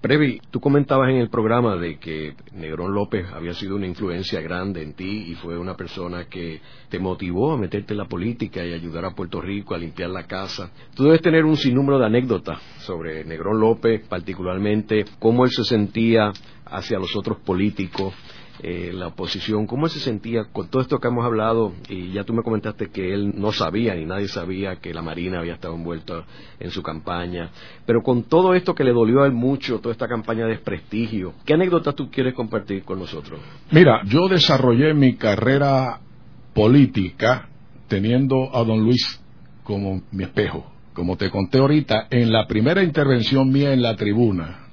Previ, 0.00 0.40
tú 0.50 0.60
comentabas 0.60 1.10
en 1.10 1.16
el 1.16 1.28
programa 1.28 1.76
de 1.76 1.98
que 1.98 2.32
Negrón 2.52 2.94
López 2.94 3.26
había 3.34 3.52
sido 3.52 3.76
una 3.76 3.86
influencia 3.86 4.40
grande 4.40 4.82
en 4.82 4.94
ti 4.94 5.26
y 5.28 5.34
fue 5.34 5.58
una 5.58 5.76
persona 5.76 6.24
que 6.24 6.62
te 6.88 6.98
motivó 6.98 7.52
a 7.52 7.58
meterte 7.58 7.92
en 7.92 7.98
la 7.98 8.06
política 8.06 8.64
y 8.64 8.72
ayudar 8.72 9.04
a 9.04 9.14
Puerto 9.14 9.42
Rico 9.42 9.74
a 9.74 9.78
limpiar 9.78 10.08
la 10.08 10.26
casa. 10.26 10.70
Tú 10.94 11.04
debes 11.04 11.20
tener 11.20 11.44
un 11.44 11.58
sinnúmero 11.58 11.98
de 11.98 12.06
anécdotas 12.06 12.62
sobre 12.78 13.24
Negrón 13.26 13.60
López, 13.60 14.00
particularmente 14.08 15.04
cómo 15.18 15.44
él 15.44 15.50
se 15.50 15.64
sentía 15.64 16.32
hacia 16.64 16.98
los 16.98 17.14
otros 17.14 17.38
políticos, 17.40 18.14
eh, 18.62 18.90
la 18.92 19.08
oposición, 19.08 19.66
¿cómo 19.66 19.88
se 19.88 20.00
sentía 20.00 20.44
con 20.52 20.68
todo 20.68 20.82
esto 20.82 20.98
que 20.98 21.08
hemos 21.08 21.24
hablado? 21.24 21.72
Y 21.88 22.12
ya 22.12 22.24
tú 22.24 22.32
me 22.34 22.42
comentaste 22.42 22.90
que 22.90 23.14
él 23.14 23.32
no 23.36 23.52
sabía, 23.52 23.94
ni 23.94 24.04
nadie 24.04 24.28
sabía 24.28 24.76
que 24.76 24.92
la 24.92 25.02
Marina 25.02 25.38
había 25.38 25.54
estado 25.54 25.74
envuelta 25.74 26.24
en 26.58 26.70
su 26.70 26.82
campaña, 26.82 27.50
pero 27.86 28.02
con 28.02 28.24
todo 28.24 28.54
esto 28.54 28.74
que 28.74 28.84
le 28.84 28.92
dolió 28.92 29.22
a 29.22 29.26
él 29.26 29.32
mucho, 29.32 29.80
toda 29.80 29.92
esta 29.92 30.08
campaña 30.08 30.44
de 30.44 30.52
desprestigio, 30.52 31.34
¿qué 31.44 31.54
anécdotas 31.54 31.94
tú 31.94 32.10
quieres 32.10 32.34
compartir 32.34 32.84
con 32.84 32.98
nosotros? 32.98 33.40
Mira, 33.70 34.02
yo 34.04 34.28
desarrollé 34.28 34.94
mi 34.94 35.16
carrera 35.16 36.00
política 36.54 37.48
teniendo 37.88 38.54
a 38.54 38.62
don 38.64 38.84
Luis 38.84 39.20
como 39.64 40.02
mi 40.12 40.24
espejo. 40.24 40.70
Como 40.92 41.16
te 41.16 41.30
conté 41.30 41.58
ahorita, 41.58 42.08
en 42.10 42.32
la 42.32 42.46
primera 42.46 42.82
intervención 42.82 43.48
mía 43.50 43.72
en 43.72 43.80
la 43.82 43.96
tribuna, 43.96 44.66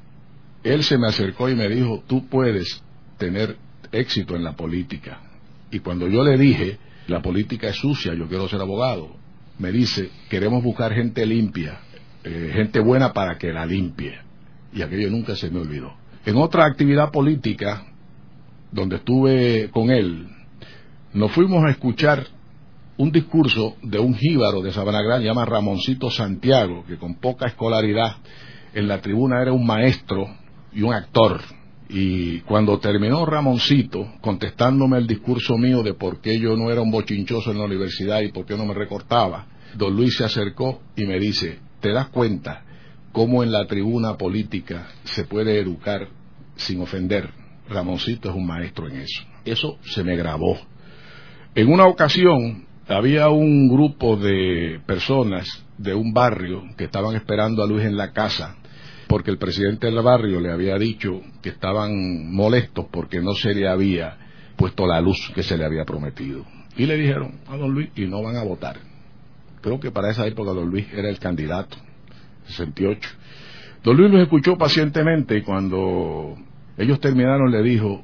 él 0.63 0.83
se 0.83 0.97
me 0.97 1.07
acercó 1.07 1.49
y 1.49 1.55
me 1.55 1.69
dijo, 1.69 2.03
tú 2.07 2.27
puedes 2.27 2.83
tener 3.17 3.57
éxito 3.91 4.35
en 4.35 4.43
la 4.43 4.55
política. 4.55 5.19
Y 5.71 5.79
cuando 5.79 6.07
yo 6.07 6.23
le 6.23 6.37
dije, 6.37 6.77
la 7.07 7.21
política 7.21 7.67
es 7.69 7.75
sucia, 7.75 8.13
yo 8.13 8.27
quiero 8.27 8.47
ser 8.47 8.61
abogado, 8.61 9.15
me 9.59 9.71
dice, 9.71 10.09
queremos 10.29 10.63
buscar 10.63 10.93
gente 10.93 11.25
limpia, 11.25 11.79
eh, 12.23 12.51
gente 12.53 12.79
buena 12.79 13.13
para 13.13 13.37
que 13.37 13.51
la 13.51 13.65
limpie. 13.65 14.17
Y 14.73 14.81
aquello 14.81 15.09
nunca 15.09 15.35
se 15.35 15.49
me 15.49 15.59
olvidó. 15.59 15.93
En 16.25 16.35
otra 16.37 16.65
actividad 16.65 17.11
política, 17.11 17.85
donde 18.71 18.97
estuve 18.97 19.69
con 19.71 19.89
él, 19.89 20.27
nos 21.13 21.31
fuimos 21.31 21.63
a 21.63 21.71
escuchar 21.71 22.27
un 22.97 23.11
discurso 23.11 23.75
de 23.81 23.99
un 23.99 24.15
jíbaro 24.15 24.61
de 24.61 24.73
Sabana 24.73 25.01
Grande, 25.01 25.25
llama 25.25 25.45
Ramoncito 25.45 26.11
Santiago, 26.11 26.83
que 26.85 26.97
con 26.97 27.15
poca 27.15 27.47
escolaridad 27.47 28.17
en 28.73 28.87
la 28.87 29.01
tribuna 29.01 29.41
era 29.41 29.53
un 29.53 29.65
maestro 29.65 30.27
y 30.73 30.81
un 30.81 30.93
actor 30.93 31.41
y 31.89 32.41
cuando 32.41 32.79
terminó 32.79 33.25
Ramoncito 33.25 34.13
contestándome 34.21 34.97
el 34.97 35.07
discurso 35.07 35.57
mío 35.57 35.83
de 35.83 35.93
por 35.93 36.19
qué 36.19 36.39
yo 36.39 36.55
no 36.57 36.69
era 36.69 36.81
un 36.81 36.91
bochinchoso 36.91 37.51
en 37.51 37.59
la 37.59 37.65
universidad 37.65 38.21
y 38.21 38.31
por 38.31 38.45
qué 38.45 38.57
no 38.57 38.65
me 38.65 38.73
recortaba, 38.73 39.47
don 39.75 39.95
Luis 39.95 40.17
se 40.17 40.25
acercó 40.25 40.81
y 40.95 41.05
me 41.05 41.19
dice, 41.19 41.59
¿te 41.79 41.93
das 41.93 42.09
cuenta 42.09 42.63
cómo 43.11 43.43
en 43.43 43.51
la 43.51 43.65
tribuna 43.67 44.17
política 44.17 44.87
se 45.05 45.23
puede 45.23 45.59
educar 45.59 46.09
sin 46.55 46.81
ofender? 46.81 47.29
Ramoncito 47.69 48.29
es 48.29 48.35
un 48.35 48.45
maestro 48.45 48.87
en 48.87 48.97
eso. 48.97 49.23
Eso 49.45 49.77
se 49.83 50.03
me 50.03 50.15
grabó. 50.15 50.57
En 51.55 51.71
una 51.71 51.85
ocasión 51.85 52.65
había 52.87 53.29
un 53.29 53.67
grupo 53.69 54.17
de 54.17 54.79
personas 54.85 55.45
de 55.77 55.93
un 55.93 56.13
barrio 56.13 56.63
que 56.77 56.85
estaban 56.85 57.15
esperando 57.15 57.63
a 57.63 57.67
Luis 57.67 57.85
en 57.85 57.97
la 57.97 58.11
casa 58.11 58.57
porque 59.07 59.31
el 59.31 59.37
presidente 59.37 59.87
del 59.87 60.01
barrio 60.01 60.39
le 60.39 60.51
había 60.51 60.77
dicho 60.77 61.21
que 61.41 61.49
estaban 61.49 62.31
molestos 62.33 62.85
porque 62.91 63.21
no 63.21 63.33
se 63.33 63.53
le 63.53 63.67
había 63.67 64.17
puesto 64.55 64.85
la 64.85 64.99
luz 64.99 65.31
que 65.33 65.43
se 65.43 65.57
le 65.57 65.65
había 65.65 65.85
prometido. 65.85 66.45
Y 66.75 66.85
le 66.85 66.97
dijeron 66.97 67.39
a 67.47 67.57
don 67.57 67.71
Luis 67.71 67.89
y 67.95 68.05
no 68.05 68.21
van 68.21 68.35
a 68.35 68.43
votar. 68.43 68.77
Creo 69.61 69.79
que 69.79 69.91
para 69.91 70.11
esa 70.11 70.27
época 70.27 70.51
don 70.51 70.69
Luis 70.69 70.87
era 70.93 71.09
el 71.09 71.19
candidato, 71.19 71.77
68. 72.47 73.09
Don 73.83 73.95
Luis 73.95 74.11
los 74.11 74.21
escuchó 74.21 74.57
pacientemente 74.57 75.37
y 75.37 75.41
cuando 75.41 76.35
ellos 76.77 76.99
terminaron 76.99 77.51
le 77.51 77.63
dijo, 77.63 78.03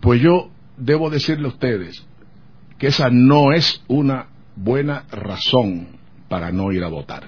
pues 0.00 0.20
yo 0.20 0.50
debo 0.76 1.10
decirle 1.10 1.46
a 1.46 1.50
ustedes 1.50 2.06
que 2.78 2.88
esa 2.88 3.10
no 3.10 3.52
es 3.52 3.82
una 3.88 4.28
buena 4.56 5.04
razón 5.10 5.88
para 6.28 6.50
no 6.50 6.72
ir 6.72 6.82
a 6.82 6.88
votar. 6.88 7.24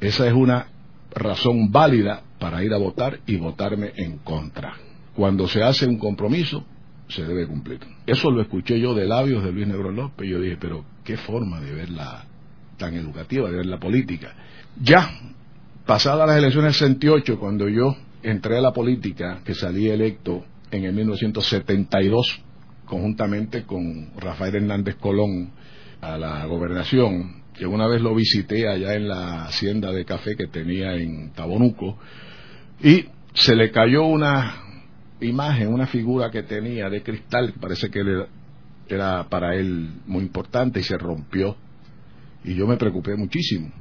Esa 0.00 0.26
es 0.26 0.32
una 0.34 0.68
razón 1.16 1.72
válida 1.72 2.22
para 2.38 2.62
ir 2.62 2.72
a 2.72 2.78
votar 2.78 3.20
y 3.26 3.36
votarme 3.36 3.92
en 3.96 4.18
contra. 4.18 4.74
Cuando 5.14 5.48
se 5.48 5.62
hace 5.62 5.86
un 5.86 5.98
compromiso, 5.98 6.64
se 7.08 7.24
debe 7.24 7.46
cumplir. 7.46 7.80
Eso 8.06 8.30
lo 8.30 8.42
escuché 8.42 8.78
yo 8.78 8.94
de 8.94 9.06
labios 9.06 9.42
de 9.42 9.52
Luis 9.52 9.66
Negro 9.66 9.90
López 9.90 10.28
yo 10.28 10.40
dije, 10.40 10.58
pero 10.60 10.84
qué 11.04 11.16
forma 11.16 11.60
de 11.60 11.72
ver 11.72 11.90
la 11.90 12.24
tan 12.76 12.94
educativa, 12.94 13.50
de 13.50 13.56
ver 13.56 13.66
la 13.66 13.78
política. 13.78 14.34
Ya, 14.80 15.10
pasadas 15.86 16.28
las 16.28 16.36
elecciones 16.36 16.78
del 16.78 16.98
68, 16.98 17.38
cuando 17.38 17.68
yo 17.68 17.96
entré 18.22 18.58
a 18.58 18.60
la 18.60 18.72
política, 18.72 19.40
que 19.44 19.54
salí 19.54 19.88
electo 19.88 20.44
en 20.70 20.84
el 20.84 20.92
1972, 20.92 22.40
conjuntamente 22.84 23.62
con 23.62 24.10
Rafael 24.18 24.56
Hernández 24.56 24.96
Colón 24.96 25.50
a 26.02 26.18
la 26.18 26.44
gobernación, 26.44 27.42
que 27.58 27.66
una 27.66 27.86
vez 27.86 28.02
lo 28.02 28.14
visité 28.14 28.68
allá 28.68 28.94
en 28.94 29.08
la 29.08 29.44
hacienda 29.44 29.90
de 29.92 30.04
café 30.04 30.36
que 30.36 30.46
tenía 30.46 30.94
en 30.94 31.32
Tabonuco, 31.32 31.98
y 32.82 33.06
se 33.34 33.54
le 33.54 33.70
cayó 33.70 34.04
una 34.04 34.62
imagen, 35.20 35.68
una 35.68 35.86
figura 35.86 36.30
que 36.30 36.42
tenía 36.42 36.90
de 36.90 37.02
cristal, 37.02 37.54
parece 37.60 37.90
que 37.90 38.02
era 38.88 39.28
para 39.28 39.54
él 39.56 39.90
muy 40.06 40.22
importante, 40.22 40.80
y 40.80 40.82
se 40.82 40.98
rompió. 40.98 41.56
Y 42.44 42.54
yo 42.54 42.66
me 42.66 42.76
preocupé 42.76 43.16
muchísimo. 43.16 43.72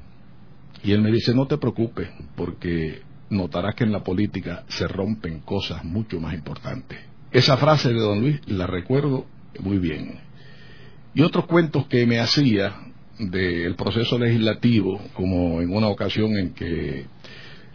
Y 0.84 0.91
él 0.91 1.01
me 1.01 1.11
dice, 1.11 1.34
no 1.34 1.45
te 1.45 1.57
preocupes, 1.57 2.09
porque 2.36 3.01
notarás 3.30 3.76
que 3.76 3.84
en 3.84 3.91
la 3.91 4.03
política 4.03 4.63
se 4.67 4.88
rompen 4.88 5.39
cosas 5.39 5.84
mucho 5.84 6.19
más 6.19 6.34
importantes. 6.34 6.99
Esa 7.32 7.57
frase 7.57 7.89
de 7.89 7.99
don 7.99 8.21
Luis 8.21 8.39
la 8.47 8.67
recuerdo 8.67 9.26
muy 9.59 9.78
bien. 9.78 10.19
Y 11.13 11.21
otros 11.21 11.45
cuentos 11.45 11.88
que 11.88 12.05
me 12.05 12.19
hacía 12.19 12.76
del 13.20 13.76
proceso 13.76 14.18
legislativo, 14.20 14.99
como 15.13 15.61
en 15.61 15.74
una 15.74 15.88
ocasión 15.88 16.38
en 16.38 16.53
que 16.53 17.05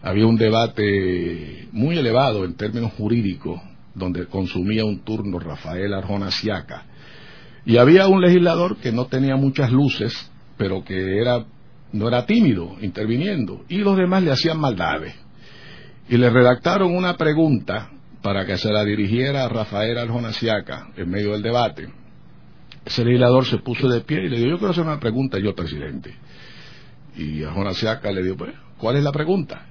había 0.02 0.26
un 0.26 0.36
debate 0.36 1.68
muy 1.72 1.98
elevado 1.98 2.44
en 2.44 2.54
términos 2.54 2.92
jurídicos, 2.92 3.60
donde 3.94 4.26
consumía 4.26 4.84
un 4.84 5.00
turno 5.00 5.38
Rafael 5.38 5.92
Arjona 5.94 6.30
Siaca, 6.30 6.84
y 7.64 7.76
había 7.76 8.06
un 8.08 8.20
legislador 8.20 8.76
que 8.76 8.92
no 8.92 9.06
tenía 9.06 9.36
muchas 9.36 9.70
luces, 9.70 10.30
pero 10.56 10.84
que 10.84 11.18
era 11.18 11.44
no 11.92 12.06
era 12.06 12.24
tímido 12.24 12.76
interviniendo, 12.80 13.64
y 13.68 13.78
los 13.78 13.96
demás 13.96 14.22
le 14.22 14.30
hacían 14.30 14.60
maldades. 14.60 15.14
Y 16.08 16.16
le 16.16 16.30
redactaron 16.30 16.94
una 16.94 17.16
pregunta 17.16 17.90
para 18.22 18.46
que 18.46 18.56
se 18.58 18.70
la 18.70 18.84
dirigiera 18.84 19.44
a 19.44 19.48
Rafael 19.48 19.98
Arjona 19.98 20.32
Siaca 20.32 20.88
en 20.96 21.10
medio 21.10 21.32
del 21.32 21.42
debate 21.42 21.99
ese 22.84 23.04
legislador 23.04 23.44
se 23.46 23.58
puso 23.58 23.88
de 23.88 24.00
pie 24.00 24.24
y 24.24 24.28
le 24.28 24.38
dijo, 24.38 24.50
yo 24.50 24.58
quiero 24.58 24.72
hacer 24.72 24.84
una 24.84 25.00
pregunta 25.00 25.38
yo, 25.38 25.54
presidente. 25.54 26.14
Y 27.16 27.42
a 27.44 27.52
Jonas 27.52 27.76
Siaca 27.76 28.10
le 28.12 28.22
dijo, 28.22 28.36
pues, 28.36 28.52
¿cuál 28.78 28.96
es 28.96 29.04
la 29.04 29.12
pregunta? 29.12 29.66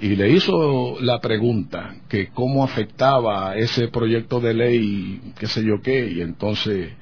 Y 0.00 0.14
le 0.14 0.30
hizo 0.30 1.00
la 1.00 1.20
pregunta 1.20 1.96
que 2.08 2.28
cómo 2.28 2.62
afectaba 2.62 3.56
ese 3.56 3.88
proyecto 3.88 4.40
de 4.40 4.54
ley, 4.54 5.32
qué 5.38 5.46
sé 5.46 5.64
yo 5.64 5.80
qué, 5.82 6.10
y 6.10 6.20
entonces, 6.20 6.92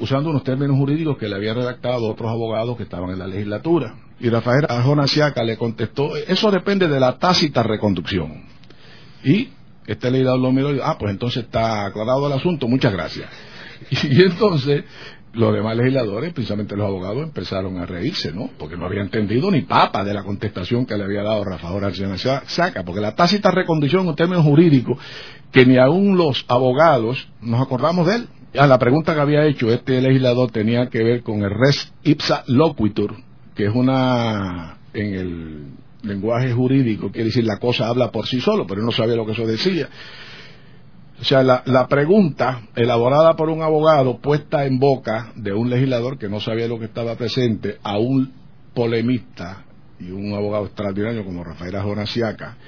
usando 0.00 0.30
unos 0.30 0.42
términos 0.42 0.76
jurídicos 0.76 1.16
que 1.16 1.28
le 1.28 1.36
habían 1.36 1.56
redactado 1.56 2.08
otros 2.08 2.30
abogados 2.30 2.76
que 2.76 2.82
estaban 2.82 3.10
en 3.10 3.20
la 3.20 3.26
legislatura. 3.26 3.94
Y 4.18 4.28
Rafael 4.30 4.66
Arjona 4.68 5.06
Siaca 5.06 5.44
le 5.44 5.56
contestó, 5.56 6.16
eso 6.16 6.50
depende 6.50 6.88
de 6.88 6.98
la 6.98 7.18
tácita 7.18 7.62
reconducción. 7.62 8.42
Y 9.22 9.48
este 9.86 10.10
legislador 10.10 10.40
lo 10.40 10.52
miró 10.52 10.70
y 10.70 10.74
dijo, 10.74 10.86
ah, 10.86 10.96
pues 10.98 11.12
entonces 11.12 11.44
está 11.44 11.86
aclarado 11.86 12.26
el 12.26 12.32
asunto, 12.32 12.66
muchas 12.66 12.92
gracias. 12.92 13.28
Y, 14.02 14.22
entonces 14.22 14.84
los 15.32 15.52
demás 15.52 15.76
legisladores, 15.76 16.32
precisamente 16.32 16.76
los 16.76 16.86
abogados, 16.86 17.24
empezaron 17.24 17.78
a 17.78 17.86
reírse, 17.86 18.32
¿no? 18.32 18.50
Porque 18.56 18.76
no 18.76 18.86
había 18.86 19.02
entendido 19.02 19.50
ni 19.50 19.62
papa 19.62 20.04
de 20.04 20.14
la 20.14 20.22
contestación 20.22 20.86
que 20.86 20.96
le 20.96 21.04
había 21.04 21.22
dado 21.22 21.44
Rafael 21.44 21.82
Arcena 21.82 22.16
Saca, 22.18 22.84
porque 22.84 23.00
la 23.00 23.16
tácita 23.16 23.50
recondición 23.50 24.06
en 24.06 24.14
términos 24.14 24.44
jurídicos, 24.44 24.98
que 25.50 25.66
ni 25.66 25.76
aún 25.76 26.16
los 26.16 26.44
abogados 26.46 27.28
nos 27.40 27.60
acordamos 27.60 28.06
de 28.06 28.14
él. 28.16 28.28
A 28.56 28.68
la 28.68 28.78
pregunta 28.78 29.14
que 29.14 29.20
había 29.20 29.44
hecho 29.44 29.72
este 29.72 30.00
legislador 30.00 30.52
tenía 30.52 30.88
que 30.88 31.02
ver 31.02 31.22
con 31.24 31.42
el 31.42 31.50
res 31.50 31.92
ipsa 32.04 32.44
loquitur, 32.46 33.16
que 33.56 33.66
es 33.66 33.74
una, 33.74 34.78
en 34.92 35.14
el 35.14 35.64
lenguaje 36.04 36.52
jurídico, 36.52 37.10
quiere 37.10 37.26
decir 37.26 37.44
la 37.44 37.58
cosa 37.58 37.88
habla 37.88 38.12
por 38.12 38.26
sí 38.26 38.40
solo, 38.40 38.66
pero 38.66 38.82
no 38.82 38.92
sabía 38.92 39.16
lo 39.16 39.26
que 39.26 39.32
eso 39.32 39.46
decía. 39.46 39.88
O 41.24 41.26
sea, 41.26 41.42
la, 41.42 41.88
pregunta 41.88 42.64
elaborada 42.76 43.34
por 43.34 43.48
un 43.48 43.62
abogado 43.62 44.18
puesta 44.18 44.66
en 44.66 44.78
boca 44.78 45.32
de 45.34 45.54
un 45.54 45.70
legislador 45.70 46.18
que 46.18 46.28
no 46.28 46.38
sabía 46.38 46.68
lo 46.68 46.78
que 46.78 46.84
estaba 46.84 47.16
presente 47.16 47.78
a 47.82 47.96
un 47.96 48.30
polemista 48.74 49.64
y 49.98 50.10
un 50.10 50.34
abogado 50.34 50.66
extraordinario 50.66 51.24
como 51.24 51.42
Rafael 51.42 51.80
Jonasiaca. 51.80 52.58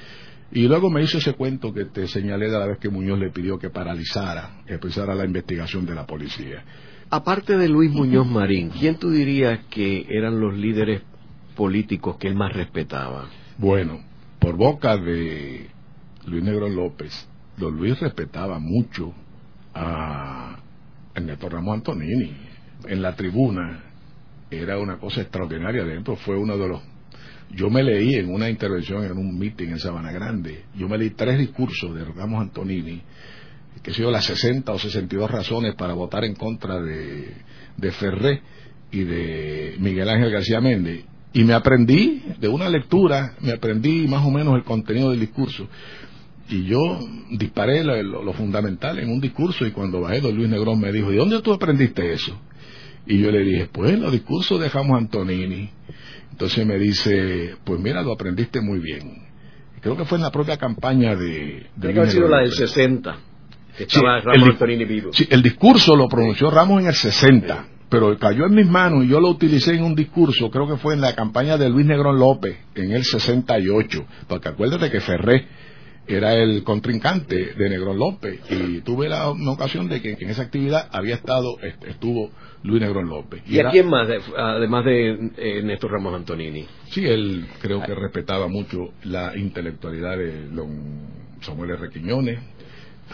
Y 0.53 0.69
luego 0.69 0.89
me 0.89 1.03
hizo 1.03 1.19
ese 1.19 1.35
cuento 1.35 1.75
que 1.75 1.85
te 1.85 2.09
señalé 2.09 2.51
de 2.51 2.59
la 2.59 2.65
vez 2.65 2.79
que 2.79 2.89
Muñoz 2.89 3.19
le 3.19 3.31
pidió 3.31 3.59
que 3.59 3.69
paralizara, 3.69 4.63
que 4.67 4.73
empezara 4.73 5.15
la 5.15 5.27
investigación 5.27 5.85
de 5.85 5.95
la 5.95 6.07
policía. 6.07 6.65
Aparte 7.11 7.59
de 7.59 7.69
Luis 7.69 7.91
Muñoz 7.91 8.27
Marín, 8.27 8.71
¿quién 8.71 8.97
tú 8.97 9.11
dirías 9.11 9.67
que 9.69 10.07
eran 10.09 10.41
los 10.41 10.57
líderes 10.57 11.03
políticos 11.55 12.17
que 12.17 12.29
él 12.29 12.35
más 12.35 12.55
respetaba? 12.55 13.29
Bueno, 13.59 14.01
por 14.39 14.57
boca 14.57 14.97
de 14.97 15.69
Luis 16.25 16.43
Negro 16.43 16.71
López, 16.71 17.29
don 17.57 17.77
Luis 17.77 17.99
respetaba 18.01 18.59
mucho 18.59 19.13
a 19.75 20.59
Ernesto 21.15 21.49
Ramos 21.49 21.75
Antonini. 21.75 22.33
En 22.87 23.03
la 23.03 23.15
tribuna 23.15 23.83
era 24.51 24.79
una 24.79 24.99
cosa 24.99 25.23
extraordinaria. 25.23 25.85
Dentro 25.85 26.17
fue 26.17 26.37
uno 26.37 26.57
de 26.57 26.69
los. 26.69 26.83
Yo 27.51 27.71
me 27.71 27.83
leí 27.83 28.15
en 28.15 28.33
una 28.33 28.51
intervención 28.51 29.05
en 29.05 29.13
un 29.13 29.39
meeting 29.39 29.69
en 29.69 29.79
Sabana 29.79 30.13
Grande. 30.13 30.65
Yo 30.75 30.89
me 30.89 30.99
leí 30.99 31.11
tres 31.11 31.39
discursos 31.39 31.95
de 31.95 32.05
Ramos 32.05 32.43
Antonini, 32.43 33.03
que 33.83 33.95
sido 33.95 34.11
las 34.11 34.25
60 34.25 34.73
o 34.73 34.79
62 34.79 35.31
razones 35.31 35.75
para 35.75 35.95
votar 35.95 36.25
en 36.25 36.35
contra 36.35 36.81
de, 36.81 37.35
de 37.77 37.93
Ferré 37.93 38.43
y 38.91 39.05
de 39.05 39.77
Miguel 39.79 40.09
Ángel 40.09 40.31
García 40.31 40.61
Méndez. 40.61 41.05
Y 41.33 41.45
me 41.45 41.53
aprendí 41.53 42.23
de 42.41 42.49
una 42.49 42.69
lectura, 42.69 43.35
me 43.41 43.53
aprendí 43.53 44.09
más 44.09 44.25
o 44.25 44.31
menos 44.31 44.55
el 44.57 44.65
contenido 44.65 45.11
del 45.11 45.21
discurso. 45.21 45.69
Y 46.49 46.65
yo 46.65 47.01
disparé 47.31 47.83
lo, 47.83 48.33
fundamental 48.33 48.99
en 48.99 49.11
un 49.11 49.21
discurso 49.21 49.67
y 49.67 49.73
cuando 49.73 50.01
bajé, 50.01 50.21
don 50.21 50.37
Luis 50.37 50.49
Negrón 50.49 50.81
me 50.81 50.93
dijo, 50.93 51.13
¿y 51.13 51.17
dónde 51.17 51.43
tú 51.43 51.53
aprendiste 51.53 52.13
eso? 52.13 52.39
Y 53.07 53.19
yo 53.19 53.31
le 53.31 53.41
dije, 53.41 53.69
pues 53.73 53.93
en 53.93 54.03
los 54.03 54.13
discursos 54.13 54.61
de 54.61 54.71
Jamos 54.71 54.99
Antonini. 54.99 55.71
Entonces 56.31 56.67
me 56.67 56.79
dice, 56.79 57.57
pues 57.65 57.81
mira, 57.81 58.03
lo 58.03 58.13
aprendiste 58.13 58.61
muy 58.61 58.79
bien. 58.79 59.27
Creo 59.81 59.97
que 59.97 60.05
fue 60.05 60.19
en 60.19 60.23
la 60.23 60.31
propia 60.31 60.57
campaña 60.57 61.17
de... 61.17 61.67
sido 62.09 62.29
la 62.29 62.41
del 62.41 62.53
60, 62.53 63.17
que 63.77 63.85
estaba 63.85 64.21
Ramos 64.21 64.51
Antonini 64.51 64.85
vivo. 64.85 65.13
Sí, 65.13 65.27
el 65.31 65.43
discurso 65.43 65.97
lo 65.97 66.09
pronunció 66.09 66.51
Ramos 66.51 66.81
en 66.83 66.89
el 66.89 66.95
60. 66.95 67.69
Pero 67.89 68.19
cayó 68.19 68.47
en 68.47 68.55
mis 68.55 68.67
manos 68.67 69.05
y 69.05 69.09
yo 69.09 69.21
lo 69.21 69.29
utilicé 69.29 69.75
en 69.75 69.85
un 69.85 69.95
discurso, 69.95 70.51
creo 70.51 70.67
que 70.67 70.77
fue 70.77 70.95
en 70.95 71.01
la 71.01 71.15
campaña 71.15 71.57
de 71.57 71.71
Luis 71.71 71.87
Negrón 71.87 72.19
López, 72.19 72.57
en 72.75 72.91
el 72.91 73.05
68. 73.05 74.05
Porque 74.27 74.49
acuérdate 74.49 74.91
que 74.91 75.01
Ferré 75.01 75.47
era 76.07 76.35
el 76.35 76.63
contrincante 76.63 77.55
de 77.55 77.69
Negrón 77.69 77.99
López 77.99 78.41
y 78.51 78.81
tuve 78.83 79.09
la 79.09 79.29
ocasión 79.29 79.89
de 79.89 80.01
que 80.01 80.17
en 80.19 80.31
esa 80.31 80.43
actividad 80.43 80.89
había 80.93 81.17
estado 81.17 81.59
estuvo 81.87 82.31
Luis 82.63 82.81
Negrón 82.81 83.09
López. 83.09 83.43
¿Y, 83.47 83.59
a 83.59 83.71
quién 83.71 83.89
más, 83.89 84.09
además 84.37 84.85
de 84.85 85.31
eh, 85.37 85.63
Néstor 85.63 85.93
Ramos 85.93 86.15
Antonini? 86.15 86.67
Sí, 86.91 87.05
él 87.07 87.47
creo 87.61 87.83
que 87.83 87.95
respetaba 87.95 88.49
mucho 88.49 88.93
la 89.05 89.37
intelectualidad 89.37 90.17
de 90.19 90.49
don 90.49 91.27
Samuel 91.41 91.71
R. 91.73 91.91
Quiñones, 91.91 92.39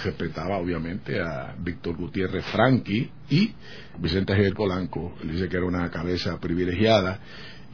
respetaba 0.03 0.59
obviamente 0.59 1.20
a 1.20 1.55
Víctor 1.59 1.97
Gutiérrez 1.97 2.45
Franqui 2.47 3.11
y 3.30 3.53
Vicente 3.99 4.34
G. 4.34 4.55
Polanco, 4.55 5.14
él 5.22 5.32
dice 5.32 5.49
que 5.49 5.57
era 5.57 5.66
una 5.66 5.90
cabeza 5.90 6.38
privilegiada 6.40 7.20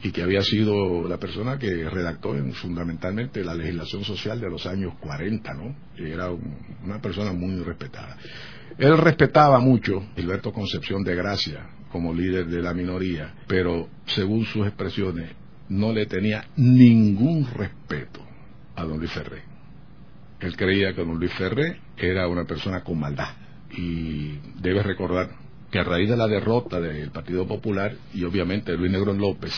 y 0.01 0.11
que 0.11 0.23
había 0.23 0.41
sido 0.41 1.07
la 1.07 1.17
persona 1.17 1.57
que 1.57 1.89
redactó 1.89 2.33
fundamentalmente 2.53 3.43
la 3.43 3.53
legislación 3.53 4.03
social 4.03 4.39
de 4.39 4.49
los 4.49 4.65
años 4.65 4.93
40, 4.99 5.53
¿no? 5.53 5.75
Era 5.97 6.29
una 6.83 7.01
persona 7.01 7.33
muy 7.33 7.61
respetada. 7.61 8.17
Él 8.77 8.97
respetaba 8.97 9.59
mucho 9.59 10.01
Gilberto 10.15 10.53
Concepción 10.53 11.03
de 11.03 11.15
Gracia 11.15 11.67
como 11.91 12.13
líder 12.13 12.45
de 12.47 12.61
la 12.61 12.73
minoría, 12.73 13.33
pero 13.47 13.89
según 14.05 14.45
sus 14.45 14.65
expresiones 14.67 15.31
no 15.67 15.91
le 15.91 16.05
tenía 16.05 16.45
ningún 16.55 17.47
respeto 17.53 18.25
a 18.75 18.83
don 18.85 18.99
Luis 18.99 19.11
Ferré. 19.11 19.43
Él 20.39 20.55
creía 20.55 20.93
que 20.93 21.03
don 21.03 21.19
Luis 21.19 21.33
Ferré 21.33 21.81
era 21.97 22.27
una 22.27 22.45
persona 22.45 22.83
con 22.83 22.99
maldad 22.99 23.33
y 23.71 24.37
debe 24.61 24.81
recordar 24.81 25.29
que 25.69 25.79
a 25.79 25.83
raíz 25.83 26.09
de 26.09 26.17
la 26.17 26.27
derrota 26.27 26.79
del 26.79 27.11
Partido 27.11 27.47
Popular 27.47 27.93
y 28.13 28.23
obviamente 28.23 28.75
Luis 28.75 28.91
Negrón 28.91 29.19
López, 29.19 29.53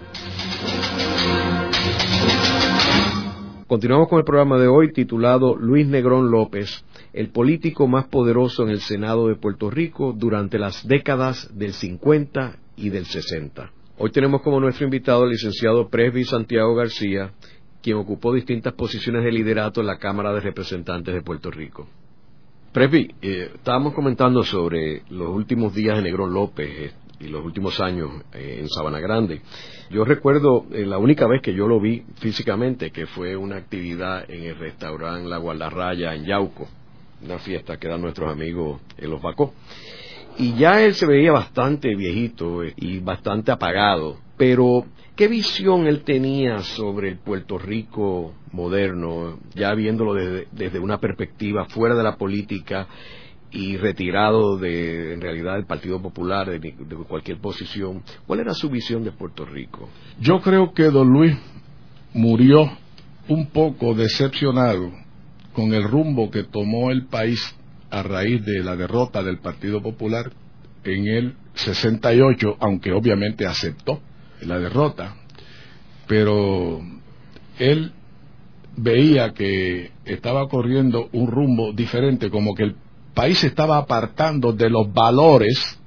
Continuamos 3.66 4.08
con 4.10 4.18
el 4.18 4.24
programa 4.26 4.58
de 4.58 4.68
hoy 4.68 4.92
titulado 4.92 5.56
Luis 5.56 5.86
Negrón 5.86 6.30
López, 6.30 6.84
el 7.14 7.30
político 7.30 7.86
más 7.86 8.04
poderoso 8.08 8.64
en 8.64 8.68
el 8.68 8.82
Senado 8.82 9.28
de 9.28 9.36
Puerto 9.36 9.70
Rico 9.70 10.12
durante 10.14 10.58
las 10.58 10.86
décadas 10.86 11.48
del 11.56 11.72
50 11.72 12.58
y 12.76 12.90
del 12.90 13.06
60. 13.06 13.72
Hoy 13.98 14.10
tenemos 14.10 14.42
como 14.42 14.60
nuestro 14.60 14.84
invitado 14.84 15.22
al 15.22 15.30
licenciado 15.30 15.88
Presby 15.88 16.24
Santiago 16.24 16.74
García, 16.74 17.32
quien 17.82 17.96
ocupó 17.96 18.34
distintas 18.34 18.74
posiciones 18.74 19.24
de 19.24 19.32
liderato 19.32 19.80
en 19.80 19.86
la 19.86 19.96
Cámara 19.96 20.34
de 20.34 20.40
Representantes 20.40 21.14
de 21.14 21.22
Puerto 21.22 21.50
Rico. 21.50 21.88
Presby, 22.74 23.14
eh, 23.22 23.52
estábamos 23.54 23.94
comentando 23.94 24.42
sobre 24.42 25.02
los 25.08 25.34
últimos 25.34 25.74
días 25.74 25.96
de 25.96 26.02
Negrón 26.02 26.34
López 26.34 26.68
eh, 26.68 26.92
y 27.20 27.28
los 27.28 27.42
últimos 27.42 27.80
años 27.80 28.10
eh, 28.34 28.58
en 28.60 28.68
Sabana 28.68 29.00
Grande. 29.00 29.40
Yo 29.88 30.04
recuerdo 30.04 30.66
la 30.68 30.98
única 30.98 31.26
vez 31.26 31.40
que 31.40 31.54
yo 31.54 31.66
lo 31.66 31.80
vi 31.80 32.04
físicamente, 32.16 32.90
que 32.90 33.06
fue 33.06 33.34
una 33.34 33.56
actividad 33.56 34.30
en 34.30 34.42
el 34.42 34.58
restaurante 34.58 35.26
La 35.26 35.38
Guardarraya 35.38 36.14
en 36.14 36.26
Yauco, 36.26 36.68
una 37.24 37.38
fiesta 37.38 37.78
que 37.78 37.86
eran 37.86 38.02
nuestros 38.02 38.30
amigos 38.30 38.78
en 38.98 39.08
Los 39.08 39.22
Bacó 39.22 39.54
y 40.38 40.54
ya 40.54 40.82
él 40.82 40.94
se 40.94 41.06
veía 41.06 41.32
bastante 41.32 41.94
viejito 41.94 42.62
eh, 42.62 42.74
y 42.76 43.00
bastante 43.00 43.50
apagado, 43.52 44.18
pero 44.36 44.84
¿qué 45.14 45.28
visión 45.28 45.86
él 45.86 46.02
tenía 46.02 46.58
sobre 46.58 47.08
el 47.08 47.18
Puerto 47.18 47.58
Rico 47.58 48.34
moderno, 48.52 49.38
ya 49.54 49.74
viéndolo 49.74 50.14
desde, 50.14 50.78
una 50.78 50.98
perspectiva 50.98 51.66
fuera 51.66 51.94
de 51.94 52.02
la 52.02 52.16
política 52.16 52.86
y 53.50 53.76
retirado 53.76 54.58
de, 54.58 55.14
en 55.14 55.20
realidad, 55.20 55.54
del 55.54 55.66
Partido 55.66 56.02
Popular, 56.02 56.50
de, 56.50 56.58
de 56.58 56.96
cualquier 57.08 57.38
posición? 57.38 58.02
¿Cuál 58.26 58.40
era 58.40 58.52
su 58.52 58.68
visión 58.68 59.04
de 59.04 59.12
Puerto 59.12 59.44
Rico? 59.44 59.88
Yo 60.20 60.40
creo 60.40 60.72
que 60.72 60.84
don 60.84 61.08
Luis 61.08 61.36
murió 62.12 62.70
un 63.28 63.46
poco 63.46 63.94
decepcionado 63.94 64.90
con 65.52 65.72
el 65.72 65.84
rumbo 65.84 66.30
que 66.30 66.44
tomó 66.44 66.90
el 66.90 67.06
país 67.06 67.56
a 67.96 68.02
raíz 68.02 68.44
de 68.44 68.62
la 68.62 68.76
derrota 68.76 69.22
del 69.22 69.38
Partido 69.38 69.80
Popular 69.80 70.30
en 70.84 71.08
el 71.08 71.34
68, 71.54 72.56
aunque 72.60 72.92
obviamente 72.92 73.46
aceptó 73.46 74.00
la 74.42 74.58
derrota, 74.58 75.16
pero 76.06 76.80
él 77.58 77.92
veía 78.76 79.32
que 79.32 79.92
estaba 80.04 80.46
corriendo 80.48 81.08
un 81.12 81.26
rumbo 81.28 81.72
diferente, 81.72 82.30
como 82.30 82.54
que 82.54 82.64
el 82.64 82.76
país 83.14 83.42
estaba 83.44 83.78
apartando 83.78 84.52
de 84.52 84.68
los 84.68 84.92
valores 84.92 85.78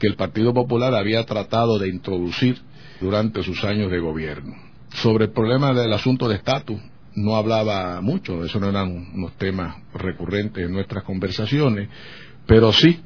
que 0.00 0.08
el 0.08 0.16
Partido 0.16 0.52
Popular 0.52 0.92
había 0.94 1.24
tratado 1.24 1.78
de 1.78 1.88
introducir 1.88 2.58
durante 3.00 3.44
sus 3.44 3.62
años 3.64 3.92
de 3.92 4.00
gobierno. 4.00 4.56
Sobre 4.94 5.26
el 5.26 5.30
problema 5.30 5.72
del 5.72 5.92
asunto 5.92 6.28
de 6.28 6.34
estatus, 6.34 6.80
no 7.14 7.36
hablaba 7.36 8.00
mucho, 8.00 8.44
eso 8.44 8.60
no 8.60 8.68
eran 8.68 9.10
unos 9.14 9.36
temas 9.36 9.76
recurrentes 9.94 10.64
en 10.64 10.72
nuestras 10.72 11.04
conversaciones, 11.04 11.88
pero 12.46 12.72
sí 12.72 13.00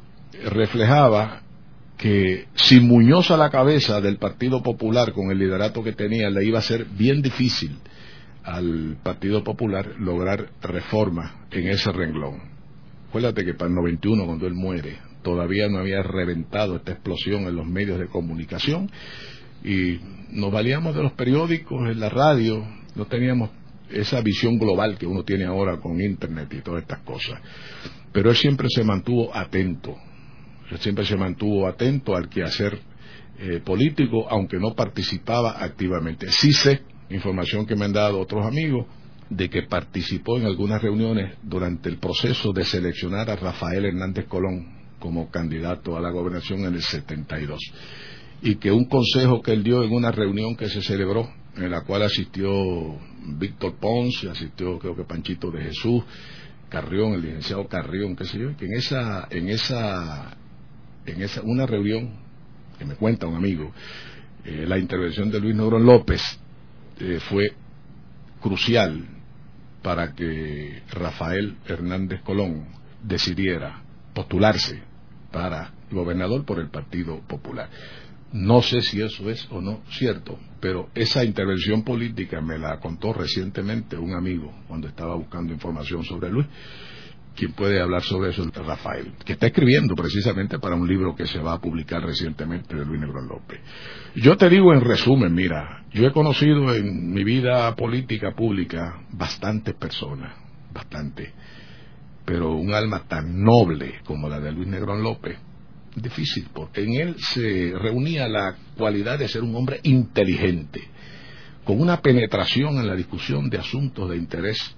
reflejaba 0.44 1.42
que 1.96 2.46
si 2.54 2.80
Muñoz 2.80 3.30
a 3.30 3.36
la 3.36 3.50
cabeza 3.50 4.00
del 4.00 4.18
Partido 4.18 4.62
Popular 4.62 5.12
con 5.12 5.30
el 5.30 5.38
liderato 5.38 5.82
que 5.82 5.92
tenía 5.92 6.30
le 6.30 6.44
iba 6.44 6.58
a 6.58 6.62
ser 6.62 6.86
bien 6.86 7.22
difícil 7.22 7.78
al 8.42 8.96
Partido 9.02 9.44
Popular 9.44 9.94
lograr 9.98 10.50
reformas 10.60 11.32
en 11.52 11.68
ese 11.68 11.92
renglón. 11.92 12.40
Acuérdate 13.08 13.44
que 13.44 13.54
para 13.54 13.68
el 13.68 13.76
91 13.76 14.26
cuando 14.26 14.46
él 14.46 14.54
muere 14.54 14.98
todavía 15.22 15.68
no 15.68 15.78
había 15.78 16.02
reventado 16.02 16.76
esta 16.76 16.92
explosión 16.92 17.42
en 17.42 17.54
los 17.54 17.66
medios 17.66 17.98
de 17.98 18.06
comunicación 18.06 18.90
y 19.64 20.00
nos 20.32 20.50
valíamos 20.50 20.96
de 20.96 21.02
los 21.02 21.12
periódicos, 21.12 21.88
en 21.88 22.00
la 22.00 22.08
radio, 22.08 22.66
no 22.96 23.04
teníamos 23.06 23.50
esa 23.94 24.20
visión 24.20 24.58
global 24.58 24.98
que 24.98 25.06
uno 25.06 25.24
tiene 25.24 25.44
ahora 25.44 25.78
con 25.78 26.00
Internet 26.00 26.52
y 26.52 26.60
todas 26.60 26.82
estas 26.82 27.00
cosas. 27.00 27.40
Pero 28.12 28.30
él 28.30 28.36
siempre 28.36 28.68
se 28.70 28.84
mantuvo 28.84 29.34
atento, 29.34 29.96
él 30.70 30.78
siempre 30.78 31.04
se 31.04 31.16
mantuvo 31.16 31.66
atento 31.66 32.14
al 32.14 32.28
quehacer 32.28 32.78
eh, 33.38 33.60
político, 33.64 34.28
aunque 34.28 34.58
no 34.58 34.74
participaba 34.74 35.62
activamente. 35.62 36.30
Sí 36.30 36.52
sé, 36.52 36.82
información 37.10 37.66
que 37.66 37.74
me 37.74 37.86
han 37.86 37.92
dado 37.92 38.20
otros 38.20 38.44
amigos, 38.46 38.86
de 39.30 39.48
que 39.48 39.62
participó 39.62 40.36
en 40.36 40.44
algunas 40.44 40.82
reuniones 40.82 41.36
durante 41.42 41.88
el 41.88 41.98
proceso 41.98 42.52
de 42.52 42.64
seleccionar 42.64 43.30
a 43.30 43.36
Rafael 43.36 43.86
Hernández 43.86 44.26
Colón 44.26 44.82
como 44.98 45.30
candidato 45.30 45.96
a 45.96 46.00
la 46.00 46.10
gobernación 46.10 46.60
en 46.60 46.74
el 46.74 46.82
72 46.82 47.58
y 48.42 48.56
que 48.56 48.70
un 48.70 48.84
consejo 48.86 49.40
que 49.40 49.52
él 49.52 49.62
dio 49.62 49.82
en 49.84 49.92
una 49.92 50.10
reunión 50.10 50.56
que 50.56 50.68
se 50.68 50.82
celebró 50.82 51.30
en 51.56 51.70
la 51.70 51.82
cual 51.82 52.02
asistió 52.02 52.50
Víctor 53.24 53.74
Ponce, 53.76 54.28
asistió 54.28 54.78
creo 54.78 54.96
que 54.96 55.04
Panchito 55.04 55.50
de 55.50 55.62
Jesús, 55.62 56.04
Carrión, 56.68 57.14
el 57.14 57.22
licenciado 57.22 57.66
Carrión, 57.68 58.16
qué 58.16 58.24
sé 58.24 58.38
yo, 58.38 58.56
que 58.56 58.66
en 58.66 58.74
esa, 58.74 59.28
en 59.30 59.48
esa, 59.48 60.36
en 61.06 61.22
esa, 61.22 61.42
una 61.42 61.66
reunión, 61.66 62.10
que 62.78 62.84
me 62.84 62.94
cuenta 62.94 63.26
un 63.26 63.36
amigo, 63.36 63.72
eh, 64.44 64.64
la 64.66 64.78
intervención 64.78 65.30
de 65.30 65.40
Luis 65.40 65.54
Negrón 65.54 65.84
López 65.84 66.22
eh, 66.98 67.20
fue 67.28 67.52
crucial 68.40 69.04
para 69.82 70.14
que 70.14 70.82
Rafael 70.90 71.56
Hernández 71.66 72.22
Colón 72.22 72.66
decidiera 73.02 73.82
postularse 74.14 74.82
para 75.30 75.72
gobernador 75.90 76.44
por 76.44 76.58
el 76.58 76.70
Partido 76.70 77.20
Popular. 77.20 77.68
No 78.32 78.62
sé 78.62 78.80
si 78.80 79.02
eso 79.02 79.28
es 79.28 79.46
o 79.50 79.60
no 79.60 79.82
cierto, 79.90 80.38
pero 80.58 80.88
esa 80.94 81.22
intervención 81.22 81.84
política 81.84 82.40
me 82.40 82.58
la 82.58 82.80
contó 82.80 83.12
recientemente 83.12 83.96
un 83.96 84.14
amigo 84.14 84.50
cuando 84.66 84.88
estaba 84.88 85.14
buscando 85.16 85.52
información 85.52 86.02
sobre 86.02 86.30
Luis. 86.30 86.46
Quien 87.36 87.52
puede 87.52 87.80
hablar 87.80 88.02
sobre 88.02 88.30
eso 88.30 88.42
es 88.42 88.54
Rafael, 88.54 89.12
que 89.24 89.34
está 89.34 89.46
escribiendo 89.46 89.94
precisamente 89.94 90.58
para 90.58 90.76
un 90.76 90.86
libro 90.86 91.14
que 91.14 91.26
se 91.26 91.40
va 91.40 91.54
a 91.54 91.60
publicar 91.60 92.02
recientemente 92.02 92.74
de 92.74 92.84
Luis 92.84 93.00
Negrón 93.00 93.26
López. 93.26 93.60
Yo 94.16 94.36
te 94.36 94.48
digo 94.50 94.72
en 94.72 94.82
resumen, 94.82 95.34
mira, 95.34 95.84
yo 95.92 96.06
he 96.06 96.12
conocido 96.12 96.74
en 96.74 97.12
mi 97.12 97.24
vida 97.24 97.74
política 97.74 98.32
pública 98.34 99.02
bastantes 99.12 99.74
personas, 99.74 100.36
bastante, 100.72 101.32
pero 102.24 102.52
un 102.54 102.74
alma 102.74 103.04
tan 103.08 103.42
noble 103.42 104.00
como 104.04 104.28
la 104.28 104.38
de 104.38 104.52
Luis 104.52 104.68
Negrón 104.68 105.02
López, 105.02 105.38
difícil, 105.94 106.48
porque 106.52 106.82
en 106.82 106.94
él 106.94 107.16
se 107.18 107.72
reunía 107.76 108.28
la 108.28 108.56
cualidad 108.76 109.18
de 109.18 109.28
ser 109.28 109.42
un 109.42 109.54
hombre 109.54 109.80
inteligente, 109.82 110.82
con 111.64 111.80
una 111.80 112.00
penetración 112.00 112.78
en 112.78 112.86
la 112.86 112.96
discusión 112.96 113.48
de 113.50 113.58
asuntos 113.58 114.10
de 114.10 114.16
interés 114.16 114.76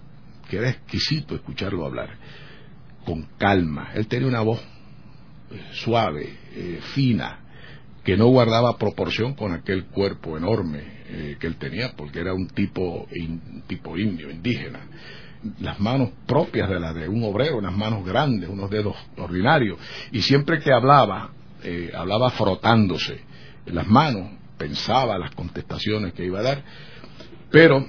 que 0.48 0.58
era 0.58 0.70
exquisito 0.70 1.34
escucharlo 1.34 1.86
hablar, 1.86 2.10
con 3.04 3.26
calma. 3.38 3.92
Él 3.94 4.06
tenía 4.06 4.28
una 4.28 4.40
voz 4.40 4.60
eh, 4.60 5.60
suave, 5.72 6.36
eh, 6.54 6.80
fina, 6.94 7.40
que 8.02 8.16
no 8.16 8.26
guardaba 8.26 8.76
proporción 8.76 9.34
con 9.34 9.52
aquel 9.52 9.86
cuerpo 9.86 10.36
enorme 10.36 10.82
eh, 11.06 11.36
que 11.40 11.46
él 11.46 11.56
tenía, 11.56 11.92
porque 11.96 12.20
era 12.20 12.34
un 12.34 12.48
tipo, 12.48 13.08
tipo 13.66 13.96
indio, 13.96 14.30
indígena. 14.30 14.80
Las 15.60 15.78
manos 15.80 16.10
propias 16.26 16.68
de 16.68 16.80
la 16.80 16.92
de 16.92 17.08
un 17.08 17.22
obrero, 17.24 17.58
unas 17.58 17.76
manos 17.76 18.04
grandes, 18.04 18.48
unos 18.48 18.70
dedos 18.70 18.96
ordinarios, 19.16 19.78
y 20.12 20.22
siempre 20.22 20.60
que 20.60 20.72
hablaba, 20.72 21.30
hablaba 21.94 22.30
frotándose 22.30 23.20
las 23.66 23.86
manos, 23.86 24.30
pensaba 24.58 25.18
las 25.18 25.34
contestaciones 25.34 26.12
que 26.12 26.24
iba 26.24 26.40
a 26.40 26.42
dar, 26.42 26.62
pero 27.50 27.86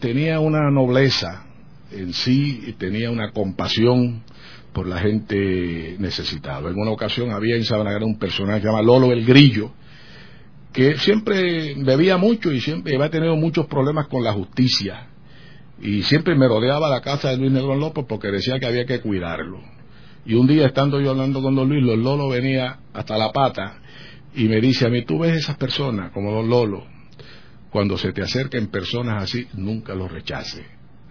tenía 0.00 0.40
una 0.40 0.70
nobleza 0.70 1.44
en 1.90 2.12
sí, 2.12 2.74
tenía 2.78 3.10
una 3.10 3.30
compasión 3.30 4.22
por 4.72 4.86
la 4.86 4.98
gente 4.98 5.96
necesitada. 5.98 6.68
En 6.68 6.78
una 6.78 6.90
ocasión 6.90 7.30
había 7.30 7.56
en 7.56 7.64
Sabanagra 7.64 8.04
un 8.04 8.18
personaje 8.18 8.60
que 8.60 8.66
se 8.66 8.68
llama 8.68 8.82
Lolo 8.82 9.12
el 9.12 9.24
Grillo, 9.24 9.70
que 10.72 10.98
siempre 10.98 11.74
bebía 11.76 12.16
mucho 12.16 12.52
y 12.52 12.60
siempre 12.60 12.96
había 12.96 13.10
tenido 13.10 13.36
muchos 13.36 13.66
problemas 13.66 14.08
con 14.08 14.24
la 14.24 14.32
justicia. 14.32 15.06
Y 15.80 16.02
siempre 16.02 16.34
me 16.34 16.48
rodeaba 16.48 16.88
la 16.88 17.00
casa 17.00 17.30
de 17.30 17.36
Luis 17.36 17.52
Negrón 17.52 17.80
López 17.80 18.04
porque 18.08 18.28
decía 18.28 18.58
que 18.58 18.66
había 18.66 18.86
que 18.86 19.00
cuidarlo. 19.00 19.60
Y 20.24 20.34
un 20.34 20.46
día, 20.46 20.66
estando 20.66 21.00
yo 21.00 21.10
hablando 21.10 21.42
con 21.42 21.54
don 21.54 21.68
Luis, 21.68 21.84
los 21.84 21.98
Lolo 21.98 22.28
venía 22.28 22.78
hasta 22.92 23.18
la 23.18 23.30
pata 23.32 23.80
y 24.34 24.44
me 24.44 24.60
dice 24.60 24.86
a 24.86 24.88
mí, 24.88 25.04
tú 25.04 25.18
ves 25.18 25.36
esas 25.36 25.56
personas 25.56 26.12
como 26.12 26.32
don 26.32 26.48
Lolo, 26.48 26.86
cuando 27.70 27.98
se 27.98 28.12
te 28.12 28.22
acerquen 28.22 28.68
personas 28.68 29.22
así, 29.22 29.46
nunca 29.54 29.94
los 29.94 30.10
rechaces. 30.10 30.64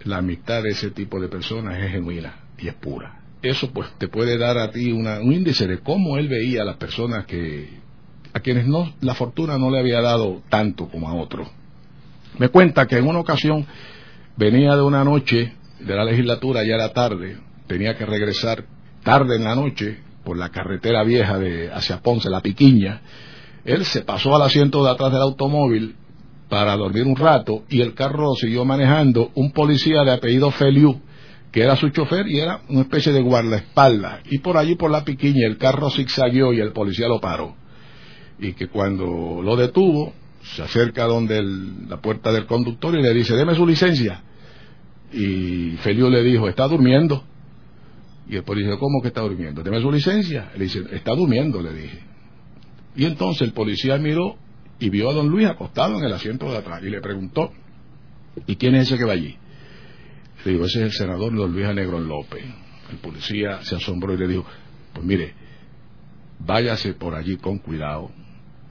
La 0.04 0.18
amistad 0.18 0.62
de 0.62 0.70
ese 0.70 0.90
tipo 0.90 1.20
de 1.20 1.28
personas 1.28 1.78
es 1.78 1.92
genuina 1.92 2.40
y 2.58 2.68
es 2.68 2.74
pura 2.74 3.24
eso 3.44 3.70
pues 3.70 3.90
te 3.98 4.08
puede 4.08 4.38
dar 4.38 4.58
a 4.58 4.70
ti 4.70 4.90
un 4.90 5.32
índice 5.32 5.66
de 5.66 5.78
cómo 5.78 6.16
él 6.16 6.28
veía 6.28 6.62
a 6.62 6.64
las 6.64 6.76
personas 6.76 7.26
que 7.26 7.68
a 8.32 8.40
quienes 8.40 8.66
no 8.66 8.92
la 9.00 9.14
fortuna 9.14 9.58
no 9.58 9.70
le 9.70 9.78
había 9.78 10.00
dado 10.00 10.42
tanto 10.48 10.88
como 10.88 11.08
a 11.08 11.14
otros. 11.14 11.48
Me 12.38 12.48
cuenta 12.48 12.86
que 12.86 12.96
en 12.96 13.06
una 13.06 13.20
ocasión 13.20 13.66
venía 14.36 14.74
de 14.76 14.82
una 14.82 15.04
noche 15.04 15.54
de 15.80 15.94
la 15.94 16.04
legislatura 16.04 16.64
ya 16.64 16.74
era 16.74 16.92
tarde, 16.92 17.38
tenía 17.66 17.96
que 17.96 18.06
regresar 18.06 18.64
tarde 19.02 19.36
en 19.36 19.44
la 19.44 19.54
noche 19.54 19.98
por 20.24 20.36
la 20.36 20.48
carretera 20.48 21.04
vieja 21.04 21.38
de 21.38 21.70
hacia 21.72 22.00
Ponce, 22.00 22.30
la 22.30 22.40
Piquiña. 22.40 23.02
Él 23.64 23.84
se 23.84 24.02
pasó 24.02 24.34
al 24.34 24.42
asiento 24.42 24.82
de 24.84 24.90
atrás 24.90 25.12
del 25.12 25.22
automóvil 25.22 25.96
para 26.48 26.76
dormir 26.76 27.04
un 27.04 27.16
rato 27.16 27.64
y 27.68 27.80
el 27.80 27.94
carro 27.94 28.34
siguió 28.34 28.64
manejando 28.64 29.30
un 29.34 29.52
policía 29.52 30.02
de 30.02 30.12
apellido 30.12 30.50
Feliu 30.50 31.00
que 31.54 31.62
era 31.62 31.76
su 31.76 31.88
chofer 31.90 32.26
y 32.26 32.40
era 32.40 32.62
una 32.68 32.80
especie 32.80 33.12
de 33.12 33.22
guardaespaldas. 33.22 34.22
Y 34.28 34.38
por 34.38 34.56
allí, 34.56 34.74
por 34.74 34.90
la 34.90 35.04
piquiña, 35.04 35.46
el 35.46 35.56
carro 35.56 35.88
zigzagueó 35.88 36.52
y 36.52 36.58
el 36.58 36.72
policía 36.72 37.06
lo 37.06 37.20
paró. 37.20 37.54
Y 38.40 38.54
que 38.54 38.66
cuando 38.66 39.40
lo 39.40 39.54
detuvo, 39.54 40.12
se 40.44 40.62
acerca 40.62 41.04
donde 41.04 41.42
la 41.88 42.00
puerta 42.00 42.32
del 42.32 42.46
conductor 42.46 42.94
y 42.94 43.02
le 43.02 43.14
dice, 43.14 43.34
deme 43.34 43.54
su 43.54 43.66
licencia. 43.66 44.22
Y 45.12 45.76
Felio 45.78 46.10
le 46.10 46.22
dijo, 46.22 46.48
está 46.48 46.68
durmiendo. 46.68 47.24
Y 48.28 48.36
el 48.36 48.44
policía, 48.44 48.76
¿cómo 48.78 49.00
que 49.00 49.08
está 49.08 49.22
durmiendo? 49.22 49.62
Deme 49.62 49.80
su 49.80 49.90
licencia. 49.90 50.50
Le 50.56 50.64
dice, 50.64 50.82
está 50.92 51.14
durmiendo, 51.14 51.62
le 51.62 51.72
dije. 51.72 52.00
Y 52.96 53.04
entonces 53.06 53.42
el 53.42 53.52
policía 53.52 53.96
miró 53.98 54.36
y 54.78 54.90
vio 54.90 55.10
a 55.10 55.14
don 55.14 55.28
Luis 55.28 55.46
acostado 55.46 55.98
en 55.98 56.04
el 56.04 56.12
asiento 56.12 56.50
de 56.50 56.58
atrás 56.58 56.82
y 56.82 56.90
le 56.90 57.00
preguntó, 57.00 57.52
¿y 58.46 58.56
quién 58.56 58.74
es 58.74 58.88
ese 58.88 58.98
que 58.98 59.04
va 59.04 59.12
allí? 59.12 59.36
Le 60.44 60.52
digo, 60.52 60.66
ese 60.66 60.80
es 60.80 60.84
el 60.86 60.92
senador 60.92 61.34
don 61.34 61.52
Luis 61.52 61.66
Negrón 61.74 62.06
López. 62.06 62.44
El 62.90 62.98
policía 62.98 63.62
se 63.62 63.76
asombró 63.76 64.14
y 64.14 64.18
le 64.18 64.28
dijo, 64.28 64.44
pues 64.92 65.06
mire, 65.06 65.34
váyase 66.38 66.94
por 66.94 67.14
allí 67.14 67.36
con 67.36 67.58
cuidado, 67.58 68.10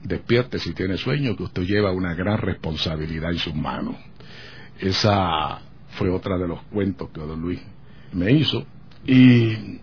despierte 0.04 0.58
si 0.58 0.72
tiene 0.74 0.96
sueño, 0.96 1.36
que 1.36 1.44
usted 1.44 1.62
lleva 1.62 1.90
una 1.92 2.14
gran 2.14 2.38
responsabilidad 2.38 3.32
en 3.32 3.38
sus 3.38 3.54
manos. 3.54 3.96
Esa 4.78 5.60
fue 5.90 6.10
otra 6.10 6.38
de 6.38 6.46
los 6.46 6.62
cuentos 6.64 7.10
que 7.10 7.20
don 7.20 7.40
Luis 7.40 7.60
me 8.12 8.32
hizo. 8.32 8.64
Y 9.06 9.80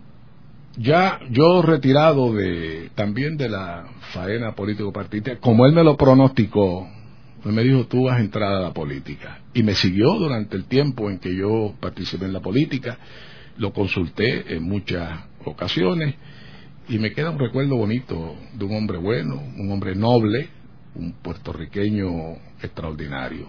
ya 0.76 1.20
yo 1.30 1.62
retirado 1.62 2.32
de 2.32 2.90
también 2.94 3.36
de 3.36 3.48
la 3.48 3.86
faena 4.12 4.54
político 4.54 4.92
partidista, 4.92 5.36
como 5.38 5.66
él 5.66 5.72
me 5.72 5.84
lo 5.84 5.96
pronosticó, 5.96 6.88
me 7.44 7.62
dijo, 7.64 7.86
tú 7.86 8.04
vas 8.04 8.18
a 8.18 8.20
entrar 8.20 8.52
a 8.52 8.60
la 8.60 8.72
política. 8.72 9.40
Y 9.52 9.62
me 9.62 9.74
siguió 9.74 10.14
durante 10.14 10.56
el 10.56 10.64
tiempo 10.66 11.10
en 11.10 11.18
que 11.18 11.34
yo 11.34 11.74
participé 11.80 12.26
en 12.26 12.32
la 12.32 12.40
política, 12.40 12.98
lo 13.58 13.72
consulté 13.72 14.54
en 14.54 14.62
muchas 14.62 15.24
ocasiones 15.44 16.14
y 16.88 16.98
me 16.98 17.12
queda 17.12 17.30
un 17.30 17.38
recuerdo 17.38 17.76
bonito 17.76 18.36
de 18.54 18.64
un 18.64 18.76
hombre 18.76 18.98
bueno, 18.98 19.42
un 19.56 19.70
hombre 19.70 19.94
noble, 19.94 20.48
un 20.94 21.12
puertorriqueño 21.12 22.34
extraordinario, 22.62 23.46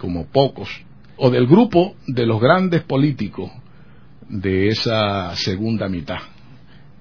como 0.00 0.26
pocos, 0.26 0.68
o 1.16 1.30
del 1.30 1.46
grupo 1.46 1.94
de 2.06 2.26
los 2.26 2.40
grandes 2.40 2.82
políticos 2.82 3.50
de 4.28 4.68
esa 4.68 5.34
segunda 5.36 5.88
mitad 5.88 6.18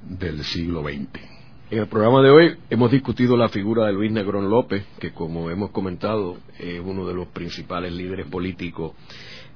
del 0.04 0.44
siglo 0.44 0.84
XX. 0.84 1.36
En 1.72 1.80
el 1.80 1.88
programa 1.88 2.22
de 2.22 2.30
hoy 2.30 2.58
hemos 2.70 2.92
discutido 2.92 3.36
la 3.36 3.50
figura 3.50 3.88
de 3.88 3.94
Luis 3.94 4.12
Negrón 4.12 4.50
López, 4.50 4.86
que 5.00 5.12
como 5.12 5.50
hemos 5.50 5.72
comentado 5.72 6.38
es 6.60 6.80
uno 6.80 7.08
de 7.08 7.16
los 7.16 7.28
principales 7.30 7.92
líderes 7.92 8.28
políticos 8.28 8.92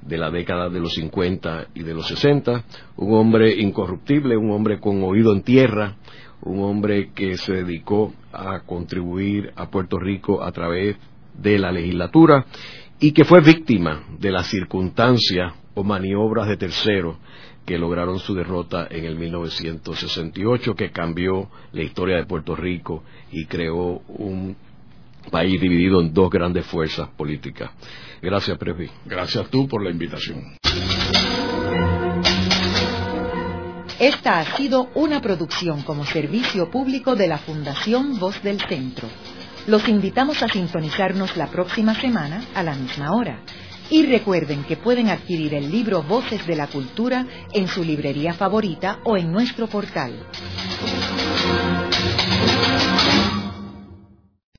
de 0.02 0.18
la 0.18 0.30
década 0.30 0.68
de 0.68 0.80
los 0.80 0.94
50 0.94 1.68
y 1.74 1.82
de 1.82 1.94
los 1.94 2.06
60, 2.08 2.64
un 2.96 3.14
hombre 3.14 3.54
incorruptible, 3.60 4.36
un 4.36 4.50
hombre 4.50 4.80
con 4.80 5.02
oído 5.02 5.32
en 5.32 5.42
tierra, 5.42 5.96
un 6.42 6.62
hombre 6.62 7.10
que 7.14 7.36
se 7.36 7.52
dedicó 7.52 8.12
a 8.32 8.60
contribuir 8.60 9.52
a 9.56 9.70
Puerto 9.70 9.98
Rico 9.98 10.42
a 10.42 10.52
través 10.52 10.96
de 11.34 11.58
la 11.58 11.72
legislatura 11.72 12.46
y 12.98 13.12
que 13.12 13.24
fue 13.24 13.40
víctima 13.40 14.04
de 14.18 14.30
las 14.30 14.46
circunstancias 14.48 15.54
o 15.74 15.84
maniobras 15.84 16.48
de 16.48 16.56
terceros 16.56 17.16
que 17.64 17.78
lograron 17.78 18.18
su 18.18 18.34
derrota 18.34 18.88
en 18.90 19.04
el 19.04 19.16
1968, 19.16 20.74
que 20.74 20.90
cambió 20.90 21.48
la 21.72 21.82
historia 21.82 22.16
de 22.16 22.26
Puerto 22.26 22.56
Rico 22.56 23.04
y 23.30 23.46
creó 23.46 24.00
un 24.08 24.56
país 25.30 25.60
dividido 25.60 26.00
en 26.00 26.12
dos 26.12 26.30
grandes 26.30 26.66
fuerzas 26.66 27.08
políticas. 27.16 27.70
Gracias, 28.22 28.56
Presby. 28.58 28.90
Gracias 29.04 29.48
tú 29.50 29.66
por 29.66 29.82
la 29.82 29.90
invitación. 29.90 30.56
Esta 34.00 34.40
ha 34.40 34.56
sido 34.56 34.88
una 34.94 35.20
producción 35.20 35.82
como 35.82 36.06
servicio 36.06 36.70
público 36.70 37.16
de 37.16 37.28
la 37.28 37.36
Fundación 37.36 38.18
Voz 38.18 38.42
del 38.42 38.58
Centro. 38.58 39.08
Los 39.66 39.86
invitamos 39.88 40.42
a 40.42 40.48
sintonizarnos 40.48 41.36
la 41.36 41.48
próxima 41.48 41.94
semana 41.94 42.44
a 42.54 42.62
la 42.62 42.74
misma 42.74 43.12
hora. 43.12 43.40
Y 43.90 44.06
recuerden 44.06 44.64
que 44.64 44.78
pueden 44.78 45.08
adquirir 45.08 45.52
el 45.52 45.70
libro 45.70 46.02
Voces 46.02 46.46
de 46.46 46.56
la 46.56 46.68
Cultura 46.68 47.26
en 47.52 47.68
su 47.68 47.84
librería 47.84 48.32
favorita 48.32 49.00
o 49.04 49.18
en 49.18 49.30
nuestro 49.30 49.66
portal. 49.66 50.14